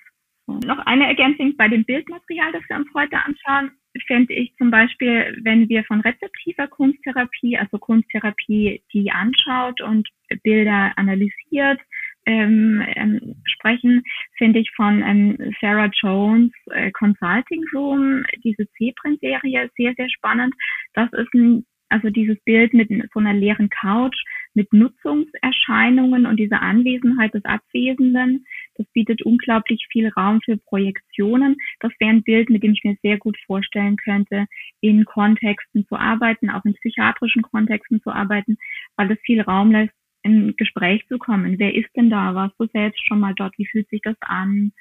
Noch 0.65 0.79
eine 0.85 1.07
Ergänzung 1.07 1.55
bei 1.57 1.67
dem 1.67 1.83
Bildmaterial, 1.85 2.51
das 2.51 2.63
wir 2.67 2.77
uns 2.77 2.87
heute 2.93 3.17
anschauen 3.17 3.71
fände 4.07 4.33
ich 4.33 4.55
zum 4.57 4.71
Beispiel, 4.71 5.37
wenn 5.43 5.67
wir 5.69 5.83
von 5.83 6.01
rezeptiver 6.01 6.67
Kunsttherapie, 6.67 7.57
also 7.57 7.77
Kunsttherapie, 7.77 8.81
die 8.93 9.11
anschaut 9.11 9.81
und 9.81 10.07
Bilder 10.43 10.93
analysiert, 10.95 11.79
ähm, 12.27 12.85
ähm, 12.95 13.35
sprechen, 13.45 14.03
finde 14.37 14.59
ich 14.59 14.71
von 14.75 15.01
ähm, 15.01 15.37
Sarah 15.59 15.89
Jones 16.01 16.51
äh, 16.71 16.91
Consulting 16.91 17.63
Room, 17.73 18.23
diese 18.43 18.67
C-Print-Serie, 18.77 19.69
sehr, 19.75 19.93
sehr 19.95 20.09
spannend. 20.09 20.53
Das 20.93 21.11
ist 21.13 21.33
ein, 21.33 21.65
also 21.91 22.09
dieses 22.09 22.37
Bild 22.43 22.73
mit 22.73 22.89
so 23.13 23.19
einer 23.19 23.33
leeren 23.33 23.69
Couch 23.69 24.17
mit 24.53 24.71
Nutzungserscheinungen 24.73 26.25
und 26.25 26.37
dieser 26.37 26.61
Anwesenheit 26.61 27.33
des 27.33 27.45
Abwesenden. 27.45 28.45
Das 28.75 28.85
bietet 28.93 29.21
unglaublich 29.21 29.87
viel 29.91 30.09
Raum 30.09 30.41
für 30.43 30.57
Projektionen. 30.57 31.57
Das 31.79 31.91
wäre 31.99 32.11
ein 32.11 32.23
Bild, 32.23 32.49
mit 32.49 32.63
dem 32.63 32.73
ich 32.73 32.83
mir 32.83 32.97
sehr 33.01 33.17
gut 33.17 33.37
vorstellen 33.45 33.97
könnte, 33.97 34.47
in 34.81 35.05
Kontexten 35.05 35.85
zu 35.87 35.95
arbeiten, 35.95 36.49
auch 36.49 36.65
in 36.65 36.73
psychiatrischen 36.73 37.43
Kontexten 37.43 38.01
zu 38.01 38.11
arbeiten, 38.11 38.57
weil 38.97 39.11
es 39.11 39.19
viel 39.21 39.41
Raum 39.41 39.71
lässt, 39.71 39.93
in 40.23 40.55
Gespräch 40.55 41.07
zu 41.07 41.17
kommen. 41.17 41.57
Wer 41.57 41.73
ist 41.73 41.89
denn 41.95 42.09
da? 42.09 42.35
Warst 42.35 42.55
du 42.59 42.67
selbst 42.67 43.05
schon 43.07 43.19
mal 43.19 43.33
dort? 43.35 43.57
Wie 43.57 43.65
fühlt 43.65 43.89
sich 43.89 44.01
das 44.03 44.17
an? 44.21 44.71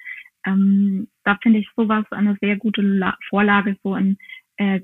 Ähm, 0.47 1.09
da 1.25 1.39
finde 1.43 1.59
ich 1.61 1.69
sowas 1.77 2.05
eine 2.11 2.37
sehr 2.41 2.57
gute 2.57 2.83
La 2.83 3.17
Vorlage, 3.29 3.77
so 3.83 3.95
ein 3.95 4.19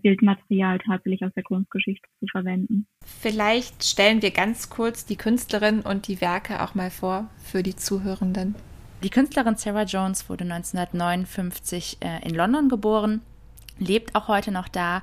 Bildmaterial 0.02 0.78
tatsächlich 0.78 1.24
aus 1.24 1.32
der 1.34 1.42
Kunstgeschichte 1.42 2.08
zu 2.20 2.26
verwenden. 2.26 2.86
Vielleicht 3.04 3.84
stellen 3.84 4.22
wir 4.22 4.30
ganz 4.30 4.70
kurz 4.70 5.04
die 5.04 5.16
Künstlerin 5.16 5.80
und 5.80 6.08
die 6.08 6.20
Werke 6.20 6.62
auch 6.62 6.74
mal 6.74 6.90
vor 6.90 7.28
für 7.38 7.62
die 7.62 7.76
Zuhörenden. 7.76 8.54
Die 9.02 9.10
Künstlerin 9.10 9.56
Sarah 9.56 9.84
Jones 9.84 10.28
wurde 10.30 10.44
1959 10.44 11.98
äh, 12.00 12.26
in 12.26 12.34
London 12.34 12.68
geboren 12.68 13.20
lebt 13.78 14.14
auch 14.14 14.28
heute 14.28 14.52
noch 14.52 14.68
da 14.68 15.02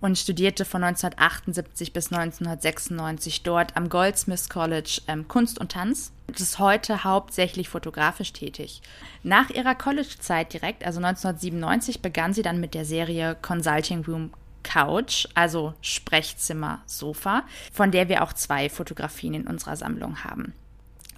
und 0.00 0.18
studierte 0.18 0.64
von 0.64 0.82
1978 0.84 1.92
bis 1.92 2.12
1996 2.12 3.42
dort 3.42 3.76
am 3.76 3.88
Goldsmiths 3.88 4.48
College 4.48 5.02
ähm, 5.08 5.28
Kunst 5.28 5.58
und 5.58 5.72
Tanz. 5.72 6.12
Ist 6.28 6.58
heute 6.58 7.04
hauptsächlich 7.04 7.68
fotografisch 7.68 8.32
tätig. 8.32 8.82
Nach 9.22 9.50
ihrer 9.50 9.74
College-Zeit 9.74 10.52
direkt, 10.52 10.84
also 10.86 10.98
1997, 10.98 12.02
begann 12.02 12.32
sie 12.32 12.42
dann 12.42 12.60
mit 12.60 12.74
der 12.74 12.84
Serie 12.84 13.36
Consulting 13.42 14.04
Room 14.04 14.30
Couch, 14.62 15.26
also 15.34 15.74
Sprechzimmer 15.80 16.82
Sofa, 16.86 17.44
von 17.72 17.90
der 17.90 18.08
wir 18.08 18.22
auch 18.22 18.32
zwei 18.32 18.68
Fotografien 18.68 19.34
in 19.34 19.46
unserer 19.46 19.76
Sammlung 19.76 20.22
haben. 20.22 20.54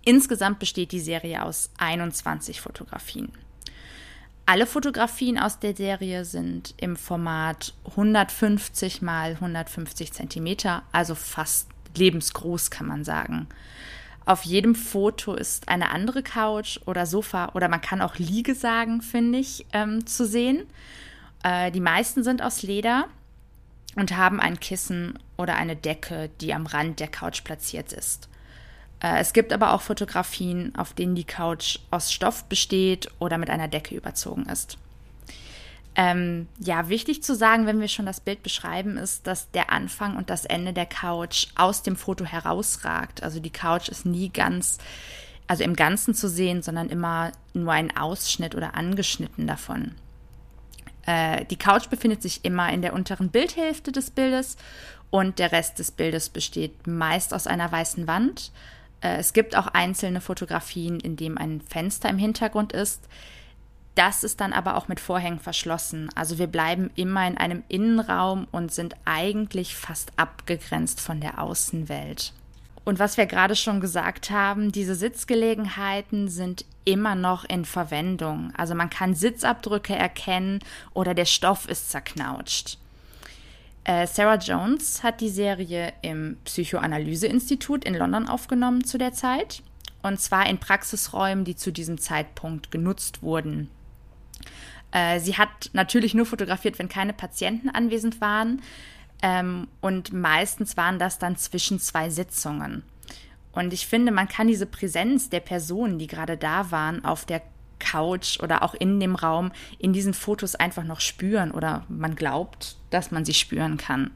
Insgesamt 0.05 0.59
besteht 0.59 0.93
die 0.93 1.01
Serie 1.01 1.45
aus 1.45 1.71
21 1.79 2.61
Fotografien. 2.61 3.33
Alle 4.53 4.67
Fotografien 4.67 5.38
aus 5.38 5.61
der 5.61 5.75
Serie 5.75 6.27
sind 6.27 6.75
im 6.77 6.97
Format 6.97 7.73
150 7.88 9.01
mal 9.01 9.31
150 9.31 10.12
Zentimeter, 10.12 10.83
also 10.93 11.15
fast 11.15 11.71
lebensgroß 11.97 12.71
kann 12.71 12.87
man 12.87 13.03
sagen. 13.03 13.47
Auf 14.27 14.43
jedem 14.43 14.75
Foto 14.75 15.33
ist 15.33 15.71
eine 15.71 15.88
andere 15.88 16.23
Couch 16.23 16.81
oder 16.85 17.07
Sofa 17.07 17.53
oder 17.55 17.69
man 17.69 17.81
kann 17.81 18.03
auch 18.03 18.17
Liege 18.17 18.55
sagen, 18.55 19.01
finde 19.01 19.38
ich, 19.38 19.65
ähm, 19.73 20.05
zu 20.05 20.27
sehen. 20.27 20.67
Äh, 21.43 21.71
die 21.71 21.81
meisten 21.81 22.23
sind 22.23 22.43
aus 22.43 22.62
Leder 22.62 23.07
und 23.97 24.19
haben 24.19 24.38
ein 24.38 24.61
Kissen 24.61 25.19
oder 25.38 25.55
eine 25.55 25.77
Decke, 25.77 26.29
die 26.43 26.53
am 26.53 26.67
Rand 26.67 27.01
der 27.01 27.09
Couch 27.09 27.43
platziert 27.43 27.95
ist. 27.95 28.29
Äh, 29.03 29.21
es 29.21 29.33
gibt 29.33 29.53
aber 29.53 29.73
auch 29.73 29.83
Fotografien, 29.83 30.75
auf 30.77 30.93
denen 30.95 31.15
die 31.15 31.25
Couch 31.25 31.81
aus 31.91 32.12
Stoff 32.12 32.45
besteht 32.45 33.11
oder 33.19 33.37
mit 33.37 33.51
einer 33.51 33.69
Decke 33.69 33.95
überzogen 33.95 34.47
ist. 34.47 34.79
Ähm, 35.95 36.49
ja, 36.59 36.88
wichtig 36.88 37.23
zu 37.23 37.35
sagen, 37.35 37.67
wenn 37.67 37.81
wir 37.81 37.88
schon 37.88 38.07
das 38.07 38.21
Bild 38.21 38.43
beschreiben, 38.43 38.97
ist, 38.97 39.27
dass 39.27 39.51
der 39.51 39.71
Anfang 39.71 40.17
und 40.17 40.31
das 40.31 40.47
Ende 40.47 40.73
der 40.73 40.87
Couch 40.87 41.49
aus 41.55 41.83
dem 41.83 41.97
Foto 41.97 42.25
herausragt. 42.25 43.23
Also 43.23 43.41
die 43.41 43.51
Couch 43.51 43.91
ist 43.91 44.07
nie 44.07 44.31
ganz, 44.31 44.79
also 45.49 45.65
im 45.65 45.77
Ganzen 45.77 46.15
zu 46.15 46.31
sehen, 46.31 46.62
sondern 46.62 46.88
immer 46.88 47.33
nur 47.53 47.73
ein 47.73 47.95
Ausschnitt 47.95 48.55
oder 48.55 48.75
angeschnitten 48.75 49.47
davon. 49.47 49.95
Äh, 51.05 51.45
die 51.47 51.59
Couch 51.59 51.91
befindet 51.91 52.23
sich 52.23 52.43
immer 52.43 52.73
in 52.73 52.81
der 52.81 52.95
unteren 52.95 53.29
Bildhälfte 53.29 53.93
des 53.93 54.11
Bildes 54.11 54.57
und 55.11 55.38
der 55.38 55.53
Rest 55.53 55.79
des 55.79 55.91
Bildes 55.91 56.31
besteht 56.31 56.87
meist 56.87 57.35
aus 57.35 57.47
einer 57.47 57.71
weißen 57.71 58.07
Wand 58.07 58.51
es 59.03 59.33
gibt 59.33 59.57
auch 59.57 59.67
einzelne 59.67 60.21
Fotografien, 60.21 61.01
in 61.01 61.17
denen 61.17 61.37
ein 61.37 61.61
Fenster 61.61 62.09
im 62.09 62.19
Hintergrund 62.19 62.73
ist. 62.73 63.09
Das 63.95 64.25
ist 64.25 64.41
dann 64.41 64.53
aber 64.53 64.77
auch 64.77 64.88
mit 64.88 65.01
Vorhängen 65.01 65.41
verschlossen. 65.41 66.09
Also 66.15 66.38
wir 66.38 66.47
bleiben 66.47 66.91
immer 66.95 67.27
in 67.27 67.37
einem 67.37 67.62
Innenraum 67.69 68.47
und 68.51 68.73
sind 68.73 68.97
eigentlich 69.05 69.77
fast 69.77 70.12
abgegrenzt 70.17 71.01
von 71.01 71.21
der 71.21 71.43
Außenwelt. 71.43 72.33
Und 72.85 72.99
was 72.99 73.17
wir 73.17 73.27
gerade 73.27 73.55
schon 73.55 73.81
gesagt 73.81 74.31
haben, 74.31 74.73
diese 74.73 74.95
Sitzgelegenheiten 74.95 76.29
sind 76.29 76.65
immer 76.85 77.15
noch 77.15 77.45
in 77.45 77.65
Verwendung. 77.65 78.53
Also 78.57 78.75
man 78.75 78.91
kann 78.91 79.15
Sitzabdrücke 79.15 79.95
erkennen 79.95 80.61
oder 80.95 81.15
der 81.15 81.27
Stoff 81.27 81.69
ist 81.69 81.91
zerknautscht. 81.91 82.79
Äh, 83.85 84.07
Sarah 84.07 84.37
Jones 84.37 85.03
hat 85.03 85.21
die 85.21 85.29
Serie 85.29 85.92
im 86.03 86.37
Psychoanalyse-Institut 86.45 87.85
in 87.85 87.95
London 87.95 88.29
aufgenommen 88.29 88.85
zu 88.85 88.99
der 88.99 89.12
Zeit. 89.12 89.62
Und 90.03 90.21
zwar 90.21 90.49
in 90.49 90.59
Praxisräumen, 90.59 91.45
die 91.45 91.57
zu 91.57 91.73
diesem 91.73 91.99
Zeitpunkt 91.99 92.71
genutzt 92.71 93.23
wurden. 93.23 93.71
Äh, 94.90 95.21
sie 95.21 95.37
hat 95.37 95.71
natürlich 95.73 96.14
nur 96.14 96.27
fotografiert, 96.27 96.79
wenn 96.79 96.88
keine 96.88 97.12
Patienten 97.12 97.71
anwesend 97.71 98.21
waren. 98.21 98.62
Ähm, 99.23 99.68
und 99.81 100.12
meistens 100.12 100.77
waren 100.77 100.99
das 100.99 101.18
dann 101.18 101.37
zwischen 101.37 101.79
zwei 101.79 102.11
Sitzungen. 102.11 102.83
Und 103.53 103.73
ich 103.73 103.87
finde, 103.87 104.12
man 104.12 104.29
kann 104.29 104.49
diese 104.49 104.66
Präsenz 104.66 105.29
der 105.29 105.40
Personen, 105.40 105.99
die 105.99 106.07
gerade 106.07 106.37
da 106.37 106.71
waren, 106.71 107.05
auf 107.05 107.25
der 107.25 107.42
Couch 107.83 108.40
oder 108.40 108.62
auch 108.62 108.75
in 108.75 109.01
dem 109.01 109.14
Raum 109.14 109.53
in 109.79 109.92
diesen 109.92 110.14
Fotos 110.14 110.55
einfach 110.55 110.85
noch 110.85 111.01
spüren 111.01 111.51
oder 111.51 111.85
man 111.88 112.14
glaubt, 112.14 112.77
dass 112.90 113.11
man 113.11 113.25
sie 113.25 113.35
spüren 113.35 113.77
kann. 113.77 114.11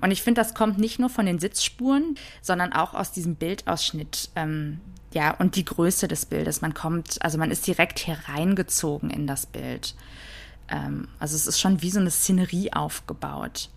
Und 0.00 0.10
ich 0.10 0.22
finde, 0.22 0.40
das 0.40 0.54
kommt 0.54 0.78
nicht 0.78 0.98
nur 0.98 1.08
von 1.08 1.24
den 1.24 1.38
Sitzspuren, 1.38 2.16
sondern 2.42 2.72
auch 2.72 2.94
aus 2.94 3.12
diesem 3.12 3.36
Bildausschnitt. 3.36 4.30
Ähm, 4.36 4.80
ja, 5.14 5.30
und 5.30 5.56
die 5.56 5.64
Größe 5.64 6.08
des 6.08 6.26
Bildes. 6.26 6.60
Man 6.60 6.74
kommt, 6.74 7.22
also 7.22 7.38
man 7.38 7.50
ist 7.50 7.66
direkt 7.66 8.06
hereingezogen 8.06 9.10
in 9.10 9.26
das 9.26 9.46
Bild. 9.46 9.94
Ähm, 10.68 11.08
also 11.18 11.36
es 11.36 11.46
ist 11.46 11.60
schon 11.60 11.80
wie 11.82 11.90
so 11.90 12.00
eine 12.00 12.10
Szenerie 12.10 12.72
aufgebaut. 12.72 13.70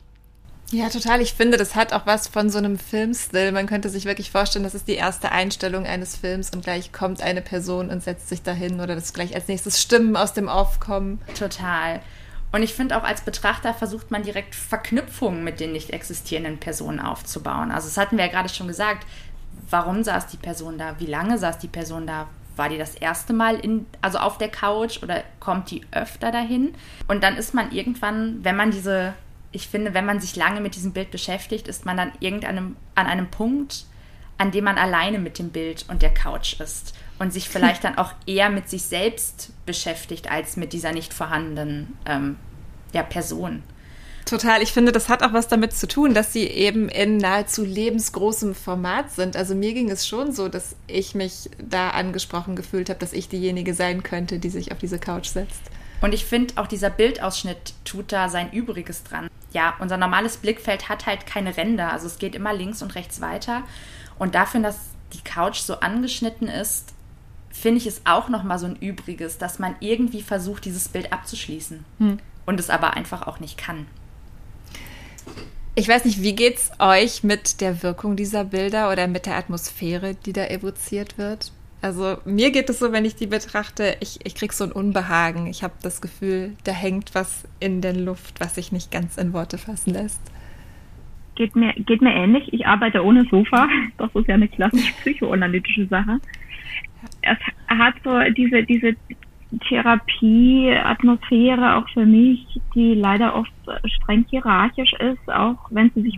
Ja, 0.72 0.90
total. 0.90 1.22
Ich 1.22 1.34
finde, 1.34 1.58
das 1.58 1.76
hat 1.76 1.94
auch 1.94 2.06
was 2.06 2.28
von 2.28 2.50
so 2.50 2.58
einem 2.58 2.78
Filmstil. 2.78 3.54
Man 3.54 3.68
könnte 3.68 3.88
sich 3.90 4.04
wirklich 4.04 4.32
vorstellen, 4.32 4.64
das 4.64 4.76
ist 4.76 4.88
die 4.88 4.96
erste 4.96 5.32
Einstellung 5.32 5.86
eines 5.86 6.18
Films 6.18 6.50
und 6.54 6.64
gleich 6.64 6.92
kommt 6.92 7.22
eine 7.22 7.42
Person 7.42 7.90
und 7.90 8.04
setzt 8.04 8.28
sich 8.28 8.44
dahin 8.44 8.82
oder 8.82 8.96
dass 8.96 9.14
gleich 9.14 9.34
als 9.34 9.48
nächstes 9.48 9.82
Stimmen 9.82 10.18
aus 10.18 10.34
dem 10.34 10.50
Off 10.50 10.82
kommen. 10.82 11.22
Total. 11.40 12.02
Und 12.52 12.64
ich 12.64 12.74
finde 12.74 12.98
auch 12.98 13.04
als 13.04 13.22
Betrachter 13.22 13.74
versucht 13.74 14.12
man 14.12 14.24
direkt 14.24 14.56
Verknüpfungen 14.56 15.44
mit 15.44 15.60
den 15.60 15.72
nicht 15.72 15.92
existierenden 15.92 16.58
Personen 16.58 17.00
aufzubauen. 17.00 17.72
Also 17.72 17.88
das 17.88 17.98
hatten 17.98 18.18
wir 18.18 18.26
ja 18.26 18.32
gerade 18.32 18.50
schon 18.50 18.68
gesagt. 18.68 19.06
Warum 19.70 20.04
saß 20.04 20.28
die 20.28 20.38
Person 20.38 20.78
da? 20.78 21.00
Wie 21.00 21.06
lange 21.06 21.38
saß 21.38 21.60
die 21.60 21.68
Person 21.68 22.08
da? 22.08 22.28
War 22.56 22.70
die 22.70 22.78
das 22.78 22.96
erste 22.96 23.34
Mal 23.34 23.56
in, 23.60 23.86
also 24.02 24.18
auf 24.18 24.38
der 24.38 24.50
Couch 24.50 25.04
oder 25.04 25.24
kommt 25.40 25.72
die 25.72 25.84
öfter 25.92 26.32
dahin? 26.32 26.74
Und 27.08 27.24
dann 27.24 27.38
ist 27.38 27.54
man 27.54 27.72
irgendwann, 27.72 28.44
wenn 28.44 28.56
man 28.56 28.72
diese 28.72 29.14
ich 29.58 29.68
finde, 29.68 29.96
wenn 29.96 30.06
man 30.06 30.20
sich 30.20 30.36
lange 30.36 30.62
mit 30.62 30.76
diesem 30.76 30.94
Bild 30.94 31.10
beschäftigt, 31.10 31.68
ist 31.68 31.84
man 31.84 31.98
dann 31.98 32.12
irgendeinem 32.20 32.76
an 32.94 33.08
einem 33.08 33.28
Punkt, 33.28 33.86
an 34.38 34.52
dem 34.52 34.66
man 34.66 34.78
alleine 34.78 35.18
mit 35.18 35.40
dem 35.40 35.50
Bild 35.50 35.86
und 35.88 36.04
der 36.04 36.14
Couch 36.14 36.60
ist 36.60 36.94
und 37.18 37.34
sich 37.34 37.50
vielleicht 37.50 37.84
dann 37.84 37.98
auch 37.98 38.14
eher 38.28 38.52
mit 38.52 38.70
sich 38.70 38.84
selbst 38.84 39.52
beschäftigt 39.66 40.30
als 40.30 40.58
mit 40.58 40.74
dieser 40.74 40.92
nicht 40.92 41.12
vorhandenen 41.12 41.98
ähm, 42.06 42.38
ja, 42.94 43.02
Person. 43.02 43.64
Total. 44.26 44.62
Ich 44.62 44.74
finde, 44.74 44.92
das 44.92 45.10
hat 45.10 45.24
auch 45.24 45.34
was 45.34 45.48
damit 45.48 45.74
zu 45.74 45.88
tun, 45.88 46.14
dass 46.14 46.34
sie 46.34 46.44
eben 46.44 46.88
in 46.88 47.18
nahezu 47.18 47.64
lebensgroßem 47.64 48.54
Format 48.54 49.12
sind. 49.12 49.36
Also 49.36 49.56
mir 49.56 49.74
ging 49.74 49.90
es 49.90 50.08
schon 50.08 50.34
so, 50.34 50.50
dass 50.50 50.76
ich 50.86 51.16
mich 51.16 51.50
da 51.58 51.90
angesprochen 51.90 52.56
gefühlt 52.56 52.90
habe, 52.90 53.00
dass 53.00 53.14
ich 53.14 53.28
diejenige 53.28 53.74
sein 53.74 54.04
könnte, 54.04 54.38
die 54.38 54.50
sich 54.50 54.72
auf 54.72 54.78
diese 54.78 55.00
Couch 55.00 55.30
setzt. 55.30 55.64
Und 56.02 56.14
ich 56.14 56.26
finde, 56.26 56.54
auch 56.58 56.68
dieser 56.68 56.90
Bildausschnitt 56.90 57.74
tut 57.86 58.12
da 58.12 58.30
sein 58.30 58.52
Übriges 58.52 59.04
dran. 59.04 59.27
Ja, 59.54 59.76
unser 59.80 59.98
normales 59.98 60.38
Blickfeld 60.38 60.90
hat 60.90 61.06
halt 61.06 61.26
keine 61.26 61.56
Ränder. 61.56 61.92
Also 61.92 62.08
es 62.08 62.20
geht 62.20 62.36
immer 62.36 62.54
links 62.54 62.82
und 62.82 62.96
rechts 62.96 63.22
weiter. 63.22 63.64
Und 64.20 64.36
dafür, 64.36 64.62
dass 64.62 64.78
die 65.14 65.22
Couch 65.22 65.60
so 65.60 65.80
angeschnitten 65.80 66.48
ist, 66.48 66.94
finde 67.50 67.80
ich 67.80 67.88
es 67.88 68.02
auch 68.06 68.30
nochmal 68.30 68.60
so 68.60 68.66
ein 68.66 68.76
Übriges, 68.76 69.38
dass 69.38 69.60
man 69.60 69.76
irgendwie 69.80 70.22
versucht, 70.22 70.66
dieses 70.66 70.90
Bild 70.90 71.14
abzuschließen. 71.14 71.86
Hm. 72.00 72.20
Und 72.46 72.60
es 72.60 72.70
aber 72.70 72.94
einfach 72.94 73.28
auch 73.28 73.40
nicht 73.40 73.58
kann. 73.58 73.88
Ich 75.76 75.88
weiß 75.88 76.06
nicht, 76.06 76.22
wie 76.22 76.34
geht's 76.34 76.72
euch 76.80 77.24
mit 77.24 77.62
der 77.62 77.84
Wirkung 77.84 78.16
dieser 78.16 78.46
Bilder 78.46 78.92
oder 78.92 79.08
mit 79.08 79.26
der 79.26 79.36
Atmosphäre, 79.36 80.16
die 80.16 80.34
da 80.34 80.46
evoziert 80.46 81.18
wird? 81.18 81.52
Also 81.82 82.18
mir 82.26 82.52
geht 82.52 82.70
es 82.70 82.80
so, 82.80 82.92
wenn 82.92 83.06
ich 83.06 83.16
die 83.16 83.28
betrachte, 83.28 83.96
ich, 84.00 84.20
ich 84.24 84.36
kriege 84.36 84.54
so 84.54 84.64
ein 84.64 84.72
Unbehagen. 84.72 85.48
Ich 85.48 85.64
habe 85.64 85.74
das 85.84 86.02
Gefühl, 86.02 86.56
da 86.64 86.72
hängt 86.72 87.14
was 87.14 87.48
in 87.60 87.82
der 87.82 87.96
Luft, 87.96 88.40
was 88.40 88.56
sich 88.56 88.72
nicht 88.72 88.92
ganz 88.92 89.18
in 89.18 89.34
Worte 89.34 89.60
fassen 89.60 89.94
lässt. 89.94 90.22
Geht 91.36 91.56
mir, 91.56 91.74
geht 91.74 92.02
mir 92.02 92.16
ähnlich. 92.16 92.52
Ich 92.52 92.66
arbeite 92.66 93.04
ohne 93.04 93.26
Sofa. 93.26 93.70
Das 93.98 94.10
ist 94.16 94.28
ja 94.28 94.34
eine 94.36 94.48
klassisch 94.48 94.92
psychoanalytische 95.02 95.86
Sache. 95.86 96.20
Es 97.22 97.38
hat 97.68 97.94
so 98.04 98.20
diese, 98.36 98.64
diese 98.64 98.96
Therapieatmosphäre 99.70 101.76
auch 101.76 101.88
für 101.90 102.08
mich, 102.08 102.60
die 102.74 102.96
leider 102.96 103.36
oft 103.36 103.52
streng 103.86 104.26
hierarchisch 104.30 104.94
ist, 104.94 105.30
auch 105.30 105.60
wenn 105.70 105.92
sie 105.94 106.02
sich 106.02 106.18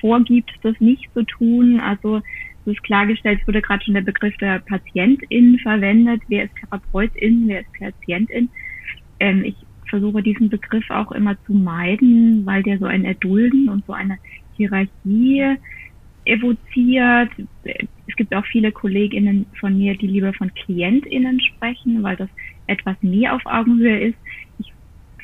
vorgibt, 0.00 0.52
das 0.62 0.78
nicht 0.80 1.10
zu 1.14 1.24
tun. 1.24 1.80
Also 1.80 2.20
ist 2.72 2.82
klargestellt, 2.82 3.46
wurde 3.46 3.62
gerade 3.62 3.84
schon 3.84 3.94
der 3.94 4.02
Begriff 4.02 4.36
der 4.38 4.60
Patientin 4.60 5.58
verwendet. 5.58 6.22
Wer 6.28 6.44
ist 6.44 6.54
Therapeutin, 6.56 7.44
wer 7.46 7.60
ist 7.60 7.72
Patientin? 7.78 8.48
Ähm, 9.20 9.44
ich 9.44 9.56
versuche 9.88 10.22
diesen 10.22 10.48
Begriff 10.48 10.88
auch 10.90 11.12
immer 11.12 11.36
zu 11.44 11.52
meiden, 11.52 12.44
weil 12.46 12.62
der 12.62 12.78
so 12.78 12.86
ein 12.86 13.04
Erdulden 13.04 13.68
und 13.68 13.84
so 13.86 13.92
eine 13.92 14.18
Hierarchie 14.56 15.56
evoziert. 16.24 17.30
Es 17.64 18.16
gibt 18.16 18.34
auch 18.34 18.44
viele 18.46 18.70
KollegInnen 18.70 19.46
von 19.58 19.76
mir, 19.76 19.96
die 19.96 20.06
lieber 20.06 20.32
von 20.34 20.52
KlientInnen 20.54 21.40
sprechen, 21.40 22.02
weil 22.02 22.16
das 22.16 22.28
etwas 22.66 22.96
mehr 23.02 23.34
auf 23.34 23.44
Augenhöhe 23.46 23.98
ist. 24.08 24.18
Ich 24.58 24.72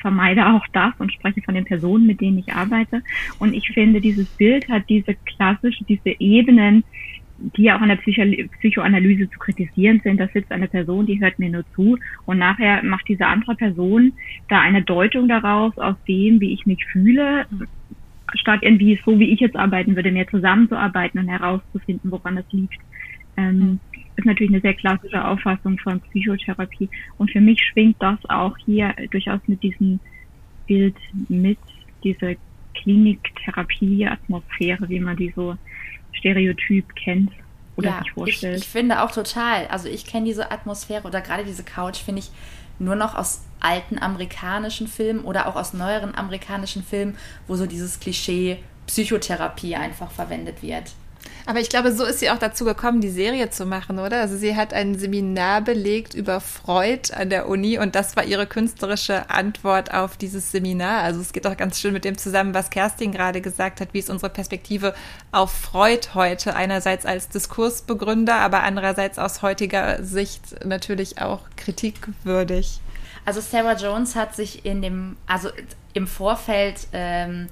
vermeide 0.00 0.46
auch 0.46 0.66
das 0.72 0.92
und 0.98 1.12
spreche 1.12 1.42
von 1.42 1.54
den 1.54 1.64
Personen, 1.64 2.06
mit 2.06 2.20
denen 2.20 2.38
ich 2.38 2.52
arbeite. 2.52 3.02
Und 3.38 3.54
ich 3.54 3.68
finde, 3.68 4.00
dieses 4.00 4.26
Bild 4.28 4.68
hat 4.68 4.88
diese 4.88 5.14
klassische, 5.26 5.84
diese 5.84 6.18
Ebenen, 6.18 6.84
die 7.56 7.70
auch 7.70 7.80
an 7.80 7.88
der 7.88 7.96
Psycho 7.96 8.22
Psychoanalyse 8.58 9.28
zu 9.30 9.38
kritisieren 9.38 10.00
sind. 10.02 10.18
Da 10.18 10.28
sitzt 10.28 10.50
eine 10.50 10.68
Person, 10.68 11.06
die 11.06 11.20
hört 11.20 11.38
mir 11.38 11.50
nur 11.50 11.64
zu 11.74 11.98
und 12.24 12.38
nachher 12.38 12.82
macht 12.82 13.08
diese 13.08 13.26
andere 13.26 13.54
Person 13.54 14.12
da 14.48 14.60
eine 14.60 14.82
Deutung 14.82 15.28
daraus 15.28 15.76
aus 15.78 15.96
dem, 16.08 16.40
wie 16.40 16.52
ich 16.52 16.66
mich 16.66 16.84
fühle, 16.86 17.46
statt 18.34 18.60
irgendwie 18.62 18.98
so, 19.04 19.18
wie 19.18 19.30
ich 19.30 19.40
jetzt 19.40 19.56
arbeiten 19.56 19.96
würde, 19.96 20.10
mehr 20.10 20.28
zusammenzuarbeiten 20.28 21.20
und 21.20 21.28
herauszufinden, 21.28 22.10
woran 22.10 22.38
es 22.38 22.46
liegt. 22.50 22.80
Ähm, 23.36 23.80
ist 24.16 24.26
natürlich 24.26 24.52
eine 24.52 24.60
sehr 24.60 24.74
klassische 24.74 25.24
Auffassung 25.24 25.76
von 25.78 26.00
Psychotherapie. 26.00 26.88
Und 27.18 27.32
für 27.32 27.40
mich 27.40 27.60
schwingt 27.60 27.96
das 28.00 28.18
auch 28.28 28.56
hier 28.64 28.94
durchaus 29.10 29.40
mit 29.46 29.60
diesem 29.62 30.00
Bild 30.66 30.96
mit, 31.28 31.58
diese 32.02 32.36
Kliniktherapie-Atmosphäre, 32.74 34.88
wie 34.88 35.00
man 35.00 35.16
die 35.16 35.32
so 35.34 35.56
Stereotyp 36.18 36.94
kennt 36.96 37.30
oder 37.76 37.90
ja, 37.90 37.98
sich 37.98 38.12
vorstellt. 38.12 38.56
Ich, 38.56 38.64
ich 38.64 38.68
finde 38.68 39.02
auch 39.02 39.10
total. 39.10 39.66
Also 39.68 39.88
ich 39.88 40.06
kenne 40.06 40.26
diese 40.26 40.50
Atmosphäre 40.50 41.06
oder 41.06 41.20
gerade 41.20 41.44
diese 41.44 41.64
Couch 41.64 41.98
finde 41.98 42.20
ich 42.20 42.30
nur 42.78 42.96
noch 42.96 43.14
aus 43.14 43.44
alten 43.60 43.98
amerikanischen 43.98 44.88
Filmen 44.88 45.24
oder 45.24 45.46
auch 45.46 45.56
aus 45.56 45.74
neueren 45.74 46.14
amerikanischen 46.14 46.82
Filmen, 46.82 47.16
wo 47.46 47.56
so 47.56 47.66
dieses 47.66 48.00
Klischee 48.00 48.58
Psychotherapie 48.86 49.76
einfach 49.76 50.10
verwendet 50.10 50.62
wird. 50.62 50.92
Aber 51.46 51.60
ich 51.60 51.68
glaube, 51.68 51.92
so 51.92 52.04
ist 52.04 52.20
sie 52.20 52.30
auch 52.30 52.38
dazu 52.38 52.64
gekommen, 52.64 53.00
die 53.02 53.10
Serie 53.10 53.50
zu 53.50 53.66
machen, 53.66 53.98
oder? 53.98 54.20
Also 54.20 54.36
sie 54.36 54.56
hat 54.56 54.72
ein 54.72 54.98
Seminar 54.98 55.60
belegt 55.60 56.14
über 56.14 56.40
Freud 56.40 57.12
an 57.12 57.28
der 57.28 57.48
Uni 57.48 57.78
und 57.78 57.94
das 57.94 58.16
war 58.16 58.24
ihre 58.24 58.46
künstlerische 58.46 59.28
Antwort 59.28 59.92
auf 59.92 60.16
dieses 60.16 60.50
Seminar. 60.50 61.02
Also 61.02 61.20
es 61.20 61.32
geht 61.32 61.46
auch 61.46 61.56
ganz 61.56 61.78
schön 61.78 61.92
mit 61.92 62.04
dem 62.04 62.16
zusammen, 62.16 62.54
was 62.54 62.70
Kerstin 62.70 63.12
gerade 63.12 63.42
gesagt 63.42 63.80
hat, 63.80 63.88
wie 63.92 63.98
ist 63.98 64.08
unsere 64.08 64.30
Perspektive 64.30 64.94
auf 65.32 65.52
Freud 65.52 66.08
heute. 66.14 66.56
Einerseits 66.56 67.04
als 67.04 67.28
Diskursbegründer, 67.28 68.36
aber 68.36 68.62
andererseits 68.62 69.18
aus 69.18 69.42
heutiger 69.42 70.02
Sicht 70.02 70.64
natürlich 70.64 71.20
auch 71.20 71.40
kritikwürdig. 71.56 72.80
Also 73.26 73.40
Sarah 73.40 73.76
Jones 73.76 74.16
hat 74.16 74.34
sich 74.34 74.64
in 74.64 74.82
dem, 74.82 75.16
also 75.26 75.50
im 75.92 76.06
Vorfeld 76.06 76.88
ähm, 76.92 77.48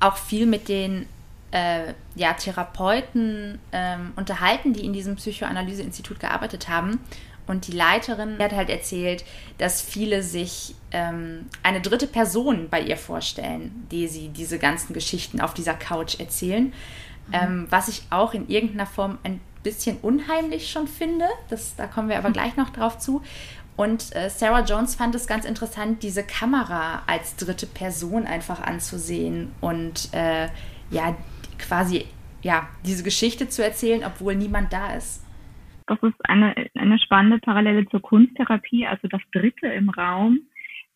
auch 0.00 0.16
viel 0.16 0.46
mit 0.46 0.68
den 0.68 1.06
äh, 1.52 1.94
ja, 2.14 2.32
Therapeuten 2.32 3.58
ähm, 3.72 4.12
unterhalten, 4.16 4.72
die 4.72 4.84
in 4.84 4.92
diesem 4.92 5.16
Psychoanalyse-Institut 5.16 6.18
gearbeitet 6.18 6.68
haben. 6.68 7.00
Und 7.46 7.66
die 7.66 7.72
Leiterin 7.72 8.38
hat 8.38 8.52
halt 8.52 8.70
erzählt, 8.70 9.24
dass 9.58 9.82
viele 9.82 10.22
sich 10.22 10.74
ähm, 10.92 11.46
eine 11.62 11.80
dritte 11.80 12.06
Person 12.06 12.68
bei 12.70 12.80
ihr 12.80 12.96
vorstellen, 12.96 13.86
die 13.90 14.08
sie 14.08 14.28
diese 14.28 14.58
ganzen 14.58 14.94
Geschichten 14.94 15.40
auf 15.40 15.52
dieser 15.52 15.74
Couch 15.74 16.20
erzählen. 16.20 16.72
Mhm. 17.28 17.32
Ähm, 17.32 17.66
was 17.70 17.88
ich 17.88 18.02
auch 18.10 18.32
in 18.34 18.48
irgendeiner 18.48 18.86
Form 18.86 19.18
ein 19.24 19.40
bisschen 19.62 19.98
unheimlich 20.02 20.70
schon 20.70 20.88
finde. 20.88 21.26
Das, 21.48 21.76
da 21.76 21.86
kommen 21.86 22.08
wir 22.08 22.18
aber 22.18 22.30
gleich 22.32 22.56
noch 22.56 22.70
drauf 22.70 22.98
zu. 22.98 23.22
Und 23.76 24.14
äh, 24.14 24.28
Sarah 24.28 24.64
Jones 24.64 24.94
fand 24.94 25.14
es 25.14 25.26
ganz 25.26 25.44
interessant, 25.44 26.02
diese 26.02 26.22
Kamera 26.22 27.02
als 27.06 27.36
dritte 27.36 27.66
Person 27.66 28.26
einfach 28.26 28.60
anzusehen 28.60 29.50
und 29.60 30.12
äh, 30.12 30.48
ja, 30.90 31.16
quasi 31.62 32.04
ja, 32.42 32.68
diese 32.84 33.04
Geschichte 33.04 33.48
zu 33.48 33.64
erzählen, 33.64 34.02
obwohl 34.04 34.34
niemand 34.34 34.72
da 34.72 34.94
ist. 34.94 35.24
Das 35.86 35.98
ist 36.02 36.28
eine, 36.28 36.54
eine 36.74 36.98
spannende 36.98 37.38
Parallele 37.38 37.86
zur 37.88 38.00
Kunsttherapie, 38.00 38.86
also 38.86 39.08
das 39.08 39.20
Dritte 39.32 39.66
im 39.66 39.88
Raum. 39.90 40.40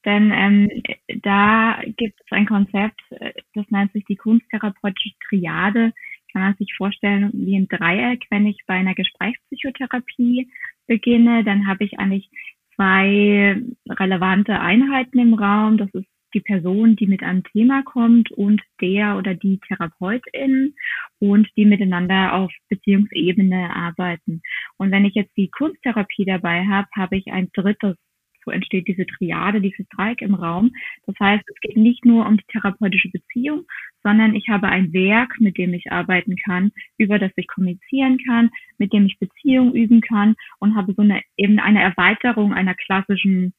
Denn 0.05 0.31
ähm, 0.33 0.83
da 1.23 1.81
gibt 1.97 2.21
es 2.21 2.31
ein 2.31 2.47
Konzept, 2.47 3.01
äh, 3.11 3.33
das 3.55 3.67
nennt 3.71 3.93
sich 3.93 4.05
die 4.05 4.17
kunsttherapeutische 4.17 5.11
Triade. 5.29 5.93
Kann 6.33 6.43
man 6.43 6.55
sich 6.57 6.73
vorstellen 6.77 7.31
wie 7.35 7.57
ein 7.57 7.69
Dreieck, 7.69 8.25
wenn 8.31 8.47
ich 8.47 8.59
bei 8.67 8.75
einer 8.75 8.95
Gesprächspsychotherapie 8.95 10.49
beginne, 10.87 11.43
dann 11.43 11.67
habe 11.67 11.85
ich 11.85 11.99
eigentlich 11.99 12.31
zwei 12.77 13.61
relevante 13.89 14.61
Einheiten 14.61 15.19
im 15.19 15.35
Raum. 15.35 15.79
Das 15.79 15.89
ist 15.95 16.07
die 16.37 16.41
Person, 16.43 16.97
die 16.97 17.07
mit 17.07 17.23
einem 17.23 17.43
Thema 17.45 17.83
kommt 17.83 18.31
und 18.31 18.61
der 18.83 19.17
oder 19.17 19.35
die 19.35 19.59
Therapeutin 19.67 20.75
und 21.19 21.49
die 21.57 21.65
miteinander 21.65 22.35
auf 22.35 22.53
Beziehungsebene 22.69 23.75
arbeiten. 23.75 24.43
Und 24.77 24.91
wenn 24.91 25.07
ich 25.07 25.15
jetzt 25.15 25.35
die 25.37 25.49
Kunsttherapie 25.49 26.27
dabei 26.27 26.67
habe, 26.67 26.89
habe 26.95 27.17
ich 27.17 27.33
ein 27.33 27.49
drittes 27.55 27.97
so 28.45 28.53
entsteht 28.53 28.87
diese 28.87 29.05
Triade, 29.07 29.61
dieses 29.61 29.89
Dreieck 29.89 30.23
im 30.23 30.35
Raum. 30.35 30.71
Das 31.05 31.17
heißt, 31.19 31.43
es 31.49 31.61
geht 31.61 31.77
nicht 31.77 32.05
nur 32.05 32.25
um 32.27 32.37
die 32.37 32.45
therapeutische 32.47 33.11
Beziehung, 33.11 33.65
sondern 34.05 34.37
ich 34.37 34.49
habe 34.49 34.69
ein 34.69 34.93
Werk, 34.93 35.35
mit 35.41 35.59
dem 35.59 35.75
ich 35.75 35.91
arbeiten 35.91 36.37
kann, 36.37 36.71
über 36.97 37.19
das 37.19 37.33
ich 37.35 37.49
kommunizieren 37.49 38.19
kann, 38.25 38.51
mit 38.79 38.93
dem 38.93 39.07
ich 39.07 39.19
Beziehung 39.19 39.75
üben 39.75 40.01
kann 40.01 40.37
und 40.61 40.77
habe 40.77 40.95
so 40.95 41.03
eine 41.03 41.23
eben 41.37 41.59
eine 41.59 41.83
Erweiterung 41.83 42.55
einer 42.55 42.77
klassischen 42.77 43.53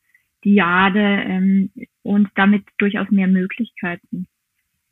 Diade 0.46 1.24
ähm, 1.28 1.72
und 2.08 2.30
damit 2.36 2.64
durchaus 2.78 3.10
mehr 3.12 3.28
Möglichkeiten. 3.28 4.28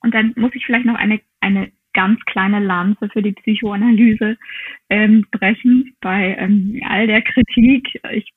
Und 0.01 0.13
dann 0.13 0.34
muss 0.36 0.54
ich 0.54 0.65
vielleicht 0.65 0.86
noch 0.86 0.95
eine, 0.95 1.19
eine 1.39 1.71
ganz 1.93 2.19
kleine 2.25 2.60
Lanze 2.60 3.10
für 3.10 3.21
die 3.21 3.32
Psychoanalyse 3.32 4.38
ähm, 4.89 5.25
brechen 5.32 5.95
bei 6.01 6.36
ähm, 6.38 6.80
all 6.88 7.08
der 7.08 7.21
Kritik. 7.21 7.99
Ich 8.12 8.32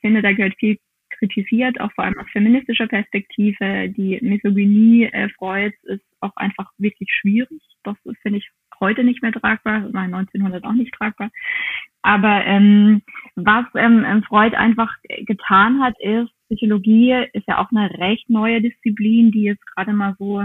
finde, 0.00 0.22
da 0.22 0.32
gehört 0.32 0.54
viel 0.58 0.78
kritisiert, 1.10 1.80
auch 1.80 1.92
vor 1.92 2.04
allem 2.04 2.18
aus 2.18 2.30
feministischer 2.32 2.86
Perspektive. 2.86 3.88
Die 3.90 4.18
Misogynie 4.22 5.06
äh, 5.06 5.28
Freuds 5.30 5.76
ist 5.84 6.04
auch 6.20 6.36
einfach 6.36 6.70
wirklich 6.78 7.10
schwierig. 7.12 7.60
Das 7.82 7.96
finde 8.22 8.38
ich 8.38 8.48
heute 8.78 9.04
nicht 9.04 9.22
mehr 9.22 9.32
tragbar, 9.32 9.92
war 9.92 10.02
1900 10.02 10.64
auch 10.64 10.72
nicht 10.72 10.94
tragbar. 10.94 11.30
Aber 12.02 12.44
ähm, 12.46 13.02
was 13.34 13.66
ähm, 13.74 14.22
Freud 14.26 14.56
einfach 14.56 14.94
getan 15.26 15.82
hat, 15.82 16.00
ist, 16.00 16.32
Psychologie 16.50 17.26
ist 17.32 17.46
ja 17.46 17.62
auch 17.62 17.70
eine 17.70 17.90
recht 17.98 18.28
neue 18.28 18.60
Disziplin, 18.60 19.30
die 19.30 19.42
jetzt 19.44 19.64
gerade 19.66 19.92
mal 19.92 20.16
so 20.18 20.42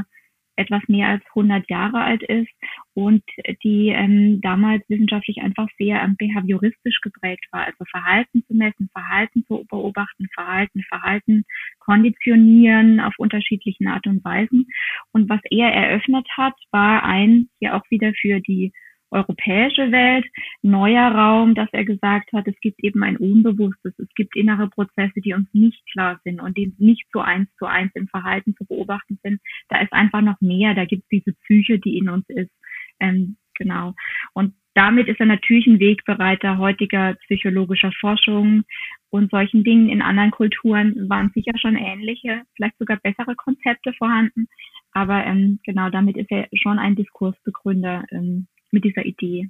etwas 0.56 0.82
mehr 0.88 1.10
als 1.10 1.24
100 1.30 1.70
Jahre 1.70 2.02
alt 2.02 2.24
ist 2.24 2.52
und 2.94 3.24
die 3.64 3.90
ähm, 3.90 4.40
damals 4.42 4.88
wissenschaftlich 4.88 5.42
einfach 5.42 5.68
sehr 5.78 6.02
ähm, 6.02 6.16
behavioristisch 6.18 7.02
geprägt 7.02 7.46
war, 7.52 7.66
also 7.66 7.84
Verhalten 7.90 8.44
zu 8.48 8.54
messen, 8.54 8.90
Verhalten 8.94 9.44
zu 9.48 9.66
beobachten, 9.70 10.28
Verhalten, 10.34 10.82
Verhalten 10.88 11.44
konditionieren 11.80 13.00
auf 13.00 13.14
unterschiedlichen 13.18 13.88
Art 13.88 14.08
und 14.08 14.24
Weisen. 14.24 14.68
Und 15.12 15.30
was 15.30 15.42
er 15.50 15.74
eröffnet 15.74 16.28
hat, 16.38 16.56
war 16.72 17.04
ein, 17.04 17.50
hier 17.60 17.76
auch 17.76 17.84
wieder 17.90 18.14
für 18.14 18.40
die 18.40 18.72
europäische 19.12 19.92
Welt, 19.92 20.26
neuer 20.62 21.12
Raum, 21.12 21.56
dass 21.56 21.70
er 21.72 21.86
gesagt 21.86 22.32
hat, 22.34 22.48
es 22.48 22.60
gibt 22.62 22.84
eben 22.84 23.04
ein 23.04 23.18
Unbewusstes, 23.18 23.94
es 23.98 24.14
gibt 24.16 24.36
innere 24.36 24.70
Prozesse, 24.70 25.22
die 25.22 25.34
uns 25.34 25.48
nicht 25.54 25.82
klar 25.92 26.20
sind 26.24 26.42
und 26.42 26.58
die 26.58 26.74
nicht 26.78 27.06
so 27.14 27.20
eins 27.20 27.50
zu 27.58 27.66
eins 27.66 27.92
im 27.96 28.08
Verhalten 28.08 28.56
zu 28.56 28.66
beobachten 28.66 29.20
sind. 29.24 29.40
Da 29.70 29.80
ist 29.82 29.94
einfach 29.94 30.22
noch 30.22 30.40
mehr, 30.42 30.74
da 30.74 30.86
gibt 30.86 31.04
es 31.04 31.10
diese 31.10 31.34
Psyche, 31.44 31.80
die 31.80 31.98
in 31.98 32.10
uns 32.10 32.26
ist. 32.30 32.52
Ähm, 33.00 33.38
genau. 33.54 33.94
Und 34.34 34.54
damit 34.74 35.08
ist 35.08 35.22
er 35.22 35.26
natürlich 35.26 35.68
ein 35.68 35.80
Wegbereiter 35.80 36.58
heutiger 36.58 37.14
psychologischer 37.26 37.94
Forschung 37.94 38.64
und 39.10 39.32
solchen 39.32 39.64
Dingen. 39.64 39.88
In 39.88 40.02
anderen 40.02 40.32
Kulturen 40.32 41.10
waren 41.10 41.32
sicher 41.34 41.58
schon 41.58 41.78
ähnliche, 41.78 42.42
vielleicht 42.56 42.78
sogar 42.78 42.98
bessere 42.98 43.36
Konzepte 43.36 43.94
vorhanden. 43.94 44.48
Aber 44.92 45.26
ähm, 45.26 45.60
genau 45.64 45.90
damit 45.90 46.18
ist 46.18 46.30
er 46.30 46.48
schon 46.54 46.78
ein 46.78 46.96
Diskursbegründer 46.96 48.04
ähm, 48.12 48.48
mit 48.76 48.84
dieser 48.84 49.06
Idee. 49.06 49.50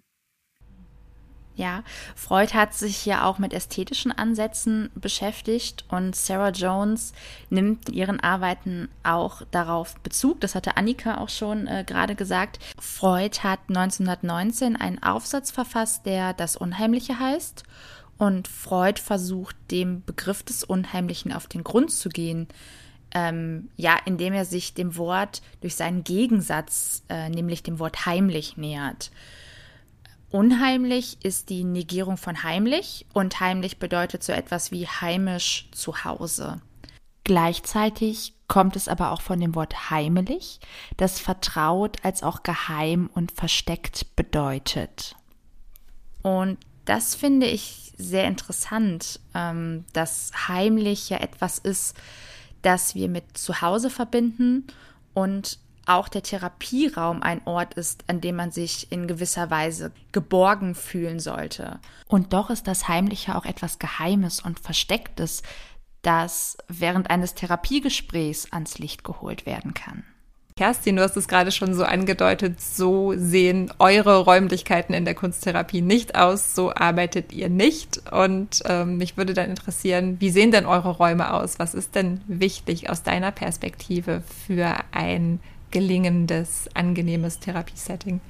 Ja, 1.57 1.83
Freud 2.15 2.53
hat 2.53 2.73
sich 2.73 3.05
ja 3.05 3.25
auch 3.25 3.39
mit 3.39 3.53
ästhetischen 3.53 4.11
Ansätzen 4.11 4.89
beschäftigt 4.93 5.85
und 5.89 6.13
Sarah 6.13 6.49
Jones 6.49 7.13
nimmt 7.49 7.87
in 7.87 7.95
ihren 7.95 8.19
Arbeiten 8.19 8.89
auch 9.03 9.41
darauf 9.51 9.95
Bezug. 10.01 10.41
Das 10.41 10.53
hatte 10.53 10.75
Annika 10.75 11.19
auch 11.19 11.29
schon 11.29 11.67
äh, 11.67 11.85
gerade 11.87 12.15
gesagt. 12.15 12.59
Freud 12.77 13.39
hat 13.41 13.59
1919 13.69 14.75
einen 14.75 15.01
Aufsatz 15.01 15.49
verfasst, 15.51 16.05
der 16.05 16.33
Das 16.33 16.57
Unheimliche 16.57 17.19
heißt. 17.19 17.63
Und 18.17 18.49
Freud 18.49 18.99
versucht, 19.01 19.55
dem 19.71 20.03
Begriff 20.03 20.43
des 20.43 20.63
Unheimlichen 20.63 21.31
auf 21.31 21.47
den 21.47 21.63
Grund 21.63 21.91
zu 21.91 22.09
gehen. 22.09 22.47
Ähm, 23.17 23.69
ja, 23.77 23.97
indem 24.05 24.33
er 24.33 24.43
sich 24.45 24.73
dem 24.73 24.97
Wort 24.97 25.41
durch 25.61 25.75
seinen 25.75 26.03
Gegensatz, 26.03 27.01
äh, 27.07 27.29
nämlich 27.29 27.63
dem 27.63 27.79
Wort 27.79 28.05
heimlich, 28.05 28.57
nähert. 28.57 29.09
Unheimlich 30.31 31.23
ist 31.23 31.49
die 31.49 31.63
Negierung 31.63 32.17
von 32.17 32.43
heimlich 32.43 33.05
und 33.13 33.39
heimlich 33.39 33.79
bedeutet 33.79 34.21
so 34.21 34.33
etwas 34.33 34.69
wie 34.71 34.85
heimisch 34.85 35.69
zu 35.71 36.03
Hause. 36.03 36.59
Gleichzeitig 37.23 38.33
kommt 38.49 38.75
es 38.75 38.89
aber 38.89 39.11
auch 39.11 39.21
von 39.21 39.39
dem 39.39 39.55
Wort 39.55 39.89
heimelig, 39.89 40.59
das 40.97 41.19
vertraut 41.19 42.03
als 42.03 42.21
auch 42.21 42.43
geheim 42.43 43.09
und 43.13 43.31
versteckt 43.31 44.15
bedeutet. 44.17 45.15
Und 46.21 46.57
das 46.85 47.15
finde 47.15 47.47
ich 47.47 47.93
sehr 47.97 48.25
interessant, 48.25 49.19
ähm, 49.33 49.85
dass 49.93 50.31
heimlich 50.47 51.09
ja 51.09 51.17
etwas 51.17 51.59
ist, 51.59 51.95
das 52.65 52.95
wir 52.95 53.09
mit 53.09 53.37
Zuhause 53.37 53.89
verbinden 53.89 54.67
und 55.13 55.59
auch 55.85 56.07
der 56.07 56.23
Therapieraum 56.23 57.21
ein 57.21 57.41
Ort 57.45 57.75
ist, 57.75 58.05
an 58.07 58.19
dem 58.19 58.37
man 58.37 58.51
sich 58.51 58.91
in 58.91 59.07
gewisser 59.07 59.51
Weise 59.51 59.91
geborgen 60.11 60.73
fühlen 60.73 61.19
sollte. 61.19 61.79
Und 62.07 62.33
doch 62.33 62.49
ist 62.49 62.67
das 62.67 62.87
Heimliche 62.87 63.35
auch 63.35 63.45
etwas 63.45 63.77
Geheimes 63.77 64.39
und 64.39 64.59
Verstecktes, 64.59 65.43
das 66.01 66.57
während 66.67 67.09
eines 67.09 67.35
Therapiegesprächs 67.35 68.51
ans 68.51 68.79
Licht 68.79 69.03
geholt 69.03 69.45
werden 69.45 69.73
kann. 69.73 70.03
Kerstin, 70.57 70.95
du 70.95 71.01
hast 71.01 71.17
es 71.17 71.27
gerade 71.27 71.51
schon 71.51 71.73
so 71.73 71.83
angedeutet, 71.83 72.61
so 72.61 73.11
sehen 73.11 73.73
eure 73.77 74.23
Räumlichkeiten 74.23 74.93
in 74.93 75.03
der 75.03 75.13
Kunsttherapie 75.13 75.81
nicht 75.81 76.15
aus, 76.15 76.55
so 76.55 76.73
arbeitet 76.73 77.33
ihr 77.33 77.49
nicht. 77.49 77.99
Und 78.09 78.61
ähm, 78.65 78.97
mich 78.97 79.17
würde 79.17 79.33
dann 79.33 79.49
interessieren, 79.49 80.15
wie 80.21 80.29
sehen 80.29 80.51
denn 80.51 80.65
eure 80.65 80.91
Räume 80.91 81.33
aus? 81.33 81.59
Was 81.59 81.75
ist 81.75 81.93
denn 81.93 82.21
wichtig 82.27 82.89
aus 82.89 83.03
deiner 83.03 83.33
Perspektive 83.33 84.21
für 84.21 84.77
ein 84.93 85.41
gelingendes, 85.71 86.73
angenehmes 86.73 87.41
Therapiesetting? 87.41 88.21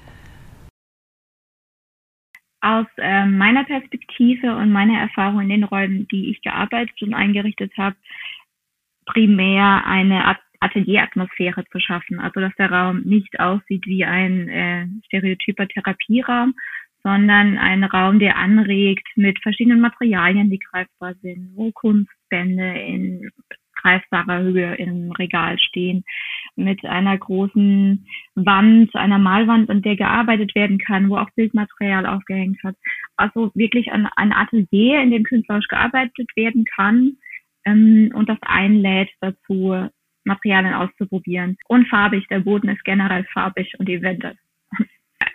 Aus 2.61 2.87
äh, 2.97 3.25
meiner 3.27 3.65
Perspektive 3.65 4.55
und 4.55 4.71
meiner 4.71 4.97
Erfahrung 4.99 5.41
in 5.41 5.49
den 5.49 5.63
Räumen, 5.63 6.07
die 6.07 6.31
ich 6.31 6.41
gearbeitet 6.41 6.99
und 7.03 7.13
eingerichtet 7.13 7.71
habe, 7.77 7.95
primär 9.05 9.85
eine 9.85 10.25
Atelieratmosphäre 10.59 11.63
zu 11.71 11.79
schaffen. 11.79 12.19
Also 12.19 12.39
dass 12.39 12.53
der 12.57 12.71
Raum 12.71 13.01
nicht 13.01 13.39
aussieht 13.39 13.85
wie 13.85 14.05
ein 14.05 14.49
äh, 14.49 14.87
stereotyper 15.05 15.67
Therapieraum, 15.67 16.53
sondern 17.03 17.57
ein 17.59 17.83
Raum, 17.83 18.17
der 18.19 18.35
anregt 18.35 19.07
mit 19.15 19.39
verschiedenen 19.41 19.79
Materialien, 19.79 20.49
die 20.49 20.59
greifbar 20.59 21.13
sind, 21.21 21.51
wo 21.55 21.71
Kunstbände 21.71 22.79
in 22.79 23.29
greifbarer 23.75 24.39
Höhe 24.39 24.75
im 24.75 25.11
Regal 25.11 25.59
stehen, 25.59 26.03
mit 26.55 26.83
einer 26.83 27.17
großen 27.17 28.07
Wand, 28.33 28.95
einer 28.95 29.19
Malwand, 29.19 29.69
an 29.69 29.83
der 29.83 29.95
gearbeitet 29.95 30.55
werden 30.55 30.79
kann, 30.79 31.09
wo 31.09 31.17
auch 31.17 31.29
Bildmaterial 31.35 32.05
aufgehängt 32.07 32.63
hat. 32.63 32.75
Also 33.17 33.51
wirklich 33.53 33.91
ein, 33.91 34.07
ein 34.15 34.33
Atelier, 34.33 35.01
in 35.01 35.11
dem 35.11 35.23
künstlerisch 35.23 35.67
gearbeitet 35.67 36.29
werden 36.35 36.65
kann 36.65 37.17
ähm, 37.65 38.11
und 38.15 38.29
das 38.29 38.39
einlädt 38.41 39.11
dazu, 39.19 39.89
Materialien 40.25 40.73
auszuprobieren. 40.73 41.57
Und 41.67 41.87
farbig, 41.87 42.27
der 42.29 42.39
Boden 42.39 42.69
ist 42.69 42.83
generell 42.83 43.25
farbig 43.33 43.73
und 43.79 43.87
die 43.87 44.01
Wände 44.01 44.35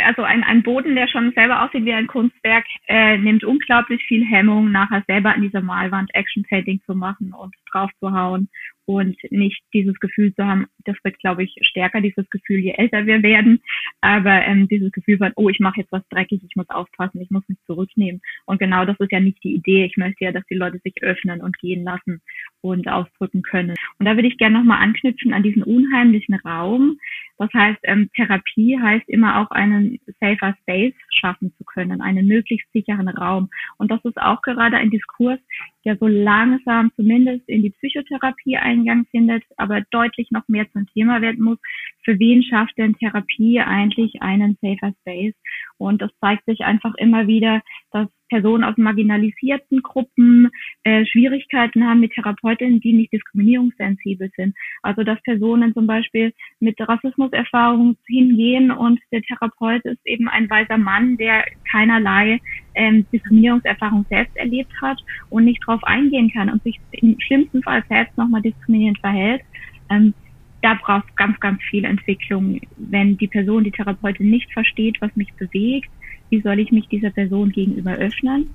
also 0.05 0.23
ein, 0.23 0.43
ein 0.45 0.63
Boden, 0.63 0.95
der 0.95 1.09
schon 1.09 1.33
selber 1.33 1.63
aussieht 1.63 1.85
wie 1.85 1.93
ein 1.93 2.07
Kunstwerk, 2.07 2.65
äh, 2.87 3.19
nimmt 3.19 3.45
unglaublich 3.45 4.03
viel 4.05 4.25
Hemmung, 4.25 4.71
nachher 4.71 5.03
selber 5.07 5.35
an 5.35 5.43
dieser 5.43 5.61
Malwand 5.61 6.11
Action 6.15 6.45
Painting 6.45 6.81
zu 6.87 6.95
machen 6.95 7.33
und 7.33 7.55
drauf 7.71 7.91
zu 8.01 8.13
hauen 8.13 8.49
und 8.87 9.17
nicht 9.31 9.63
dieses 9.73 9.99
Gefühl 10.01 10.35
zu 10.35 10.45
haben, 10.45 10.67
das 10.85 10.97
wird, 11.05 11.19
glaube 11.21 11.45
ich, 11.45 11.55
stärker, 11.63 12.01
dieses 12.01 12.29
Gefühl, 12.31 12.59
je 12.59 12.73
älter 12.73 13.07
wir 13.07 13.23
werden, 13.23 13.61
aber 14.01 14.45
ähm, 14.45 14.67
dieses 14.69 14.91
Gefühl 14.91 15.19
von, 15.19 15.33
oh, 15.37 15.49
ich 15.49 15.61
mache 15.61 15.81
jetzt 15.81 15.93
was 15.93 16.07
dreckig, 16.09 16.43
ich 16.43 16.57
muss 16.57 16.69
aufpassen, 16.71 17.21
ich 17.21 17.31
muss 17.31 17.49
mich 17.49 17.59
zurücknehmen. 17.67 18.21
Und 18.47 18.59
genau 18.59 18.85
das 18.85 18.99
ist 18.99 19.13
ja 19.13 19.21
nicht 19.21 19.43
die 19.45 19.55
Idee. 19.55 19.85
Ich 19.85 19.97
möchte 19.97 20.25
ja, 20.25 20.33
dass 20.33 20.45
die 20.47 20.57
Leute 20.57 20.79
sich 20.79 21.03
öffnen 21.03 21.41
und 21.41 21.59
gehen 21.59 21.85
lassen 21.85 22.21
und 22.63 22.89
ausdrücken 22.89 23.43
können. 23.43 23.75
Und 23.99 24.07
da 24.07 24.17
würde 24.17 24.29
ich 24.29 24.39
gerne 24.39 24.59
nochmal 24.59 24.83
anknüpfen 24.83 25.33
an 25.33 25.43
diesen 25.43 25.63
unheimlichen 25.63 26.35
Raum. 26.35 26.99
Das 27.39 27.53
heißt, 27.55 27.79
ähm, 27.85 28.11
Therapie 28.15 28.79
heißt 28.79 29.09
immer 29.09 29.41
auch 29.41 29.51
einen 29.51 29.99
safer 30.21 30.55
Space 30.63 30.95
schaffen 31.09 31.55
zu 31.57 31.65
können, 31.65 32.03
einen 32.03 32.27
möglichst 32.27 32.71
sicheren 32.73 33.09
Raum. 33.09 33.49
Und 33.79 33.91
das 33.91 34.05
ist 34.05 34.21
auch 34.21 34.43
gerade 34.43 34.77
ein 34.77 34.91
Diskurs, 34.91 35.39
der 35.85 35.97
so 35.97 36.07
langsam 36.07 36.93
zumindest 36.97 37.49
in 37.49 37.63
die 37.63 37.71
Psychotherapie 37.71 38.57
Eingang 38.57 39.07
findet, 39.11 39.43
aber 39.57 39.81
deutlich 39.91 40.31
noch 40.31 40.47
mehr 40.49 40.71
zum 40.73 40.87
Thema 40.89 41.23
werden 41.23 41.43
muss. 41.43 41.59
Für 42.05 42.19
wen 42.19 42.43
schafft 42.43 42.77
denn 42.79 42.97
Therapie 42.97 43.61
eigentlich 43.61 44.23
einen 44.23 44.57
safer 44.61 44.93
Space? 45.01 45.35
Und 45.79 46.03
das 46.03 46.11
zeigt 46.21 46.45
sich 46.47 46.61
einfach 46.61 46.95
immer 46.97 47.27
wieder, 47.27 47.63
dass 47.91 48.09
Personen 48.31 48.65
aus 48.65 48.77
marginalisierten 48.77 49.83
Gruppen 49.83 50.49
äh, 50.85 51.05
Schwierigkeiten 51.05 51.87
haben 51.87 52.01
mit 52.01 52.13
Therapeutinnen, 52.13 52.81
die 52.81 52.93
nicht 52.93 53.13
diskriminierungssensibel 53.13 54.31
sind. 54.37 54.57
Also 54.83 55.03
dass 55.03 55.21
Personen 55.23 55.75
zum 55.75 55.87
Beispiel 55.87 56.33
mit 56.61 56.81
Rassismuserfahrungen 56.81 57.99
hingehen 58.07 58.71
und 58.71 59.01
der 59.13 59.23
Therapeut 59.23 59.85
ist 59.85 60.01
eben 60.07 60.29
ein 60.29 60.49
weißer 60.49 60.79
Mann, 60.79 61.17
der 61.17 61.45
keinerlei 61.71 62.41
ähm, 62.75 63.05
Diskriminierungserfahrung 63.13 64.07
selbst 64.09 64.37
erlebt 64.37 64.73
hat 64.81 64.99
und 65.29 65.45
nicht 65.45 65.63
darauf 65.67 65.83
eingehen 65.85 66.31
kann 66.33 66.51
und 66.51 66.63
sich 66.63 66.81
im 66.93 67.19
schlimmsten 67.21 67.63
Fall 67.63 67.83
selbst 67.89 68.17
nochmal 68.17 68.43
diskriminierend 68.43 69.01
verhält. 69.01 69.43
Ähm, 69.91 70.15
da 70.63 70.75
braucht 70.75 71.09
es 71.09 71.17
ganz, 71.17 71.39
ganz 71.41 71.63
viel 71.63 71.85
Entwicklung, 71.85 72.61
wenn 72.77 73.17
die 73.17 73.29
Person, 73.29 73.65
die 73.65 73.71
Therapeutin 73.71 74.31
nicht 74.31 74.53
versteht, 74.53 75.01
was 75.01 75.15
mich 75.17 75.33
bewegt, 75.35 75.91
wie 76.29 76.41
soll 76.41 76.59
ich 76.59 76.71
mich 76.71 76.89
dieser 76.89 77.11
Person 77.11 77.51
gegenüber 77.51 77.93
öffnen. 77.95 78.51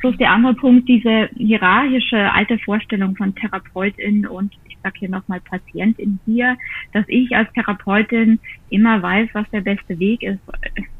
Plus 0.00 0.16
der 0.18 0.30
andere 0.30 0.54
Punkt, 0.54 0.88
diese 0.88 1.28
hierarchische 1.36 2.32
alte 2.32 2.58
Vorstellung 2.58 3.16
von 3.16 3.34
Therapeutin 3.34 4.26
und 4.26 4.52
sage 4.84 5.00
hier 5.00 5.08
nochmal 5.08 5.40
Patientin 5.40 6.20
hier, 6.24 6.56
dass 6.92 7.04
ich 7.08 7.34
als 7.34 7.52
Therapeutin 7.54 8.38
immer 8.70 9.02
weiß, 9.02 9.30
was 9.32 9.50
der 9.50 9.62
beste 9.62 9.98
Weg 9.98 10.22
ist. 10.22 10.38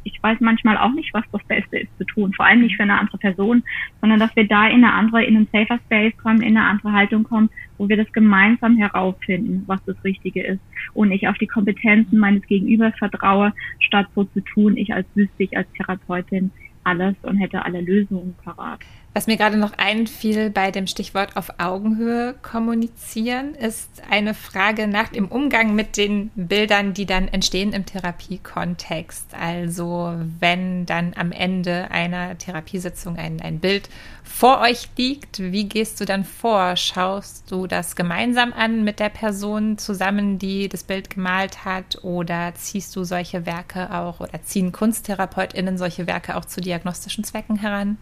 Ich 0.03 0.21
weiß 0.23 0.41
manchmal 0.41 0.79
auch 0.79 0.93
nicht, 0.93 1.13
was 1.15 1.25
das 1.31 1.45
Beste 1.45 1.79
ist 1.79 1.97
zu 1.99 2.05
tun, 2.05 2.33
vor 2.33 2.47
allem 2.47 2.63
nicht 2.63 2.77
für 2.77 2.83
eine 2.83 2.99
andere 2.99 3.19
Person, 3.19 3.63
sondern 4.01 4.19
dass 4.19 4.35
wir 4.35 4.49
da 4.49 4.67
in 4.67 4.85
eine 4.85 4.93
andere, 4.93 5.25
in 5.25 5.37
einen 5.37 5.49
safer 5.53 5.79
Space 5.85 6.17
kommen, 6.17 6.43
in 6.43 6.57
eine 6.57 6.67
andere 6.67 6.93
Haltung 6.93 7.25
kommen, 7.25 7.51
wo 7.79 7.89
wir 7.89 7.97
das 7.97 8.11
gemeinsam 8.13 8.77
herausfinden, 8.77 9.65
was 9.67 9.85
das 9.85 10.03
Richtige 10.03 10.43
ist 10.43 10.61
und 10.95 11.13
ich 11.13 11.29
auf 11.29 11.37
die 11.39 11.47
Kompetenzen 11.47 12.19
meines 12.19 12.47
Gegenübers 12.47 12.97
vertraue, 12.99 13.53
statt 13.81 14.09
so 14.15 14.25
zu 14.25 14.41
tun, 14.41 14.77
ich 14.77 14.95
als 14.95 15.07
wüsste 15.15 15.43
ich 15.43 15.57
als 15.57 15.71
Therapeutin 15.73 16.51
alles 16.85 17.15
und 17.23 17.37
hätte 17.37 17.65
alle 17.65 17.81
Lösungen 17.81 18.35
parat. 18.43 18.81
Was 19.17 19.29
mir 19.29 19.37
gerade 19.37 19.57
noch 19.57 19.75
einfiel 19.79 20.51
bei 20.51 20.73
dem 20.73 20.89
Stichwort 20.89 21.37
auf 21.37 21.61
Augenhöhe 21.61 22.35
kommunizieren, 22.43 23.55
ist 23.55 24.03
eine 24.11 24.35
Frage 24.35 24.89
nach 24.89 25.09
dem 25.09 25.29
Umgang 25.29 25.77
mit 25.77 25.97
den 25.97 26.33
Bildern, 26.35 26.95
die 26.95 27.07
dann 27.07 27.29
entstehen 27.29 27.73
im 27.73 27.87
Therapiekontext. 27.87 29.29
Also 29.41 30.17
wenn 30.41 30.85
dann 30.85 31.13
am 31.15 31.31
Ende 31.31 31.93
einer 31.93 32.37
Therapiesitzung 32.39 33.17
ein, 33.17 33.41
ein 33.41 33.61
Bild 33.61 33.89
vor 34.25 34.61
euch 34.61 34.89
liegt, 34.97 35.39
wie 35.39 35.69
gehst 35.69 36.01
du 36.01 36.07
dann 36.07 36.25
vor? 36.25 36.75
Schaust 36.75 37.53
du 37.53 37.69
das 37.69 37.95
gemeinsam 37.95 38.53
an 38.53 38.83
mit 38.83 38.99
der 38.99 39.11
Person 39.11 39.79
zusammen, 39.79 40.41
die 40.41 40.69
das 40.69 40.83
Bild 40.83 41.11
gemalt 41.11 41.65
hat? 41.65 42.03
Oder 42.03 42.53
ziehst 42.57 42.97
du 42.97 43.05
solche 43.05 43.47
Werke 43.47 43.95
auch 43.95 44.19
oder 44.19 44.43
ziehen 44.43 44.73
KunsttherapeutInnen 44.73 45.79
solche 45.79 46.09
Werke 46.09 46.35
auch 46.35 46.47
zu 46.47 46.61
diagnostischen 46.61 47.23
Zwecken 47.23 47.55
heran? 47.55 47.97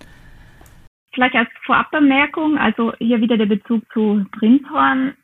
Vielleicht 1.14 1.34
als 1.34 1.48
Vorabbemerkung, 1.64 2.58
also 2.58 2.92
hier 2.98 3.20
wieder 3.20 3.36
der 3.36 3.46
Bezug 3.46 3.82
zu 3.92 4.24
Prinzhorn, 4.32 5.14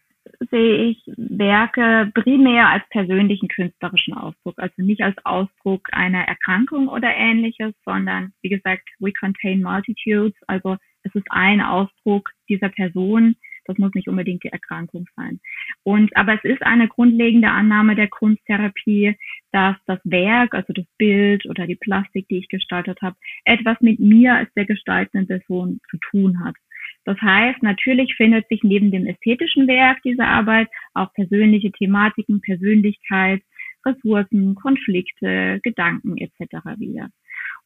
sehe 0.50 0.90
ich 0.90 1.02
Werke 1.16 2.12
primär 2.14 2.68
als 2.68 2.84
persönlichen 2.90 3.48
künstlerischen 3.48 4.14
Ausdruck, 4.14 4.54
also 4.58 4.74
nicht 4.82 5.02
als 5.02 5.16
Ausdruck 5.24 5.88
einer 5.92 6.22
Erkrankung 6.22 6.88
oder 6.88 7.14
ähnliches, 7.14 7.74
sondern 7.84 8.32
wie 8.42 8.50
gesagt, 8.50 8.88
we 9.00 9.12
contain 9.12 9.62
multitudes, 9.62 10.34
also 10.46 10.76
es 11.02 11.14
ist 11.14 11.26
ein 11.30 11.60
Ausdruck 11.60 12.30
dieser 12.48 12.68
Person, 12.68 13.36
das 13.64 13.78
muss 13.78 13.94
nicht 13.94 14.08
unbedingt 14.08 14.44
die 14.44 14.48
Erkrankung 14.48 15.06
sein. 15.16 15.40
Und, 15.88 16.14
aber 16.18 16.34
es 16.34 16.44
ist 16.44 16.62
eine 16.62 16.86
grundlegende 16.86 17.48
Annahme 17.48 17.96
der 17.96 18.08
Kunsttherapie, 18.08 19.16
dass 19.52 19.74
das 19.86 19.98
Werk, 20.04 20.52
also 20.52 20.74
das 20.74 20.84
Bild 20.98 21.46
oder 21.46 21.66
die 21.66 21.76
Plastik, 21.76 22.28
die 22.28 22.36
ich 22.36 22.48
gestaltet 22.48 23.00
habe, 23.00 23.16
etwas 23.46 23.80
mit 23.80 23.98
mir 23.98 24.34
als 24.34 24.52
der 24.52 24.66
gestaltenden 24.66 25.26
Person 25.26 25.80
zu 25.88 25.96
tun 26.10 26.44
hat. 26.44 26.54
Das 27.06 27.18
heißt, 27.22 27.62
natürlich 27.62 28.14
findet 28.16 28.46
sich 28.48 28.62
neben 28.62 28.90
dem 28.90 29.06
ästhetischen 29.06 29.66
Werk 29.66 30.02
dieser 30.02 30.28
Arbeit 30.28 30.68
auch 30.92 31.10
persönliche 31.14 31.72
Thematiken, 31.72 32.42
Persönlichkeit, 32.42 33.40
Ressourcen, 33.86 34.56
Konflikte, 34.56 35.58
Gedanken 35.62 36.18
etc. 36.18 36.66
wieder. 36.76 37.08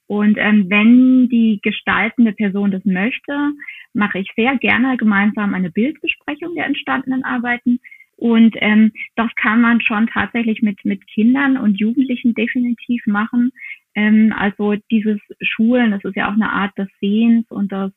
Und 0.06 0.38
ähm, 0.38 0.66
wenn 0.68 1.28
die 1.28 1.58
gestaltende 1.60 2.32
Person 2.34 2.70
das 2.70 2.84
möchte, 2.84 3.50
mache 3.94 4.20
ich 4.20 4.30
sehr 4.36 4.56
gerne 4.58 4.96
gemeinsam 4.96 5.54
eine 5.54 5.72
Bildbesprechung 5.72 6.54
der 6.54 6.66
entstandenen 6.66 7.24
Arbeiten. 7.24 7.80
Und 8.22 8.54
ähm, 8.60 8.92
das 9.16 9.34
kann 9.34 9.60
man 9.60 9.80
schon 9.80 10.06
tatsächlich 10.06 10.62
mit, 10.62 10.84
mit 10.84 11.04
Kindern 11.08 11.56
und 11.56 11.80
Jugendlichen 11.80 12.34
definitiv 12.34 13.04
machen. 13.06 13.50
Ähm, 13.96 14.32
also 14.38 14.76
dieses 14.92 15.18
Schulen, 15.40 15.90
das 15.90 16.04
ist 16.04 16.14
ja 16.14 16.28
auch 16.28 16.34
eine 16.34 16.52
Art 16.52 16.70
des 16.78 16.86
Sehens 17.00 17.50
und 17.50 17.72
des 17.72 17.90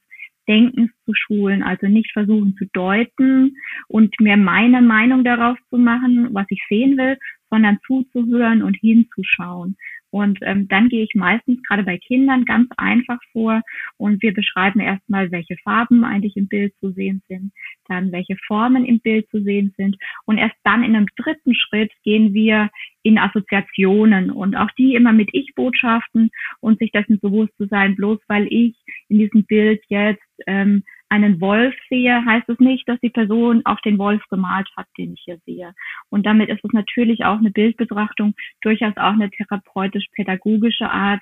Denkens 0.47 0.89
zu 1.05 1.13
schulen, 1.13 1.61
also 1.61 1.86
nicht 1.86 2.11
versuchen 2.11 2.55
zu 2.57 2.65
deuten 2.73 3.55
und 3.88 4.19
mir 4.19 4.36
meine 4.36 4.82
Meinung 4.82 5.23
darauf 5.23 5.59
zu 5.69 5.78
machen, 5.78 6.30
was 6.32 6.47
ich 6.49 6.63
sehen 6.69 6.97
will, 6.97 7.19
sondern 7.51 7.78
zuzuhören 7.86 8.63
und 8.63 8.76
hinzuschauen. 8.78 9.78
Und 10.16 10.39
ähm, 10.43 10.70
dann 10.70 10.88
gehe 10.88 11.03
ich 11.03 11.13
meistens 11.13 11.61
gerade 11.63 11.84
bei 11.84 11.97
Kindern 11.97 12.45
ganz 12.45 12.70
einfach 12.78 13.20
vor 13.34 13.61
und 13.97 14.22
wir 14.22 14.34
beschreiben 14.34 14.80
erstmal, 14.80 15.30
welche 15.30 15.57
Farben 15.57 16.05
eigentlich 16.05 16.38
im 16.38 16.47
Bild 16.47 16.74
zu 16.80 16.91
sehen 16.91 17.22
sind, 17.28 17.51
dann 17.89 18.13
welche 18.13 18.38
Formen 18.47 18.86
im 18.86 19.01
Bild 19.01 19.30
zu 19.30 19.43
sehen 19.43 19.74
sind. 19.76 19.97
Und 20.24 20.38
erst 20.38 20.55
dann 20.63 20.86
in 20.86 20.95
einem 20.95 21.07
dritten 21.18 21.53
Schritt 21.53 21.91
gehen 22.05 22.34
wir 22.34 22.70
in 23.03 23.18
Assoziationen 23.18 24.32
und 24.32 24.55
auch 24.55 24.72
die 24.78 24.95
immer 24.95 25.11
mit 25.11 25.32
Ich-Botschaften 25.34 26.32
und 26.61 26.80
sich 26.80 26.91
dessen 26.91 27.20
bewusst 27.20 27.51
zu 27.57 27.66
sein, 27.68 27.97
bloß 27.97 28.20
weil 28.30 28.47
ich 28.49 28.74
in 29.09 29.20
diesem 29.20 29.43
Bild 29.43 29.84
jetzt 29.89 30.24
ähm, 30.47 30.86
einen 31.10 31.39
Wolf 31.39 31.76
sehe, 31.89 32.26
heißt 32.26 32.49
es 32.49 32.60
nicht, 32.60 32.88
dass 32.88 32.99
die 32.99 33.10
Person 33.10 33.62
auch 33.66 33.80
den 33.82 33.97
Wolf 33.97 34.24
gemalt 34.30 34.68
hat, 34.76 34.88
den 34.97 35.14
ich 35.14 35.22
hier 35.26 35.39
sehe. 35.45 35.74
Und 36.10 36.26
damit 36.26 36.49
ist 36.49 36.64
es 36.64 36.74
natürlich 36.74 37.26
auch 37.26 37.38
eine 37.38 37.51
Bildbetrachtung, 37.51 38.34
durchaus 38.62 38.95
auch 38.97 39.14
eine 39.14 39.30
therapeutisch-pädagogische 39.30 40.89
Art, 40.89 41.22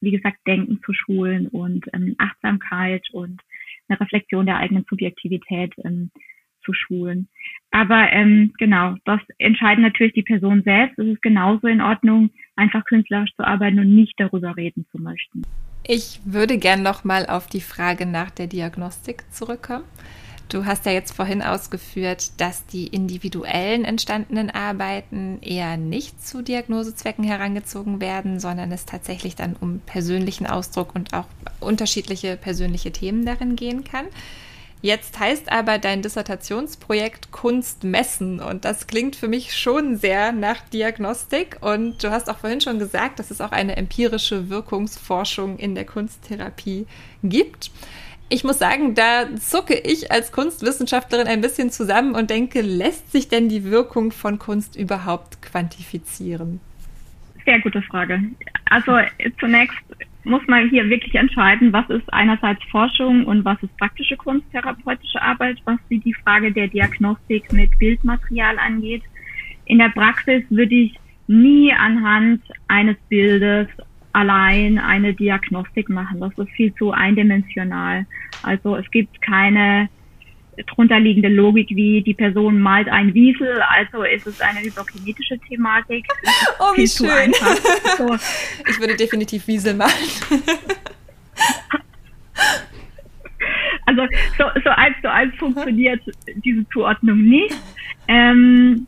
wie 0.00 0.10
gesagt, 0.10 0.38
Denken 0.46 0.80
zu 0.84 0.92
schulen 0.92 1.46
und 1.48 1.86
ähm, 1.92 2.16
Achtsamkeit 2.18 3.06
und 3.12 3.40
eine 3.88 4.00
Reflexion 4.00 4.46
der 4.46 4.56
eigenen 4.56 4.84
Subjektivität 4.88 5.74
ähm, 5.84 6.10
zu 6.64 6.72
schulen. 6.72 7.28
Aber 7.70 8.12
ähm, 8.12 8.52
genau, 8.58 8.96
das 9.04 9.20
entscheiden 9.38 9.82
natürlich 9.82 10.14
die 10.14 10.22
Person 10.22 10.62
selbst. 10.62 10.98
Es 10.98 11.06
ist 11.06 11.22
genauso 11.22 11.66
in 11.66 11.80
Ordnung, 11.80 12.30
einfach 12.56 12.84
künstlerisch 12.84 13.34
zu 13.36 13.46
arbeiten 13.46 13.78
und 13.78 13.94
nicht 13.94 14.14
darüber 14.18 14.56
reden 14.56 14.86
zu 14.90 14.98
möchten. 14.98 15.42
Ich 15.82 16.20
würde 16.24 16.58
gern 16.58 16.82
noch 16.82 17.04
mal 17.04 17.26
auf 17.26 17.46
die 17.46 17.60
Frage 17.60 18.06
nach 18.06 18.30
der 18.30 18.46
Diagnostik 18.46 19.24
zurückkommen. 19.32 19.84
Du 20.50 20.66
hast 20.66 20.84
ja 20.84 20.90
jetzt 20.90 21.12
vorhin 21.12 21.42
ausgeführt, 21.42 22.32
dass 22.38 22.66
die 22.66 22.88
individuellen 22.88 23.84
entstandenen 23.84 24.50
Arbeiten 24.50 25.38
eher 25.42 25.76
nicht 25.76 26.26
zu 26.26 26.42
Diagnosezwecken 26.42 27.22
herangezogen 27.22 28.00
werden, 28.00 28.40
sondern 28.40 28.72
es 28.72 28.84
tatsächlich 28.84 29.36
dann 29.36 29.54
um 29.54 29.78
persönlichen 29.86 30.48
Ausdruck 30.48 30.92
und 30.96 31.14
auch 31.14 31.26
unterschiedliche 31.60 32.36
persönliche 32.36 32.90
Themen 32.90 33.24
darin 33.24 33.54
gehen 33.54 33.84
kann. 33.84 34.06
Jetzt 34.82 35.20
heißt 35.20 35.52
aber 35.52 35.78
dein 35.78 36.00
Dissertationsprojekt 36.00 37.32
Kunst 37.32 37.84
messen 37.84 38.40
und 38.40 38.64
das 38.64 38.86
klingt 38.86 39.14
für 39.14 39.28
mich 39.28 39.54
schon 39.54 39.96
sehr 39.96 40.32
nach 40.32 40.60
Diagnostik 40.72 41.58
und 41.60 42.02
du 42.02 42.10
hast 42.10 42.30
auch 42.30 42.38
vorhin 42.38 42.62
schon 42.62 42.78
gesagt, 42.78 43.18
dass 43.18 43.30
es 43.30 43.42
auch 43.42 43.52
eine 43.52 43.76
empirische 43.76 44.48
Wirkungsforschung 44.48 45.58
in 45.58 45.74
der 45.74 45.84
Kunsttherapie 45.84 46.86
gibt. 47.22 47.70
Ich 48.30 48.42
muss 48.42 48.58
sagen, 48.58 48.94
da 48.94 49.26
zucke 49.36 49.74
ich 49.74 50.10
als 50.12 50.32
Kunstwissenschaftlerin 50.32 51.26
ein 51.26 51.42
bisschen 51.42 51.70
zusammen 51.70 52.14
und 52.14 52.30
denke, 52.30 52.62
lässt 52.62 53.12
sich 53.12 53.28
denn 53.28 53.50
die 53.50 53.64
Wirkung 53.64 54.12
von 54.12 54.38
Kunst 54.38 54.76
überhaupt 54.76 55.42
quantifizieren? 55.42 56.60
Sehr 57.44 57.60
gute 57.60 57.82
Frage. 57.82 58.18
Also 58.66 58.96
zunächst 59.38 59.76
muss 60.24 60.42
man 60.46 60.68
hier 60.68 60.88
wirklich 60.88 61.14
entscheiden, 61.14 61.72
was 61.72 61.88
ist 61.88 62.12
einerseits 62.12 62.62
Forschung 62.64 63.24
und 63.24 63.44
was 63.44 63.62
ist 63.62 63.76
praktische 63.78 64.16
kunsttherapeutische 64.16 65.20
Arbeit, 65.20 65.58
was 65.64 65.78
die 65.88 66.14
Frage 66.14 66.52
der 66.52 66.68
Diagnostik 66.68 67.52
mit 67.52 67.70
Bildmaterial 67.78 68.58
angeht. 68.58 69.02
In 69.64 69.78
der 69.78 69.88
Praxis 69.90 70.42
würde 70.50 70.74
ich 70.74 70.94
nie 71.26 71.72
anhand 71.72 72.42
eines 72.68 72.96
Bildes 73.08 73.68
allein 74.12 74.78
eine 74.78 75.14
Diagnostik 75.14 75.88
machen. 75.88 76.20
Das 76.20 76.36
ist 76.36 76.50
viel 76.50 76.74
zu 76.74 76.90
eindimensional. 76.90 78.06
Also 78.42 78.76
es 78.76 78.90
gibt 78.90 79.22
keine 79.22 79.88
drunterliegende 80.66 81.28
Logik 81.28 81.70
wie 81.70 82.02
die 82.02 82.14
Person 82.14 82.60
malt 82.60 82.88
ein 82.88 83.14
Wiesel, 83.14 83.62
also 83.62 84.02
ist 84.02 84.26
es 84.26 84.40
eine 84.40 84.60
hyperkinetische 84.60 85.38
Thematik. 85.48 86.06
Oh, 86.58 86.76
wie 86.76 86.86
schön. 86.86 87.32
So. 87.96 88.16
Ich 88.68 88.78
würde 88.78 88.96
definitiv 88.96 89.46
Wiesel 89.46 89.74
malen. 89.74 89.92
Also 93.86 94.02
so, 94.38 94.44
so 94.62 94.70
eins 94.70 94.94
zu 95.02 95.10
eins 95.10 95.34
funktioniert 95.36 96.00
diese 96.44 96.68
Zuordnung 96.68 97.22
nicht. 97.22 97.56
Ähm, 98.06 98.86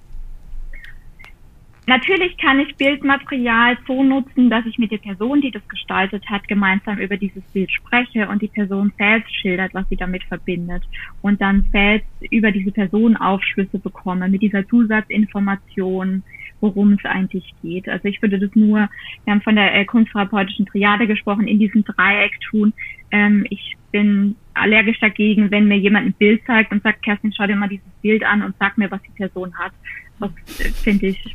Natürlich 1.86 2.36
kann 2.38 2.60
ich 2.60 2.76
Bildmaterial 2.76 3.76
so 3.88 4.04
nutzen, 4.04 4.48
dass 4.50 4.64
ich 4.66 4.78
mit 4.78 4.92
der 4.92 4.98
Person, 4.98 5.40
die 5.40 5.50
das 5.50 5.66
gestaltet 5.66 6.24
hat, 6.30 6.46
gemeinsam 6.46 6.98
über 6.98 7.16
dieses 7.16 7.42
Bild 7.52 7.72
spreche 7.72 8.28
und 8.28 8.40
die 8.40 8.48
Person 8.48 8.92
selbst 8.96 9.34
schildert, 9.34 9.74
was 9.74 9.88
sie 9.88 9.96
damit 9.96 10.22
verbindet 10.24 10.84
und 11.22 11.40
dann 11.40 11.66
selbst 11.72 12.08
über 12.30 12.52
diese 12.52 12.70
Person 12.70 13.16
Aufschlüsse 13.16 13.80
bekomme 13.80 14.28
mit 14.28 14.42
dieser 14.42 14.66
Zusatzinformation, 14.68 16.22
worum 16.60 16.92
es 16.92 17.04
eigentlich 17.04 17.52
geht. 17.62 17.88
Also 17.88 18.06
ich 18.06 18.22
würde 18.22 18.38
das 18.38 18.54
nur, 18.54 18.88
wir 19.24 19.32
haben 19.32 19.42
von 19.42 19.56
der 19.56 19.74
äh, 19.74 19.84
kunsttherapeutischen 19.84 20.66
Triade 20.66 21.08
gesprochen, 21.08 21.48
in 21.48 21.58
diesem 21.58 21.84
Dreieck 21.84 22.38
tun. 22.48 22.72
Ähm, 23.10 23.44
ich 23.50 23.76
bin 23.90 24.36
allergisch 24.54 25.00
dagegen, 25.00 25.50
wenn 25.50 25.66
mir 25.66 25.78
jemand 25.78 26.06
ein 26.06 26.12
Bild 26.12 26.42
zeigt 26.46 26.70
und 26.70 26.84
sagt, 26.84 27.02
Kerstin, 27.02 27.32
schau 27.36 27.48
dir 27.48 27.56
mal 27.56 27.68
dieses 27.68 27.90
Bild 28.02 28.22
an 28.22 28.42
und 28.42 28.54
sag 28.60 28.78
mir, 28.78 28.88
was 28.88 29.02
die 29.02 29.16
Person 29.16 29.52
hat. 29.58 29.72
Das 30.20 30.30
äh, 30.60 30.70
finde 30.70 31.08
ich. 31.08 31.34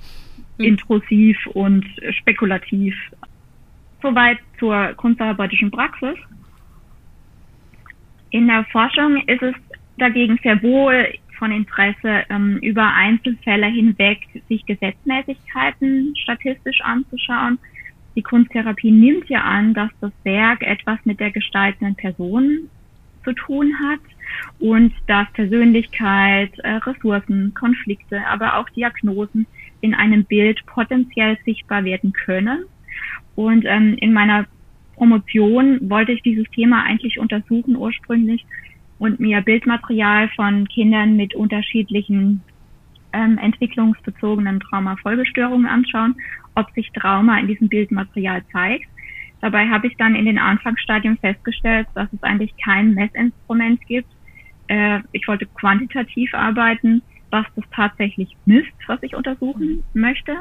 Intrusiv 0.57 1.37
und 1.47 1.85
spekulativ. 2.11 2.95
Soweit 4.01 4.39
zur 4.59 4.93
kunsttherapeutischen 4.95 5.71
Praxis. 5.71 6.17
In 8.29 8.47
der 8.47 8.65
Forschung 8.65 9.17
ist 9.27 9.41
es 9.41 9.55
dagegen 9.97 10.39
sehr 10.43 10.61
wohl 10.61 11.13
von 11.37 11.51
Interesse, 11.51 12.25
ähm, 12.29 12.57
über 12.61 12.93
Einzelfälle 12.93 13.67
hinweg 13.67 14.19
sich 14.49 14.65
Gesetzmäßigkeiten 14.65 16.15
statistisch 16.15 16.81
anzuschauen. 16.81 17.59
Die 18.15 18.23
Kunsttherapie 18.23 18.91
nimmt 18.91 19.29
ja 19.29 19.41
an, 19.41 19.73
dass 19.73 19.91
das 20.01 20.11
Werk 20.23 20.63
etwas 20.63 20.97
mit 21.05 21.19
der 21.19 21.31
gestaltenden 21.31 21.95
Person 21.95 22.69
zu 23.23 23.33
tun 23.33 23.71
hat 23.79 23.99
und 24.59 24.93
dass 25.05 25.31
Persönlichkeit, 25.33 26.51
äh, 26.59 26.75
Ressourcen, 26.77 27.53
Konflikte, 27.53 28.25
aber 28.27 28.57
auch 28.57 28.69
Diagnosen 28.69 29.45
in 29.81 29.93
einem 29.93 30.25
Bild 30.25 30.65
potenziell 30.65 31.37
sichtbar 31.45 31.83
werden 31.83 32.13
können. 32.13 32.65
Und 33.35 33.65
ähm, 33.65 33.95
in 33.99 34.13
meiner 34.13 34.45
Promotion 34.95 35.89
wollte 35.89 36.11
ich 36.11 36.23
dieses 36.23 36.49
Thema 36.51 36.83
eigentlich 36.83 37.19
untersuchen 37.19 37.75
ursprünglich 37.75 38.45
und 38.99 39.19
mir 39.19 39.41
Bildmaterial 39.41 40.29
von 40.35 40.67
Kindern 40.67 41.15
mit 41.15 41.35
unterschiedlichen 41.35 42.41
ähm, 43.13 43.37
entwicklungsbezogenen 43.37 44.59
Traumafolgestörungen 44.59 45.67
anschauen, 45.67 46.15
ob 46.55 46.71
sich 46.71 46.91
Trauma 46.91 47.39
in 47.39 47.47
diesem 47.47 47.69
Bildmaterial 47.69 48.43
zeigt. 48.51 48.87
Dabei 49.39 49.69
habe 49.69 49.87
ich 49.87 49.95
dann 49.97 50.15
in 50.15 50.25
den 50.25 50.39
Anfangsstadien 50.39 51.17
festgestellt, 51.17 51.87
dass 51.93 52.11
es 52.11 52.23
eigentlich 52.23 52.53
kein 52.57 52.95
Messinstrument 52.95 53.79
gibt. 53.85 54.09
Äh, 54.67 54.99
ich 55.11 55.27
wollte 55.27 55.45
quantitativ 55.45 56.33
arbeiten 56.33 57.03
was 57.31 57.45
das 57.55 57.65
tatsächlich 57.75 58.35
misst, 58.45 58.73
was 58.87 59.01
ich 59.03 59.15
untersuchen 59.15 59.83
möchte. 59.93 60.33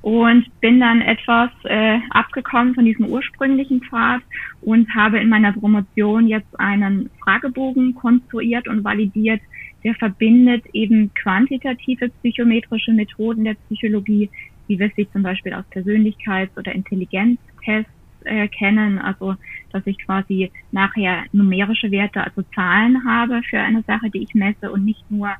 Und 0.00 0.46
bin 0.60 0.80
dann 0.80 1.00
etwas 1.00 1.50
äh, 1.64 1.98
abgekommen 2.10 2.74
von 2.74 2.84
diesem 2.84 3.06
ursprünglichen 3.06 3.82
Pfad 3.82 4.22
und 4.60 4.92
habe 4.94 5.20
in 5.20 5.28
meiner 5.28 5.52
Promotion 5.52 6.26
jetzt 6.26 6.58
einen 6.58 7.08
Fragebogen 7.22 7.94
konstruiert 7.94 8.66
und 8.66 8.82
validiert, 8.82 9.40
der 9.84 9.94
verbindet 9.94 10.64
eben 10.72 11.12
quantitative 11.14 12.08
psychometrische 12.08 12.92
Methoden 12.92 13.44
der 13.44 13.54
Psychologie, 13.66 14.28
wie 14.66 14.78
wir 14.78 14.90
sie 14.96 15.08
zum 15.10 15.22
Beispiel 15.22 15.54
aus 15.54 15.64
Persönlichkeits- 15.72 16.56
oder 16.56 16.72
Intelligenztests 16.72 17.90
äh, 18.24 18.48
kennen, 18.48 18.98
also 18.98 19.34
dass 19.72 19.86
ich 19.86 19.98
quasi 20.04 20.50
nachher 20.70 21.24
numerische 21.32 21.90
Werte, 21.90 22.22
also 22.22 22.42
Zahlen 22.54 23.04
habe 23.04 23.42
für 23.48 23.58
eine 23.58 23.82
Sache, 23.82 24.10
die 24.10 24.22
ich 24.22 24.34
messe 24.34 24.70
und 24.70 24.84
nicht 24.84 25.10
nur 25.10 25.30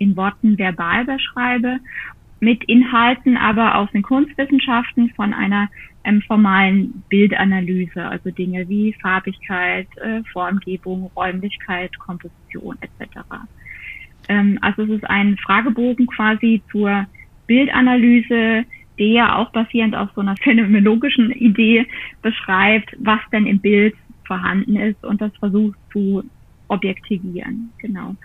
in 0.00 0.16
Worten 0.16 0.58
verbal 0.58 1.04
beschreibe, 1.04 1.78
mit 2.40 2.64
Inhalten 2.64 3.36
aber 3.36 3.76
aus 3.76 3.90
den 3.92 4.02
Kunstwissenschaften 4.02 5.10
von 5.10 5.32
einer 5.34 5.68
ähm, 6.04 6.22
formalen 6.22 7.04
Bildanalyse, 7.10 8.02
also 8.02 8.30
Dinge 8.30 8.68
wie 8.68 8.94
Farbigkeit, 8.94 9.86
äh, 9.98 10.22
Formgebung, 10.32 11.10
Räumlichkeit, 11.14 11.96
Komposition 11.98 12.78
etc. 12.80 13.18
Ähm, 14.28 14.58
also 14.62 14.82
es 14.84 14.90
ist 14.90 15.04
ein 15.04 15.36
Fragebogen 15.36 16.06
quasi 16.06 16.62
zur 16.70 17.06
Bildanalyse, 17.46 18.64
der 18.98 19.38
auch 19.38 19.50
basierend 19.50 19.94
auf 19.94 20.08
so 20.14 20.22
einer 20.22 20.36
phänomenologischen 20.36 21.30
Idee 21.32 21.86
beschreibt, 22.22 22.96
was 22.98 23.20
denn 23.32 23.46
im 23.46 23.60
Bild 23.60 23.94
vorhanden 24.24 24.76
ist 24.76 25.04
und 25.04 25.20
das 25.20 25.36
versucht 25.36 25.78
zu 25.92 26.22
objektivieren. 26.70 27.72
Genau. 27.78 28.16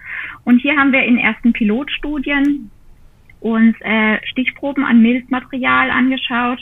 Und 0.43 0.59
hier 0.59 0.77
haben 0.77 0.91
wir 0.91 1.03
in 1.03 1.17
ersten 1.17 1.53
Pilotstudien 1.53 2.71
uns 3.41 3.75
äh, 3.81 4.17
Stichproben 4.25 4.85
an 4.85 5.03
Bildmaterial 5.03 5.91
angeschaut 5.91 6.59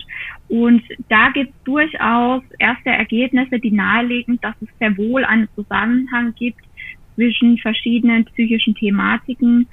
und 0.49 0.83
da 1.09 1.29
gibt 1.29 1.51
es 1.51 1.63
durchaus 1.63 2.43
erste 2.59 2.89
Ergebnisse, 2.89 3.59
die 3.59 3.71
nahelegen, 3.71 4.39
dass 4.41 4.55
es 4.61 4.67
sehr 4.79 4.95
wohl 4.97 5.23
einen 5.23 5.47
Zusammenhang 5.55 6.33
gibt 6.35 6.61
zwischen 7.15 7.57
verschiedenen 7.57 8.25
psychischen 8.25 8.75
Thematiken 8.75 9.67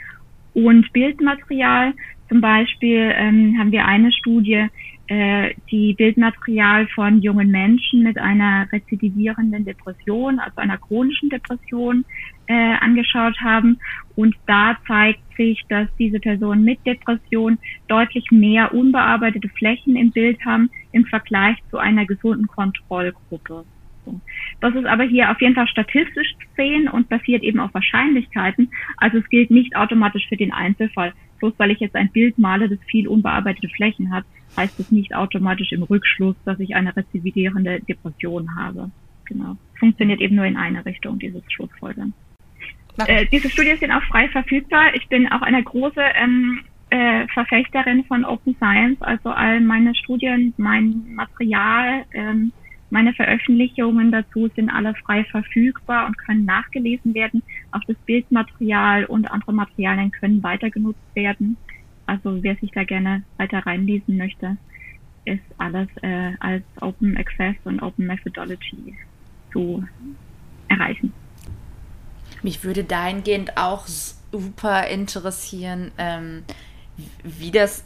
und 0.55 0.93
Bildmaterial. 0.93 1.95
Zum 2.29 2.41
Beispiel 2.41 3.13
ähm, 3.15 3.57
haben 3.59 3.73
wir 3.73 3.87
eine 3.87 4.13
Studie, 4.13 4.67
äh, 5.11 5.55
die 5.73 5.95
Bildmaterial 5.95 6.87
von 6.95 7.21
jungen 7.21 7.51
Menschen 7.51 8.05
mit 8.05 8.17
einer 8.17 8.69
rezidivierenden 8.71 9.65
Depression, 9.65 10.39
also 10.39 10.59
einer 10.59 10.79
chronischen 10.79 11.29
Depression, 11.31 12.05
äh, 12.47 12.77
angeschaut 12.81 13.37
haben. 13.41 13.81
Und 14.15 14.37
da 14.47 14.79
zeigt 14.87 15.21
sich, 15.37 15.65
dass 15.69 15.89
diese 15.99 16.21
Personen 16.21 16.63
mit 16.63 16.87
Depression 16.87 17.59
deutlich 17.89 18.31
mehr 18.31 18.73
unbearbeitete 18.73 19.49
Flächen 19.49 19.97
im 19.97 20.13
Bild 20.13 20.39
haben 20.45 20.71
im 20.93 21.05
Vergleich 21.07 21.57
zu 21.71 21.79
einer 21.79 22.07
gesunden 22.07 22.47
Kontrollgruppe. 22.47 23.65
Das 24.61 24.75
ist 24.77 24.87
aber 24.87 25.05
hier 25.05 25.33
auf 25.33 25.41
jeden 25.41 25.57
Fall 25.57 25.67
statistisch 25.67 26.35
zu 26.35 26.47
sehen 26.57 26.89
und 26.89 27.09
basiert 27.09 27.43
eben 27.43 27.59
auf 27.59 27.75
Wahrscheinlichkeiten. 27.75 28.71
Also 28.97 29.19
es 29.19 29.29
gilt 29.29 29.51
nicht 29.51 29.75
automatisch 29.75 30.29
für 30.29 30.37
den 30.37 30.53
Einzelfall. 30.53 31.13
Bloß 31.41 31.55
weil 31.57 31.73
ich 31.73 31.81
jetzt 31.81 31.97
ein 31.97 32.11
Bild 32.11 32.39
male, 32.39 32.69
das 32.69 32.79
viel 32.87 33.09
unbearbeitete 33.09 33.69
Flächen 33.69 34.13
hat, 34.13 34.25
heißt 34.57 34.79
es 34.79 34.91
nicht 34.91 35.15
automatisch 35.15 35.73
im 35.73 35.83
Rückschluss, 35.83 36.37
dass 36.45 36.61
ich 36.61 36.75
eine 36.75 36.95
rezidivierende 36.95 37.81
Depression 37.81 38.57
habe. 38.57 38.91
Genau. 39.25 39.57
Funktioniert 39.79 40.21
eben 40.21 40.37
nur 40.37 40.45
in 40.45 40.57
eine 40.57 40.85
Richtung, 40.85 41.19
dieses 41.19 41.43
Schlussfolgern. 41.51 42.13
Äh, 43.07 43.27
diese 43.27 43.49
Studien 43.49 43.79
sind 43.79 43.93
auch 43.93 44.03
frei 44.05 44.29
verfügbar. 44.29 44.95
Ich 44.95 45.09
bin 45.09 45.31
auch 45.31 45.43
eine 45.43 45.63
große 45.63 46.03
ähm, 46.17 46.61
äh, 46.91 47.27
Verfechterin 47.29 48.05
von 48.05 48.25
Open 48.25 48.55
Science, 48.57 49.01
also 49.01 49.31
all 49.31 49.61
meine 49.61 49.95
Studien, 49.95 50.53
mein 50.57 51.15
Material, 51.15 52.05
ähm, 52.13 52.53
meine 52.91 53.15
Veröffentlichungen 53.15 54.11
dazu 54.11 54.49
sind 54.55 54.69
alle 54.69 54.95
frei 54.95 55.25
verfügbar 55.25 56.07
und 56.07 56.19
können 56.19 56.45
nachgelesen 56.45 57.15
werden. 57.15 57.43
Auch 57.71 57.83
das 57.87 57.97
Bildmaterial 58.05 59.05
und 59.05 59.31
andere 59.31 59.53
Materialien 59.53 60.11
können 60.11 60.43
weiter 60.43 60.71
genutzt 60.71 60.99
werden. 61.15 61.57
Also 62.07 62.43
wer 62.43 62.57
sich 62.57 62.73
da 62.73 62.83
gerne 62.83 63.23
weiter 63.37 63.61
reinlesen 63.61 64.17
möchte, 64.17 64.57
ist 65.25 65.45
alles 65.59 65.89
äh, 66.03 66.33
als 66.41 66.65
Open 66.81 67.17
Access 67.17 67.55
und 67.65 67.81
Open 67.81 68.07
Methodology 68.07 68.97
zu 69.53 69.85
erreichen. 70.69 71.13
Mich 72.43 72.65
würde 72.65 72.83
dahingehend 72.83 73.57
auch 73.57 73.87
super 73.87 74.89
interessieren, 74.89 75.93
ähm, 75.99 76.43
wie 77.23 77.53
das 77.53 77.85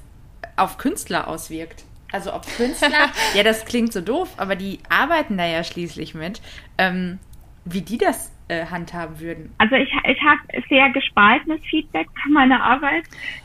auf 0.56 0.78
Künstler 0.78 1.28
auswirkt. 1.28 1.84
Also 2.14 2.32
ob 2.32 2.46
Künstler, 2.46 3.10
ja, 3.34 3.42
das 3.42 3.64
klingt 3.64 3.92
so 3.92 4.00
doof, 4.00 4.32
aber 4.36 4.54
die 4.54 4.78
arbeiten 4.88 5.36
da 5.36 5.44
ja 5.46 5.64
schließlich 5.64 6.14
mit, 6.14 6.40
ähm, 6.78 7.18
wie 7.64 7.80
die 7.80 7.98
das 7.98 8.32
äh, 8.46 8.66
handhaben 8.66 9.18
würden. 9.18 9.52
Also 9.58 9.74
ich, 9.74 9.90
ich 9.90 10.22
habe 10.22 10.38
sehr 10.68 10.90
gespaltenes 10.90 11.60
Feedback 11.68 12.06
von 12.22 12.32
meiner 12.32 12.62
Arbeit. 12.62 13.02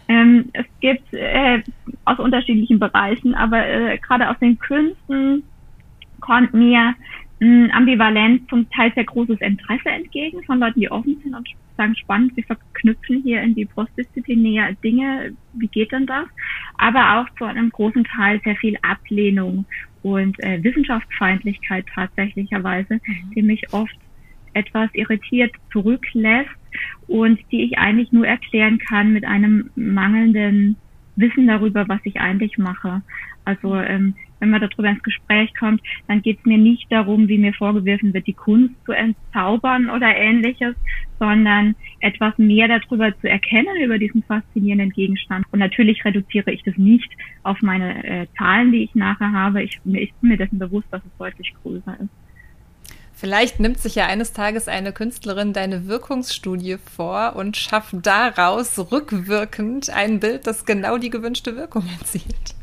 Ähm, 0.08 0.52
es 0.54 0.66
gibt 0.82 1.12
äh, 1.14 1.64
aus 2.06 2.20
unterschiedlichen 2.20 2.78
Bereichen, 2.78 3.34
aber 3.34 3.66
äh, 3.66 3.98
gerade 3.98 4.30
aus 4.30 4.38
den 4.38 4.60
Künsten 4.60 5.42
kommt 6.22 6.54
mir 6.54 6.94
mh, 7.40 7.74
ambivalent 7.74 8.48
zum 8.52 8.70
Teil 8.70 8.94
sehr 8.94 9.06
großes 9.06 9.42
Interesse 9.42 9.90
entgegen 9.90 10.44
von 10.44 10.60
Leuten, 10.60 10.80
die 10.80 10.92
offen 10.92 11.20
sind 11.24 11.34
und 11.34 11.50
sagen, 11.80 11.96
spannend, 11.96 12.36
wir 12.36 12.44
verknüpfen 12.44 13.22
hier 13.24 13.42
in 13.42 13.56
die 13.56 13.66
postdisziplinäre 13.66 14.76
Dinge, 14.84 15.34
wie 15.54 15.68
geht 15.68 15.92
denn 15.92 16.06
das? 16.06 16.28
Aber 16.78 17.20
auch 17.20 17.38
zu 17.38 17.46
einem 17.46 17.70
großen 17.70 18.04
Teil 18.04 18.42
sehr 18.44 18.56
viel 18.58 18.78
Ablehnung 18.82 19.66
und 20.04 20.42
äh, 20.44 20.62
Wissenschaftsfeindlichkeit 20.64 21.86
tatsächlicherweise, 21.94 22.96
mhm. 22.96 23.32
die 23.36 23.42
mich 23.42 23.74
oft 23.74 23.96
etwas 24.54 24.90
irritiert 24.94 25.54
zurücklässt 25.72 26.50
und 27.08 27.40
die 27.52 27.64
ich 27.64 27.78
eigentlich 27.78 28.12
nur 28.12 28.28
erklären 28.28 28.78
kann 28.78 29.14
mit 29.14 29.26
einem 29.26 29.70
mangelnden 29.76 30.76
Wissen 31.16 31.48
darüber, 31.48 31.88
was 31.88 32.00
ich 32.04 32.20
eigentlich 32.20 32.58
mache. 32.58 33.02
Also 33.46 33.76
ähm, 33.76 34.16
wenn 34.40 34.50
man 34.50 34.62
darüber 34.62 34.90
ins 34.90 35.04
Gespräch 35.04 35.54
kommt, 35.58 35.82
dann 36.08 36.22
geht 36.22 36.40
es 36.40 36.46
mir 36.46 36.58
nicht 36.58 36.92
darum, 36.92 37.28
wie 37.28 37.38
mir 37.38 37.54
vorgeworfen 37.54 38.14
wird, 38.14 38.28
die 38.28 38.34
Kunst 38.34 38.74
zu 38.86 38.92
entzaubern 38.92 39.90
oder 39.90 40.16
ähnliches, 40.16 40.76
sondern 41.20 41.76
etwas 42.00 42.38
mehr 42.38 42.68
darüber 42.68 43.18
zu 43.20 43.30
erkennen, 43.30 43.82
über 43.84 43.98
diesen 43.98 44.24
faszinierenden 44.24 44.92
Gegenstand. 44.92 45.46
Und 45.52 45.60
natürlich 45.60 46.04
reduziere 46.06 46.52
ich 46.52 46.64
das 46.64 46.78
nicht 46.78 47.10
auf 47.44 47.62
meine 47.62 48.04
äh, 48.04 48.28
Zahlen, 48.38 48.72
die 48.72 48.84
ich 48.84 48.96
nachher 48.96 49.32
habe. 49.32 49.64
Ich, 49.64 49.80
ich 49.86 50.14
bin 50.16 50.30
mir 50.30 50.38
dessen 50.38 50.60
bewusst, 50.60 50.88
dass 50.92 51.04
es 51.04 51.18
deutlich 51.18 51.54
größer 51.62 51.98
ist. 52.00 52.10
Vielleicht 53.14 53.60
nimmt 53.60 53.80
sich 53.80 53.96
ja 53.96 54.06
eines 54.06 54.32
Tages 54.32 54.70
eine 54.70 54.94
Künstlerin 54.94 55.52
deine 55.52 55.88
Wirkungsstudie 55.88 56.78
vor 56.78 57.36
und 57.36 57.58
schafft 57.58 57.94
daraus 58.04 58.80
rückwirkend 58.94 59.90
ein 59.90 60.22
Bild, 60.22 60.48
das 60.48 60.66
genau 60.66 60.98
die 60.98 61.10
gewünschte 61.10 61.58
Wirkung 61.58 61.84
erzielt 62.00 62.56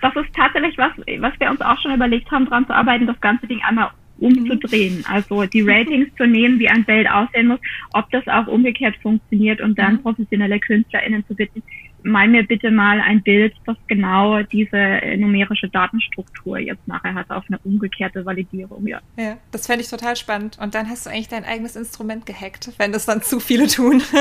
das 0.00 0.14
ist 0.16 0.34
tatsächlich 0.34 0.76
was, 0.78 0.92
was 0.96 1.32
wir 1.38 1.50
uns 1.50 1.60
auch 1.60 1.80
schon 1.80 1.94
überlegt 1.94 2.30
haben, 2.30 2.46
daran 2.46 2.66
zu 2.66 2.74
arbeiten, 2.74 3.06
das 3.06 3.20
ganze 3.20 3.46
Ding 3.46 3.60
einmal 3.62 3.90
umzudrehen. 4.18 4.98
Mhm. 4.98 5.04
Also 5.08 5.44
die 5.44 5.62
Ratings 5.62 6.14
zu 6.16 6.26
nehmen, 6.26 6.58
wie 6.58 6.68
ein 6.68 6.84
Bild 6.84 7.10
aussehen 7.10 7.48
muss, 7.48 7.60
ob 7.92 8.10
das 8.10 8.26
auch 8.28 8.46
umgekehrt 8.46 8.96
funktioniert 9.02 9.60
und 9.60 9.78
dann 9.78 9.94
mhm. 9.94 10.02
professionelle 10.02 10.60
KünstlerInnen 10.60 11.26
zu 11.26 11.34
bitten, 11.34 11.62
mal 12.04 12.28
mir 12.28 12.44
bitte 12.44 12.70
mal 12.70 13.00
ein 13.00 13.22
Bild, 13.22 13.54
das 13.66 13.76
genau 13.86 14.42
diese 14.42 15.00
numerische 15.16 15.68
Datenstruktur 15.68 16.58
jetzt 16.58 16.86
nachher 16.86 17.14
hat, 17.14 17.30
auf 17.30 17.44
eine 17.48 17.58
umgekehrte 17.64 18.24
Validierung, 18.24 18.86
ja. 18.86 19.00
Ja, 19.16 19.38
das 19.52 19.66
fände 19.66 19.82
ich 19.82 19.90
total 19.90 20.14
spannend. 20.16 20.58
Und 20.60 20.74
dann 20.74 20.88
hast 20.88 21.06
du 21.06 21.10
eigentlich 21.10 21.28
dein 21.28 21.44
eigenes 21.44 21.76
Instrument 21.76 22.26
gehackt, 22.26 22.72
wenn 22.78 22.92
das 22.92 23.06
dann 23.06 23.22
zu 23.22 23.40
viele 23.40 23.66
tun. 23.66 24.02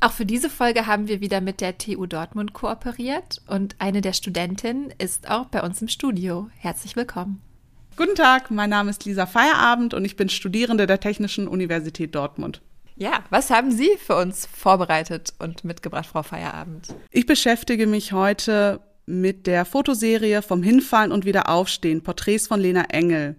Auch 0.00 0.12
für 0.12 0.26
diese 0.26 0.48
Folge 0.48 0.86
haben 0.86 1.08
wir 1.08 1.20
wieder 1.20 1.40
mit 1.40 1.60
der 1.60 1.76
TU 1.76 2.06
Dortmund 2.06 2.52
kooperiert 2.52 3.42
und 3.48 3.74
eine 3.80 4.00
der 4.00 4.12
Studentinnen 4.12 4.94
ist 4.98 5.28
auch 5.28 5.46
bei 5.46 5.60
uns 5.60 5.82
im 5.82 5.88
Studio. 5.88 6.48
Herzlich 6.56 6.94
willkommen. 6.94 7.42
Guten 7.96 8.14
Tag, 8.14 8.52
mein 8.52 8.70
Name 8.70 8.90
ist 8.90 9.04
Lisa 9.04 9.26
Feierabend 9.26 9.94
und 9.94 10.04
ich 10.04 10.14
bin 10.14 10.28
Studierende 10.28 10.86
der 10.86 11.00
Technischen 11.00 11.48
Universität 11.48 12.14
Dortmund. 12.14 12.62
Ja, 12.94 13.24
was 13.30 13.50
haben 13.50 13.72
Sie 13.72 13.90
für 13.98 14.14
uns 14.14 14.46
vorbereitet 14.46 15.34
und 15.40 15.64
mitgebracht, 15.64 16.06
Frau 16.06 16.22
Feierabend? 16.22 16.94
Ich 17.10 17.26
beschäftige 17.26 17.88
mich 17.88 18.12
heute 18.12 18.80
mit 19.06 19.48
der 19.48 19.64
Fotoserie 19.64 20.42
Vom 20.42 20.62
Hinfallen 20.62 21.10
und 21.10 21.24
Wiederaufstehen, 21.24 22.04
Porträts 22.04 22.46
von 22.46 22.60
Lena 22.60 22.84
Engel. 22.90 23.34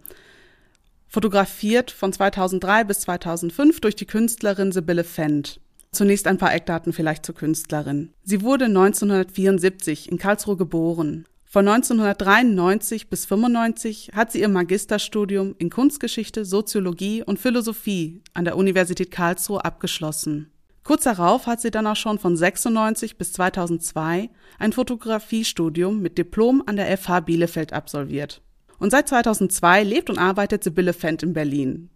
Fotografiert 1.07 1.89
von 1.89 2.11
2003 2.11 2.83
bis 2.83 2.99
2005 3.01 3.79
durch 3.79 3.95
die 3.95 4.05
Künstlerin 4.05 4.73
Sibylle 4.73 5.05
Fendt. 5.05 5.61
Zunächst 5.91 6.27
ein 6.27 6.37
paar 6.37 6.53
Eckdaten 6.53 6.93
vielleicht 6.93 7.25
zur 7.25 7.35
Künstlerin. 7.35 8.13
Sie 8.23 8.41
wurde 8.41 8.65
1974 8.65 10.11
in 10.11 10.17
Karlsruhe 10.17 10.55
geboren. 10.55 11.25
Von 11.45 11.67
1993 11.67 13.09
bis 13.09 13.25
95 13.25 14.11
hat 14.13 14.31
sie 14.31 14.41
ihr 14.41 14.49
Magisterstudium 14.49 15.55
in 15.57 15.71
Kunstgeschichte, 15.71 16.45
Soziologie 16.45 17.23
und 17.23 17.39
Philosophie 17.39 18.21
an 18.35 18.45
der 18.45 18.55
Universität 18.55 19.09
Karlsruhe 19.09 19.65
abgeschlossen. 19.65 20.51
Kurz 20.83 21.05
darauf 21.05 21.47
hat 21.47 21.59
sie 21.59 21.71
dann 21.71 21.87
auch 21.87 21.95
schon 21.95 22.19
von 22.19 22.37
96 22.37 23.17
bis 23.17 23.33
2002 23.33 24.29
ein 24.59 24.73
Fotografiestudium 24.73 25.99
mit 26.01 26.19
Diplom 26.19 26.63
an 26.67 26.75
der 26.75 26.95
FH 26.95 27.21
Bielefeld 27.21 27.73
absolviert. 27.73 28.41
Und 28.77 28.91
seit 28.91 29.09
2002 29.09 29.83
lebt 29.83 30.11
und 30.11 30.19
arbeitet 30.19 30.63
Sibylle 30.63 30.93
Fendt 30.93 31.23
in 31.23 31.33
Berlin. 31.33 31.89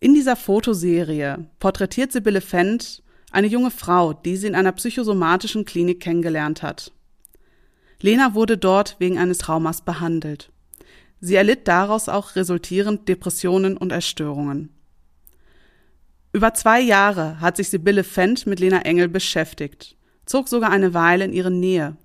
In 0.00 0.14
dieser 0.14 0.36
Fotoserie 0.36 1.46
porträtiert 1.58 2.12
Sibylle 2.12 2.40
Fendt 2.40 3.02
eine 3.36 3.48
junge 3.48 3.70
Frau, 3.70 4.14
die 4.14 4.34
sie 4.36 4.46
in 4.46 4.54
einer 4.54 4.72
psychosomatischen 4.72 5.66
Klinik 5.66 6.00
kennengelernt 6.00 6.62
hat. 6.62 6.90
Lena 8.00 8.32
wurde 8.32 8.56
dort 8.56 8.96
wegen 8.98 9.18
eines 9.18 9.36
Traumas 9.36 9.82
behandelt. 9.82 10.50
Sie 11.20 11.34
erlitt 11.34 11.68
daraus 11.68 12.08
auch 12.08 12.34
resultierend 12.34 13.08
Depressionen 13.08 13.76
und 13.76 13.92
Erstörungen. 13.92 14.70
Über 16.32 16.54
zwei 16.54 16.80
Jahre 16.80 17.38
hat 17.40 17.58
sich 17.58 17.68
Sibylle 17.68 18.04
Fendt 18.04 18.46
mit 18.46 18.58
Lena 18.58 18.80
Engel 18.80 19.08
beschäftigt, 19.08 19.96
zog 20.24 20.48
sogar 20.48 20.70
eine 20.70 20.94
Weile 20.94 21.26
in 21.26 21.34
ihre 21.34 21.50
Nähe. 21.50 21.96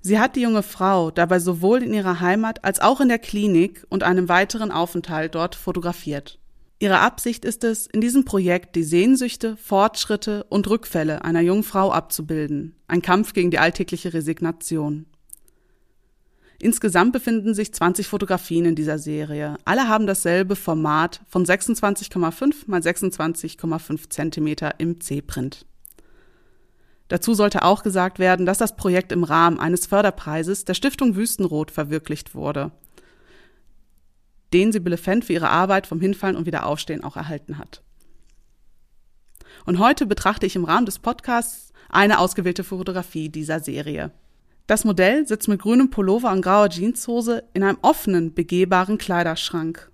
Sie 0.00 0.18
hat 0.18 0.34
die 0.34 0.42
junge 0.42 0.64
Frau 0.64 1.12
dabei 1.12 1.38
sowohl 1.38 1.80
in 1.80 1.94
ihrer 1.94 2.18
Heimat 2.18 2.64
als 2.64 2.80
auch 2.80 3.00
in 3.00 3.08
der 3.08 3.20
Klinik 3.20 3.86
und 3.88 4.02
einem 4.02 4.28
weiteren 4.28 4.72
Aufenthalt 4.72 5.36
dort 5.36 5.54
fotografiert. 5.54 6.40
Ihre 6.82 6.98
Absicht 6.98 7.44
ist 7.44 7.62
es, 7.62 7.86
in 7.86 8.00
diesem 8.00 8.24
Projekt 8.24 8.74
die 8.74 8.82
Sehnsüchte, 8.82 9.56
Fortschritte 9.56 10.42
und 10.48 10.68
Rückfälle 10.68 11.24
einer 11.24 11.40
jungen 11.40 11.62
Frau 11.62 11.92
abzubilden, 11.92 12.74
ein 12.88 13.02
Kampf 13.02 13.34
gegen 13.34 13.52
die 13.52 13.60
alltägliche 13.60 14.12
Resignation. 14.12 15.06
Insgesamt 16.58 17.12
befinden 17.12 17.54
sich 17.54 17.72
20 17.72 18.08
Fotografien 18.08 18.64
in 18.64 18.74
dieser 18.74 18.98
Serie. 18.98 19.58
Alle 19.64 19.86
haben 19.86 20.08
dasselbe 20.08 20.56
Format 20.56 21.20
von 21.28 21.46
26,5 21.46 22.64
mal 22.66 22.80
26,5 22.80 24.10
Zentimeter 24.10 24.80
im 24.80 25.00
C-Print. 25.00 25.64
Dazu 27.06 27.34
sollte 27.34 27.62
auch 27.62 27.84
gesagt 27.84 28.18
werden, 28.18 28.44
dass 28.44 28.58
das 28.58 28.74
Projekt 28.74 29.12
im 29.12 29.22
Rahmen 29.22 29.60
eines 29.60 29.86
Förderpreises 29.86 30.64
der 30.64 30.74
Stiftung 30.74 31.14
Wüstenrot 31.14 31.70
verwirklicht 31.70 32.34
wurde 32.34 32.72
den 34.52 34.72
Sibylle 34.72 34.96
Fendt 34.96 35.24
für 35.24 35.32
ihre 35.32 35.48
Arbeit 35.48 35.86
vom 35.86 36.00
Hinfallen 36.00 36.36
und 36.36 36.46
Wiederaufstehen 36.46 37.04
auch 37.04 37.16
erhalten 37.16 37.58
hat. 37.58 37.82
Und 39.64 39.78
heute 39.78 40.06
betrachte 40.06 40.46
ich 40.46 40.56
im 40.56 40.64
Rahmen 40.64 40.86
des 40.86 40.98
Podcasts 40.98 41.72
eine 41.88 42.18
ausgewählte 42.18 42.64
Fotografie 42.64 43.28
dieser 43.28 43.60
Serie. 43.60 44.10
Das 44.66 44.84
Modell 44.84 45.26
sitzt 45.26 45.48
mit 45.48 45.60
grünem 45.60 45.90
Pullover 45.90 46.32
und 46.32 46.42
grauer 46.42 46.70
Jeanshose 46.70 47.44
in 47.52 47.62
einem 47.62 47.78
offenen, 47.82 48.34
begehbaren 48.34 48.98
Kleiderschrank. 48.98 49.90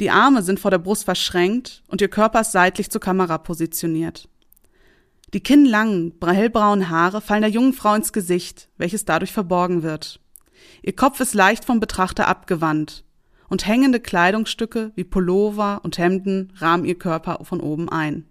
Die 0.00 0.10
Arme 0.10 0.42
sind 0.42 0.60
vor 0.60 0.70
der 0.70 0.78
Brust 0.78 1.04
verschränkt 1.04 1.82
und 1.88 2.00
ihr 2.00 2.08
Körper 2.08 2.40
ist 2.40 2.52
seitlich 2.52 2.90
zur 2.90 3.00
Kamera 3.00 3.38
positioniert. 3.38 4.28
Die 5.32 5.40
kinnlangen, 5.40 6.14
hellbraunen 6.22 6.90
Haare 6.90 7.20
fallen 7.20 7.42
der 7.42 7.50
jungen 7.50 7.72
Frau 7.72 7.94
ins 7.94 8.12
Gesicht, 8.12 8.68
welches 8.76 9.04
dadurch 9.04 9.32
verborgen 9.32 9.82
wird. 9.82 10.20
Ihr 10.82 10.94
Kopf 10.94 11.20
ist 11.20 11.34
leicht 11.34 11.64
vom 11.64 11.80
Betrachter 11.80 12.28
abgewandt 12.28 13.04
und 13.52 13.66
hängende 13.66 14.00
Kleidungsstücke 14.00 14.92
wie 14.94 15.04
Pullover 15.04 15.82
und 15.82 15.98
Hemden 15.98 16.54
rahmen 16.56 16.86
ihr 16.86 16.98
Körper 16.98 17.44
von 17.44 17.60
oben 17.60 17.90
ein. 17.90 18.24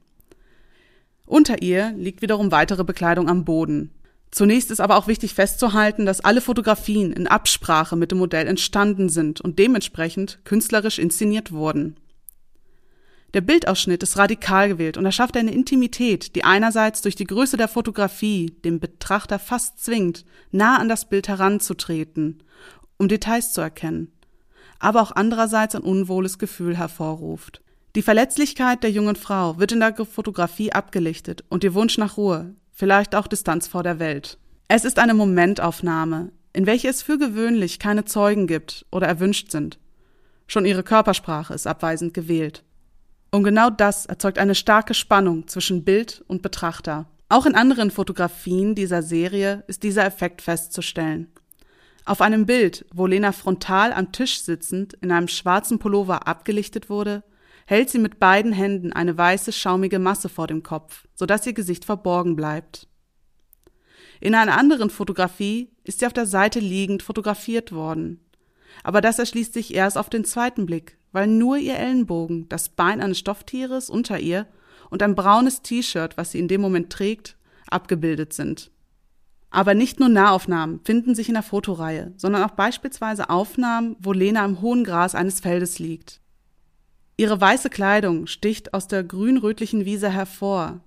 Unter 1.28 1.62
ihr 1.62 1.92
liegt 1.92 2.24
wiederum 2.24 2.52
weitere 2.52 2.84
Bekleidung 2.84 3.30
am 3.30 3.46
Boden. 3.46 3.92
Zunächst 4.32 4.72
ist 4.72 4.80
aber 4.80 4.98
auch 4.98 5.06
wichtig 5.06 5.36
festzuhalten, 5.36 6.08
dass 6.08 6.22
alle 6.22 6.42
Fotografien 6.42 7.14
in 7.14 7.28
Absprache 7.28 7.96
mit 7.96 8.10
dem 8.10 8.18
Modell 8.18 8.48
entstanden 8.48 9.10
sind 9.10 9.42
und 9.42 9.60
dementsprechend 9.60 10.40
künstlerisch 10.44 10.98
inszeniert 10.98 11.52
wurden. 11.52 11.98
Der 13.36 13.42
Bildausschnitt 13.42 14.02
ist 14.02 14.18
radikal 14.18 14.70
gewählt 14.70 14.98
und 14.98 15.06
erschafft 15.06 15.38
eine 15.38 15.54
Intimität, 15.54 16.36
die 16.36 16.46
einerseits 16.46 17.04
durch 17.04 17.16
die 17.16 17.26
Größe 17.26 17.58
der 17.58 17.68
Fotografie 17.68 18.56
den 18.66 18.80
Betrachter 18.80 19.38
fast 19.38 19.84
zwingt, 19.84 20.26
nah 20.50 20.78
an 20.78 20.90
das 20.90 21.08
Bild 21.08 21.28
heranzutreten, 21.28 22.42
um 22.98 23.08
Details 23.08 23.54
zu 23.54 23.62
erkennen 23.62 24.12
aber 24.82 25.02
auch 25.02 25.12
andererseits 25.16 25.76
ein 25.76 25.82
unwohles 25.82 26.40
Gefühl 26.40 26.78
hervorruft. 26.78 27.62
Die 27.96 28.02
Verletzlichkeit 28.02 28.84
der 28.84 28.92
jungen 28.92 29.16
Frau 29.16 29.60
wird 29.60 29.72
in 29.72 29.80
der 29.80 29.94
Fotografie 30.06 30.72
abgelichtet 30.72 31.44
und 31.50 31.64
ihr 31.64 31.74
Wunsch 31.74 31.98
nach 31.98 32.18
Ruhe, 32.18 32.56
vielleicht 32.72 33.16
auch 33.16 33.28
Distanz 33.28 33.68
vor 33.68 33.84
der 33.84 34.00
Welt. 34.00 34.38
Es 34.68 34.86
ist 34.86 35.00
eine 35.00 35.14
Momentaufnahme, 35.14 36.32
in 36.54 36.66
welche 36.66 36.88
es 36.88 37.02
für 37.02 37.18
gewöhnlich 37.18 37.80
keine 37.80 38.06
Zeugen 38.06 38.48
gibt 38.48 38.86
oder 38.92 39.08
erwünscht 39.08 39.52
sind. 39.52 39.78
Schon 40.48 40.66
ihre 40.66 40.84
Körpersprache 40.84 41.54
ist 41.54 41.68
abweisend 41.68 42.14
gewählt. 42.14 42.64
Und 43.32 43.44
genau 43.44 43.70
das 43.70 44.06
erzeugt 44.06 44.38
eine 44.38 44.56
starke 44.56 44.94
Spannung 44.94 45.48
zwischen 45.48 45.84
Bild 45.84 46.24
und 46.28 46.42
Betrachter. 46.42 47.08
Auch 47.30 47.46
in 47.46 47.56
anderen 47.56 47.92
Fotografien 47.92 48.76
dieser 48.76 49.04
Serie 49.04 49.64
ist 49.68 49.84
dieser 49.84 50.06
Effekt 50.06 50.42
festzustellen. 50.42 51.28
Auf 52.06 52.22
einem 52.22 52.46
Bild, 52.46 52.86
wo 52.94 53.06
Lena 53.06 53.32
frontal 53.32 53.94
am 53.94 54.12
Tisch 54.12 54.42
sitzend 54.42 54.94
in 54.96 55.12
einem 55.12 55.28
schwarzen 55.28 55.78
Pullover 55.78 56.28
abgelichtet 56.28 56.90
wurde, 56.90 57.24
hält 57.68 57.90
sie 57.90 58.00
mit 58.00 58.20
beiden 58.20 58.54
Händen 58.54 58.92
eine 58.92 59.18
weiße, 59.18 59.52
schaumige 59.52 60.00
Masse 60.00 60.28
vor 60.28 60.48
dem 60.48 60.64
Kopf, 60.64 61.08
sodass 61.14 61.46
ihr 61.46 61.54
Gesicht 61.54 61.86
verborgen 61.86 62.36
bleibt. 62.36 62.88
In 64.20 64.36
einer 64.36 64.58
anderen 64.58 64.90
Fotografie 64.90 65.70
ist 65.84 66.00
sie 66.00 66.06
auf 66.06 66.14
der 66.14 66.26
Seite 66.26 66.60
liegend 66.60 67.04
fotografiert 67.04 67.72
worden. 67.72 68.20
Aber 68.84 69.02
das 69.02 69.20
erschließt 69.20 69.54
sich 69.54 69.74
erst 69.74 69.98
auf 69.98 70.10
den 70.10 70.26
zweiten 70.26 70.66
Blick, 70.66 70.98
weil 71.12 71.28
nur 71.28 71.58
ihr 71.58 71.76
Ellenbogen, 71.76 72.50
das 72.50 72.70
Bein 72.70 73.02
eines 73.02 73.20
Stofftieres 73.20 73.90
unter 73.90 74.20
ihr 74.20 74.48
und 74.90 75.04
ein 75.04 75.16
braunes 75.16 75.62
T-Shirt, 75.62 76.18
was 76.18 76.32
sie 76.32 76.40
in 76.40 76.48
dem 76.48 76.62
Moment 76.62 76.92
trägt, 76.92 77.38
abgebildet 77.68 78.34
sind. 78.34 78.72
Aber 79.52 79.74
nicht 79.74 80.00
nur 80.00 80.08
Nahaufnahmen 80.10 80.80
finden 80.86 81.14
sich 81.14 81.28
in 81.28 81.34
der 81.34 81.44
Fotoreihe, 81.44 82.14
sondern 82.16 82.44
auch 82.44 82.52
beispielsweise 82.52 83.30
Aufnahmen, 83.30 83.98
wo 84.00 84.14
Lena 84.14 84.44
im 84.46 84.62
hohen 84.62 84.86
Gras 84.86 85.14
eines 85.14 85.42
Feldes 85.42 85.78
liegt. 85.78 86.22
Ihre 87.18 87.40
weiße 87.40 87.70
Kleidung 87.70 88.28
sticht 88.28 88.74
aus 88.74 88.88
der 88.88 89.04
grün-rötlichen 89.04 89.86
Wiese 89.86 90.10
hervor 90.10 90.80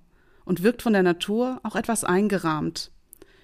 und 0.43 0.63
wirkt 0.63 0.81
von 0.81 0.93
der 0.93 1.03
Natur 1.03 1.59
auch 1.63 1.75
etwas 1.75 2.03
eingerahmt. 2.03 2.91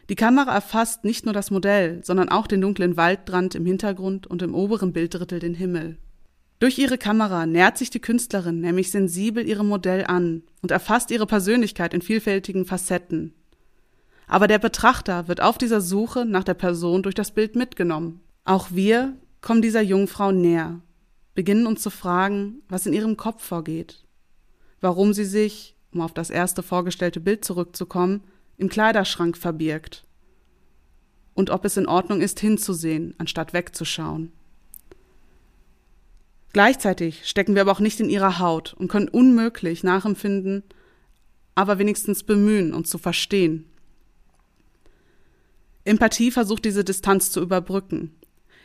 Die 0.09 0.15
Kamera 0.15 0.53
erfasst 0.53 1.05
nicht 1.05 1.23
nur 1.23 1.33
das 1.33 1.51
Modell, 1.51 2.01
sondern 2.03 2.29
auch 2.29 2.47
den 2.47 2.59
dunklen 2.59 2.97
Waldrand 2.97 3.55
im 3.55 3.65
Hintergrund 3.65 4.27
und 4.27 4.41
im 4.41 4.55
oberen 4.55 4.91
Bilddrittel 4.91 5.39
den 5.39 5.53
Himmel. 5.53 5.99
Durch 6.59 6.77
ihre 6.77 6.97
Kamera 6.97 7.45
nähert 7.45 7.77
sich 7.77 7.91
die 7.91 8.01
Künstlerin 8.01 8.59
nämlich 8.59 8.91
sensibel 8.91 9.47
ihrem 9.47 9.67
Modell 9.67 10.03
an 10.05 10.43
und 10.61 10.71
erfasst 10.71 11.11
ihre 11.11 11.27
Persönlichkeit 11.27 11.93
in 11.93 12.01
vielfältigen 12.01 12.65
Facetten. 12.65 13.33
Aber 14.31 14.47
der 14.47 14.59
Betrachter 14.59 15.27
wird 15.27 15.41
auf 15.41 15.57
dieser 15.57 15.81
Suche 15.81 16.25
nach 16.25 16.45
der 16.45 16.53
Person 16.53 17.03
durch 17.03 17.15
das 17.15 17.31
Bild 17.31 17.57
mitgenommen. 17.57 18.21
Auch 18.45 18.69
wir 18.71 19.17
kommen 19.41 19.61
dieser 19.61 19.81
Jungfrau 19.81 20.31
näher, 20.31 20.79
beginnen 21.35 21.67
uns 21.67 21.81
zu 21.81 21.89
fragen, 21.89 22.61
was 22.69 22.85
in 22.85 22.93
ihrem 22.93 23.17
Kopf 23.17 23.43
vorgeht, 23.43 24.05
warum 24.79 25.11
sie 25.11 25.25
sich, 25.25 25.75
um 25.91 25.99
auf 25.99 26.13
das 26.13 26.29
erste 26.29 26.63
vorgestellte 26.63 27.19
Bild 27.19 27.43
zurückzukommen, 27.43 28.23
im 28.55 28.69
Kleiderschrank 28.69 29.35
verbirgt 29.35 30.05
und 31.33 31.49
ob 31.49 31.65
es 31.65 31.75
in 31.75 31.85
Ordnung 31.85 32.21
ist, 32.21 32.39
hinzusehen, 32.39 33.13
anstatt 33.17 33.51
wegzuschauen. 33.51 34.31
Gleichzeitig 36.53 37.27
stecken 37.27 37.55
wir 37.55 37.63
aber 37.63 37.73
auch 37.73 37.81
nicht 37.81 37.99
in 37.99 38.09
ihrer 38.09 38.39
Haut 38.39 38.75
und 38.75 38.87
können 38.87 39.09
unmöglich 39.09 39.83
nachempfinden, 39.83 40.63
aber 41.53 41.79
wenigstens 41.79 42.23
bemühen, 42.23 42.73
uns 42.73 42.89
zu 42.89 42.97
verstehen. 42.97 43.65
Empathie 45.83 46.31
versucht 46.31 46.65
diese 46.65 46.83
Distanz 46.83 47.31
zu 47.31 47.41
überbrücken. 47.41 48.15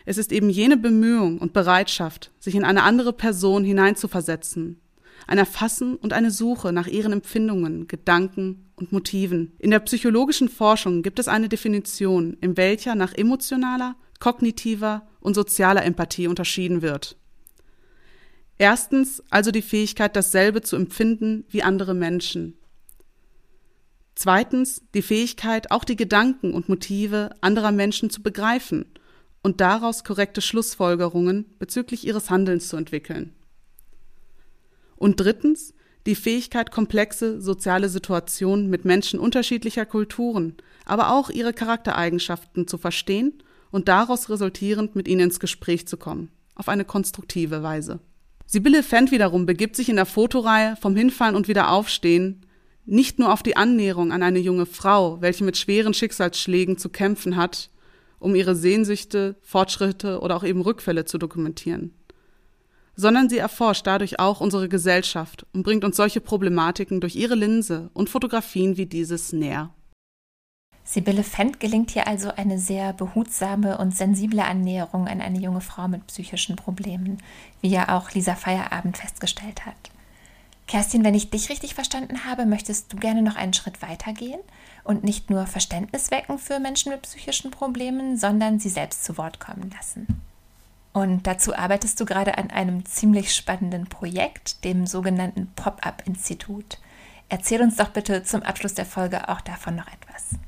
Es 0.04 0.18
ist 0.18 0.32
eben 0.32 0.50
jene 0.50 0.76
Bemühung 0.76 1.38
und 1.38 1.52
Bereitschaft, 1.52 2.30
sich 2.38 2.54
in 2.54 2.64
eine 2.64 2.84
andere 2.84 3.12
Person 3.12 3.64
hineinzuversetzen, 3.64 4.80
ein 5.26 5.38
Erfassen 5.38 5.96
und 5.96 6.12
eine 6.12 6.30
Suche 6.30 6.72
nach 6.72 6.86
ihren 6.86 7.12
Empfindungen, 7.12 7.88
Gedanken 7.88 8.66
und 8.76 8.92
Motiven. 8.92 9.52
In 9.58 9.70
der 9.70 9.80
psychologischen 9.80 10.48
Forschung 10.48 11.02
gibt 11.02 11.18
es 11.18 11.26
eine 11.26 11.48
Definition, 11.48 12.36
in 12.40 12.56
welcher 12.56 12.94
nach 12.94 13.14
emotionaler, 13.14 13.96
kognitiver 14.20 15.06
und 15.20 15.34
sozialer 15.34 15.84
Empathie 15.84 16.28
unterschieden 16.28 16.82
wird. 16.82 17.16
Erstens 18.58 19.22
also 19.28 19.50
die 19.50 19.62
Fähigkeit, 19.62 20.16
dasselbe 20.16 20.62
zu 20.62 20.76
empfinden 20.76 21.44
wie 21.48 21.62
andere 21.62 21.94
Menschen. 21.94 22.54
Zweitens 24.16 24.82
die 24.94 25.02
Fähigkeit, 25.02 25.70
auch 25.70 25.84
die 25.84 25.94
Gedanken 25.94 26.54
und 26.54 26.70
Motive 26.70 27.30
anderer 27.42 27.70
Menschen 27.70 28.08
zu 28.08 28.22
begreifen 28.22 28.86
und 29.42 29.60
daraus 29.60 30.04
korrekte 30.04 30.40
Schlussfolgerungen 30.40 31.44
bezüglich 31.58 32.06
ihres 32.06 32.30
Handelns 32.30 32.68
zu 32.68 32.78
entwickeln. 32.78 33.34
Und 34.96 35.20
drittens 35.20 35.74
die 36.06 36.14
Fähigkeit, 36.14 36.70
komplexe 36.70 37.42
soziale 37.42 37.90
Situationen 37.90 38.70
mit 38.70 38.86
Menschen 38.86 39.20
unterschiedlicher 39.20 39.84
Kulturen, 39.84 40.56
aber 40.86 41.12
auch 41.12 41.28
ihre 41.28 41.52
Charaktereigenschaften 41.52 42.66
zu 42.66 42.78
verstehen 42.78 43.34
und 43.70 43.88
daraus 43.88 44.30
resultierend 44.30 44.96
mit 44.96 45.08
ihnen 45.08 45.22
ins 45.22 45.40
Gespräch 45.40 45.86
zu 45.86 45.98
kommen, 45.98 46.30
auf 46.54 46.70
eine 46.70 46.86
konstruktive 46.86 47.62
Weise. 47.62 48.00
Sibylle 48.46 48.82
Fendt 48.82 49.10
wiederum 49.10 49.44
begibt 49.44 49.76
sich 49.76 49.90
in 49.90 49.96
der 49.96 50.06
Fotoreihe 50.06 50.76
vom 50.80 50.96
Hinfallen 50.96 51.36
und 51.36 51.48
Wiederaufstehen 51.48 52.45
nicht 52.86 53.18
nur 53.18 53.32
auf 53.32 53.42
die 53.42 53.56
Annäherung 53.56 54.12
an 54.12 54.22
eine 54.22 54.38
junge 54.38 54.66
Frau, 54.66 55.20
welche 55.20 55.44
mit 55.44 55.56
schweren 55.56 55.92
Schicksalsschlägen 55.92 56.78
zu 56.78 56.88
kämpfen 56.88 57.36
hat, 57.36 57.70
um 58.18 58.34
ihre 58.34 58.54
Sehnsüchte, 58.54 59.36
Fortschritte 59.42 60.20
oder 60.20 60.36
auch 60.36 60.44
eben 60.44 60.62
Rückfälle 60.62 61.04
zu 61.04 61.18
dokumentieren 61.18 61.92
sondern 62.96 63.28
sie 63.28 63.38
erforscht 63.38 63.86
dadurch 63.86 64.18
auch 64.18 64.40
unsere 64.40 64.68
Gesellschaft 64.68 65.46
und 65.52 65.62
bringt 65.62 65.84
uns 65.84 65.96
solche 65.96 66.20
Problematiken 66.20 67.00
durch 67.00 67.14
ihre 67.14 67.34
Linse 67.34 67.90
und 67.92 68.10
Fotografien 68.10 68.76
wie 68.76 68.86
dieses 68.86 69.32
näher. 69.32 69.70
Sibylle 70.82 71.24
Fendt 71.24 71.60
gelingt 71.60 71.90
hier 71.90 72.06
also 72.06 72.30
eine 72.30 72.58
sehr 72.58 72.92
behutsame 72.92 73.76
und 73.78 73.94
sensible 73.94 74.42
Annäherung 74.42 75.08
an 75.08 75.20
eine 75.20 75.38
junge 75.38 75.60
Frau 75.60 75.88
mit 75.88 76.06
psychischen 76.06 76.56
Problemen, 76.56 77.18
wie 77.60 77.68
ja 77.68 77.96
auch 77.96 78.12
Lisa 78.12 78.36
Feierabend 78.36 78.96
festgestellt 78.96 79.66
hat. 79.66 79.74
Kerstin, 80.66 81.04
wenn 81.04 81.14
ich 81.14 81.30
dich 81.30 81.48
richtig 81.48 81.74
verstanden 81.74 82.24
habe, 82.24 82.44
möchtest 82.44 82.92
du 82.92 82.96
gerne 82.96 83.22
noch 83.22 83.36
einen 83.36 83.52
Schritt 83.52 83.82
weiter 83.82 84.12
gehen 84.12 84.40
und 84.82 85.04
nicht 85.04 85.30
nur 85.30 85.46
Verständnis 85.46 86.10
wecken 86.10 86.38
für 86.38 86.58
Menschen 86.58 86.90
mit 86.90 87.02
psychischen 87.02 87.50
Problemen, 87.50 88.16
sondern 88.16 88.58
sie 88.58 88.68
selbst 88.68 89.04
zu 89.04 89.16
Wort 89.16 89.38
kommen 89.38 89.70
lassen. 89.70 90.06
Und 90.92 91.26
dazu 91.26 91.54
arbeitest 91.54 92.00
du 92.00 92.04
gerade 92.04 92.38
an 92.38 92.50
einem 92.50 92.84
ziemlich 92.84 93.34
spannenden 93.34 93.86
Projekt, 93.86 94.64
dem 94.64 94.86
sogenannten 94.86 95.52
Pop-up-Institut. 95.54 96.78
Erzähl 97.28 97.60
uns 97.60 97.76
doch 97.76 97.90
bitte 97.90 98.22
zum 98.22 98.42
Abschluss 98.42 98.74
der 98.74 98.86
Folge 98.86 99.28
auch 99.28 99.42
davon 99.42 99.76
noch 99.76 99.88
etwas. 99.88 100.38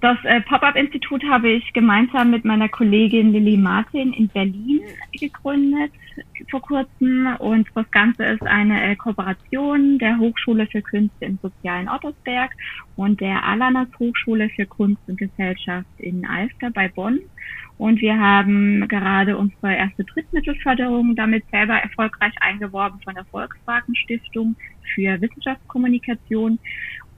Das 0.00 0.16
äh, 0.22 0.40
Pop-up-Institut 0.42 1.24
habe 1.24 1.50
ich 1.50 1.72
gemeinsam 1.72 2.30
mit 2.30 2.44
meiner 2.44 2.68
Kollegin 2.68 3.32
Lilly 3.32 3.56
Martin 3.56 4.12
in 4.12 4.28
Berlin 4.28 4.80
gegründet 5.12 5.90
vor 6.50 6.62
kurzem 6.62 7.36
und 7.38 7.68
das 7.74 7.90
Ganze 7.90 8.24
ist 8.24 8.42
eine 8.42 8.92
äh, 8.92 8.96
Kooperation 8.96 9.98
der 9.98 10.18
Hochschule 10.18 10.66
für 10.66 10.82
Künste 10.82 11.24
im 11.24 11.38
sozialen 11.42 11.88
Ottersberg 11.88 12.52
und 12.96 13.20
der 13.20 13.44
Alanas 13.44 13.88
Hochschule 13.98 14.48
für 14.50 14.66
Kunst 14.66 15.02
und 15.06 15.18
Gesellschaft 15.18 15.88
in 15.98 16.26
Alster 16.26 16.70
bei 16.70 16.88
Bonn. 16.88 17.20
Und 17.76 18.00
wir 18.00 18.18
haben 18.18 18.88
gerade 18.88 19.36
unsere 19.36 19.74
erste 19.74 20.04
Drittmittelförderung 20.04 21.14
damit 21.14 21.44
selber 21.50 21.74
erfolgreich 21.74 22.34
eingeworben 22.40 23.00
von 23.02 23.14
der 23.14 23.24
Volkswagen 23.26 23.94
Stiftung 23.94 24.56
für 24.94 25.20
Wissenschaftskommunikation. 25.20 26.58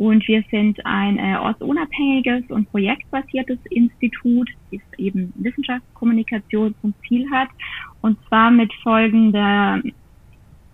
Und 0.01 0.27
wir 0.29 0.43
sind 0.51 0.81
ein 0.87 1.19
äh, 1.19 1.37
ortsunabhängiges 1.37 2.45
und 2.49 2.71
projektbasiertes 2.71 3.59
Institut, 3.69 4.49
das 4.73 4.81
eben 4.97 5.31
Wissenschaftskommunikation 5.37 6.75
zum 6.81 6.95
Ziel 7.07 7.31
hat. 7.31 7.49
Und 8.01 8.17
zwar 8.27 8.51
mit 8.51 8.73
folgender 8.83 9.83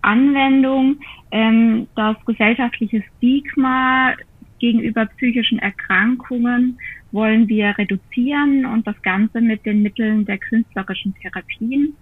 Anwendung, 0.02 1.00
ähm, 1.32 1.88
das 1.96 2.14
gesellschaftliche 2.24 3.02
Stigma 3.16 4.14
gegenüber 4.60 5.06
psychischen 5.06 5.58
Erkrankungen 5.58 6.78
wollen 7.10 7.48
wir 7.48 7.76
reduzieren 7.76 8.64
und 8.64 8.86
das 8.86 9.02
Ganze 9.02 9.40
mit 9.40 9.66
den 9.66 9.82
Mitteln 9.82 10.24
der 10.24 10.38
künstlerischen 10.38 11.16
Therapien. 11.20 11.96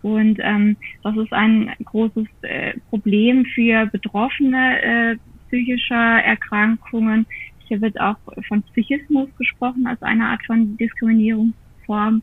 Und 0.00 0.38
ähm, 0.40 0.78
das 1.02 1.18
ist 1.18 1.34
ein 1.34 1.70
großes 1.84 2.26
äh, 2.40 2.72
Problem 2.88 3.44
für 3.44 3.84
Betroffene 3.92 4.82
äh, 4.82 5.16
psychischer 5.52 6.22
Erkrankungen. 6.24 7.26
Hier 7.68 7.80
wird 7.82 8.00
auch 8.00 8.16
von 8.48 8.62
Psychismus 8.62 9.28
gesprochen 9.36 9.86
als 9.86 10.02
eine 10.02 10.26
Art 10.28 10.44
von 10.46 10.76
Diskriminierungsform. 10.78 12.22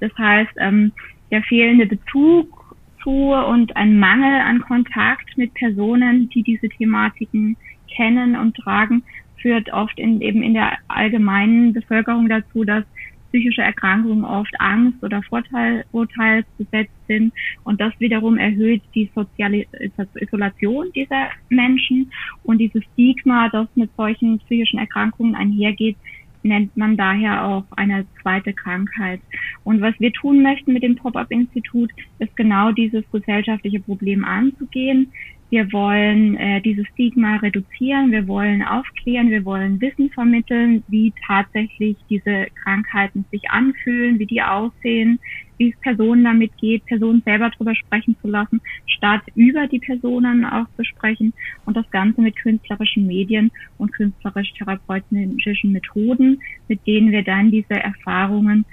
Das 0.00 0.12
heißt, 0.18 0.52
ähm, 0.58 0.92
der 1.30 1.42
fehlende 1.42 1.86
Bezug 1.86 2.76
zu 3.02 3.32
und 3.32 3.74
ein 3.76 3.98
Mangel 3.98 4.40
an 4.40 4.60
Kontakt 4.60 5.36
mit 5.36 5.54
Personen, 5.54 6.28
die 6.28 6.42
diese 6.42 6.68
Thematiken 6.68 7.56
kennen 7.90 8.36
und 8.36 8.54
tragen, 8.56 9.02
führt 9.40 9.72
oft 9.72 9.98
in, 9.98 10.20
eben 10.20 10.42
in 10.42 10.54
der 10.54 10.78
allgemeinen 10.88 11.72
Bevölkerung 11.72 12.28
dazu, 12.28 12.64
dass 12.64 12.84
psychische 13.30 13.62
Erkrankungen 13.62 14.24
oft 14.24 14.52
Angst 14.58 15.02
oder 15.02 15.22
Vorteil, 15.22 15.84
Vorteilsbesetzt 15.90 16.94
sind 17.06 17.32
und 17.64 17.80
das 17.80 17.92
wiederum 17.98 18.38
erhöht 18.38 18.82
die 18.94 19.10
soziale 19.14 19.66
Isolation 20.14 20.90
dieser 20.94 21.28
Menschen 21.48 22.10
und 22.42 22.58
dieses 22.58 22.84
Stigma, 22.92 23.48
das 23.50 23.68
mit 23.74 23.90
solchen 23.96 24.38
psychischen 24.40 24.78
Erkrankungen 24.78 25.34
einhergeht, 25.34 25.96
nennt 26.42 26.76
man 26.76 26.96
daher 26.96 27.44
auch 27.44 27.64
eine 27.72 28.06
zweite 28.22 28.52
Krankheit. 28.52 29.20
Und 29.64 29.80
was 29.80 29.94
wir 29.98 30.12
tun 30.12 30.42
möchten 30.42 30.72
mit 30.72 30.82
dem 30.82 30.96
Pop-up-Institut, 30.96 31.90
ist 32.18 32.36
genau 32.36 32.72
dieses 32.72 33.04
gesellschaftliche 33.10 33.80
Problem 33.80 34.24
anzugehen. 34.24 35.12
Wir 35.50 35.72
wollen 35.72 36.36
äh, 36.36 36.60
dieses 36.60 36.86
Stigma 36.88 37.36
reduzieren, 37.36 38.12
wir 38.12 38.28
wollen 38.28 38.62
aufklären, 38.62 39.30
wir 39.30 39.44
wollen 39.46 39.80
Wissen 39.80 40.10
vermitteln, 40.10 40.84
wie 40.88 41.14
tatsächlich 41.26 41.96
diese 42.10 42.48
Krankheiten 42.62 43.24
sich 43.30 43.50
anfühlen, 43.50 44.18
wie 44.18 44.26
die 44.26 44.42
aussehen, 44.42 45.18
wie 45.56 45.70
es 45.70 45.80
Personen 45.80 46.24
damit 46.24 46.54
geht, 46.58 46.84
Personen 46.84 47.22
selber 47.24 47.48
drüber 47.50 47.74
sprechen 47.74 48.14
zu 48.20 48.28
lassen, 48.28 48.60
statt 48.86 49.22
über 49.34 49.66
die 49.66 49.78
Personen 49.78 50.44
auch 50.44 50.66
zu 50.76 50.84
sprechen 50.84 51.32
und 51.64 51.76
das 51.76 51.90
Ganze 51.90 52.20
mit 52.20 52.36
künstlerischen 52.36 53.06
Medien 53.06 53.50
und 53.78 53.92
künstlerisch-therapeutischen 53.92 55.72
Methoden, 55.72 56.42
mit 56.68 56.86
denen 56.86 57.10
wir 57.10 57.22
dann 57.22 57.50
diese 57.50 57.74
Erfahrungen 57.74 58.66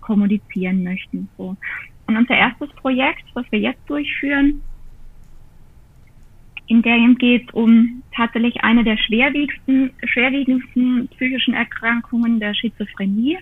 kommunizieren 0.00 0.82
möchten. 0.82 1.28
So. 1.36 1.56
Und 2.06 2.16
unser 2.16 2.36
erstes 2.36 2.70
Projekt, 2.70 3.24
was 3.34 3.44
wir 3.50 3.60
jetzt 3.60 3.88
durchführen, 3.88 4.62
In 6.72 6.80
dem 6.80 7.18
geht 7.18 7.48
es 7.48 7.52
um 7.52 8.02
tatsächlich 8.16 8.64
eine 8.64 8.82
der 8.82 8.96
schwerwiegendsten, 8.96 9.90
schwerwiegendsten 10.04 11.06
psychischen 11.08 11.52
Erkrankungen 11.52 12.40
der 12.40 12.54
Schizophrenie. 12.54 13.36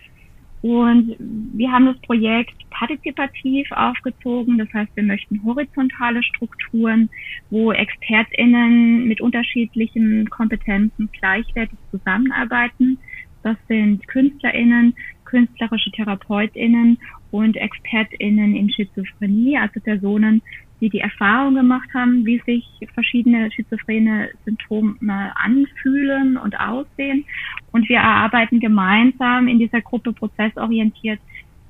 Und 0.63 1.15
wir 1.21 1.71
haben 1.71 1.87
das 1.87 2.01
Projekt 2.01 2.57
partizipativ 2.71 3.71
aufgezogen. 3.71 4.59
Das 4.59 4.67
heißt, 4.75 4.91
wir 4.97 5.05
möchten 5.05 5.45
horizontale 5.45 6.25
Strukturen, 6.25 7.09
wo 7.51 7.71
ExpertInnen 7.71 9.07
mit 9.07 9.21
unterschiedlichen 9.21 10.29
Kompetenzen 10.29 11.09
gleichwertig 11.13 11.79
zusammenarbeiten. 11.93 12.99
Das 13.45 13.57
sind 13.69 14.09
KünstlerInnen, 14.09 14.93
künstlerische 15.25 15.93
TherapeutInnen 15.93 16.99
und 17.31 17.57
ExpertInnen 17.57 18.57
in 18.57 18.71
Schizophrenie, 18.71 19.57
also 19.57 19.79
Personen, 19.79 20.43
die 20.81 20.89
die 20.89 21.01
Erfahrung 21.01 21.55
gemacht 21.55 21.89
haben, 21.95 22.25
wie 22.25 22.41
sich 22.47 22.67
verschiedene 22.95 23.51
schizophrene 23.53 24.31
Symptome 24.45 25.33
anfühlen 25.37 26.37
und 26.37 26.59
aussehen. 26.59 27.25
Und 27.73 27.89
wir 27.89 27.99
erarbeiten 27.99 28.61
gemeinsam 28.61 29.49
in 29.49 29.59
dieser 29.59 29.81
Gruppe 29.81 30.13
prozessorientiert 30.13 31.21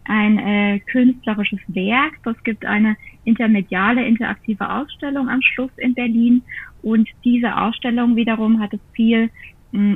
ein 0.04 0.38
äh, 0.38 0.80
künstlerisches 0.80 1.60
Werk. 1.68 2.18
Es 2.24 2.42
gibt 2.44 2.64
eine 2.64 2.96
intermediale, 3.24 4.06
interaktive 4.06 4.68
Ausstellung 4.68 5.28
am 5.28 5.42
Schluss 5.42 5.70
in 5.76 5.94
Berlin. 5.94 6.42
Und 6.82 7.08
diese 7.24 7.56
Ausstellung 7.56 8.16
wiederum 8.16 8.60
hat 8.60 8.72
das 8.72 8.80
Ziel, 8.94 9.30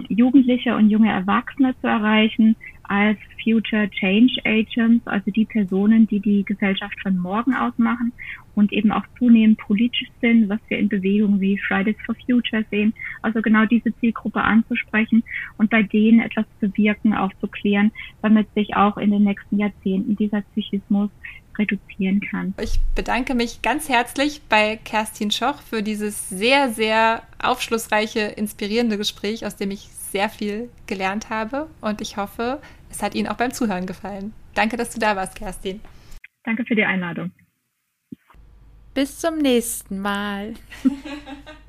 Jugendliche 0.09 0.77
und 0.77 0.89
junge 0.89 1.11
Erwachsene 1.11 1.75
zu 1.81 1.89
erreichen 1.89 2.55
als 2.85 3.19
Future 3.43 3.89
Change 3.91 4.35
Agents, 4.45 5.07
also 5.07 5.31
die 5.31 5.45
Personen, 5.45 6.07
die 6.07 6.21
die 6.21 6.45
Gesellschaft 6.45 6.95
von 7.03 7.17
morgen 7.19 7.55
ausmachen 7.55 8.13
und 8.55 8.73
eben 8.73 8.93
auch 8.93 9.05
zunehmend 9.19 9.59
politisch 9.59 10.09
sind, 10.21 10.49
was 10.49 10.61
wir 10.69 10.79
in 10.79 10.89
Bewegungen 10.89 11.41
wie 11.41 11.59
Fridays 11.59 11.97
for 12.05 12.15
Future 12.27 12.65
sehen. 12.71 12.95
Also 13.23 13.43
genau 13.43 13.65
diese 13.67 13.95
Zielgruppe 13.99 14.43
anzusprechen 14.43 15.23
und 15.59 15.71
bei 15.71 15.83
denen 15.83 16.21
etwas 16.21 16.47
zu 16.61 16.75
wirken, 16.77 17.15
aufzuklären, 17.15 17.91
damit 18.23 18.53
sich 18.55 18.77
auch 18.77 18.97
in 18.97 19.11
den 19.11 19.25
nächsten 19.25 19.59
Jahrzehnten 19.59 20.17
dieser 20.17 20.43
Psychismus 20.53 21.11
reduzieren 21.59 22.21
kann. 22.21 22.55
Ich 22.61 22.81
bedanke 22.95 23.35
mich 23.35 23.63
ganz 23.63 23.89
herzlich 23.89 24.43
bei 24.49 24.77
Kerstin 24.77 25.31
Schoch 25.31 25.61
für 25.63 25.83
dieses 25.83 26.29
sehr, 26.29 26.71
sehr 26.71 27.23
aufschlussreiche, 27.43 28.21
inspirierende 28.21 28.99
Gespräch, 28.99 29.47
aus 29.47 29.57
dem 29.57 29.71
ich 29.71 29.89
sehr 29.89 30.29
viel 30.29 30.71
gelernt 30.87 31.31
habe 31.31 31.69
und 31.81 32.01
ich 32.01 32.17
hoffe, 32.17 32.61
es 32.91 33.03
hat 33.03 33.15
Ihnen 33.15 33.29
auch 33.29 33.37
beim 33.37 33.53
Zuhören 33.53 33.87
gefallen. 33.87 34.33
Danke, 34.55 34.77
dass 34.77 34.91
du 34.91 35.01
da 35.01 35.17
warst, 35.17 35.37
Kerstin. 35.37 35.81
Danke 36.45 36.65
für 36.65 36.77
die 36.77 36.85
Einladung. 36.85 37.33
Bis 38.95 39.19
zum 39.19 39.39
nächsten 39.39 39.99
Mal. 39.99 40.55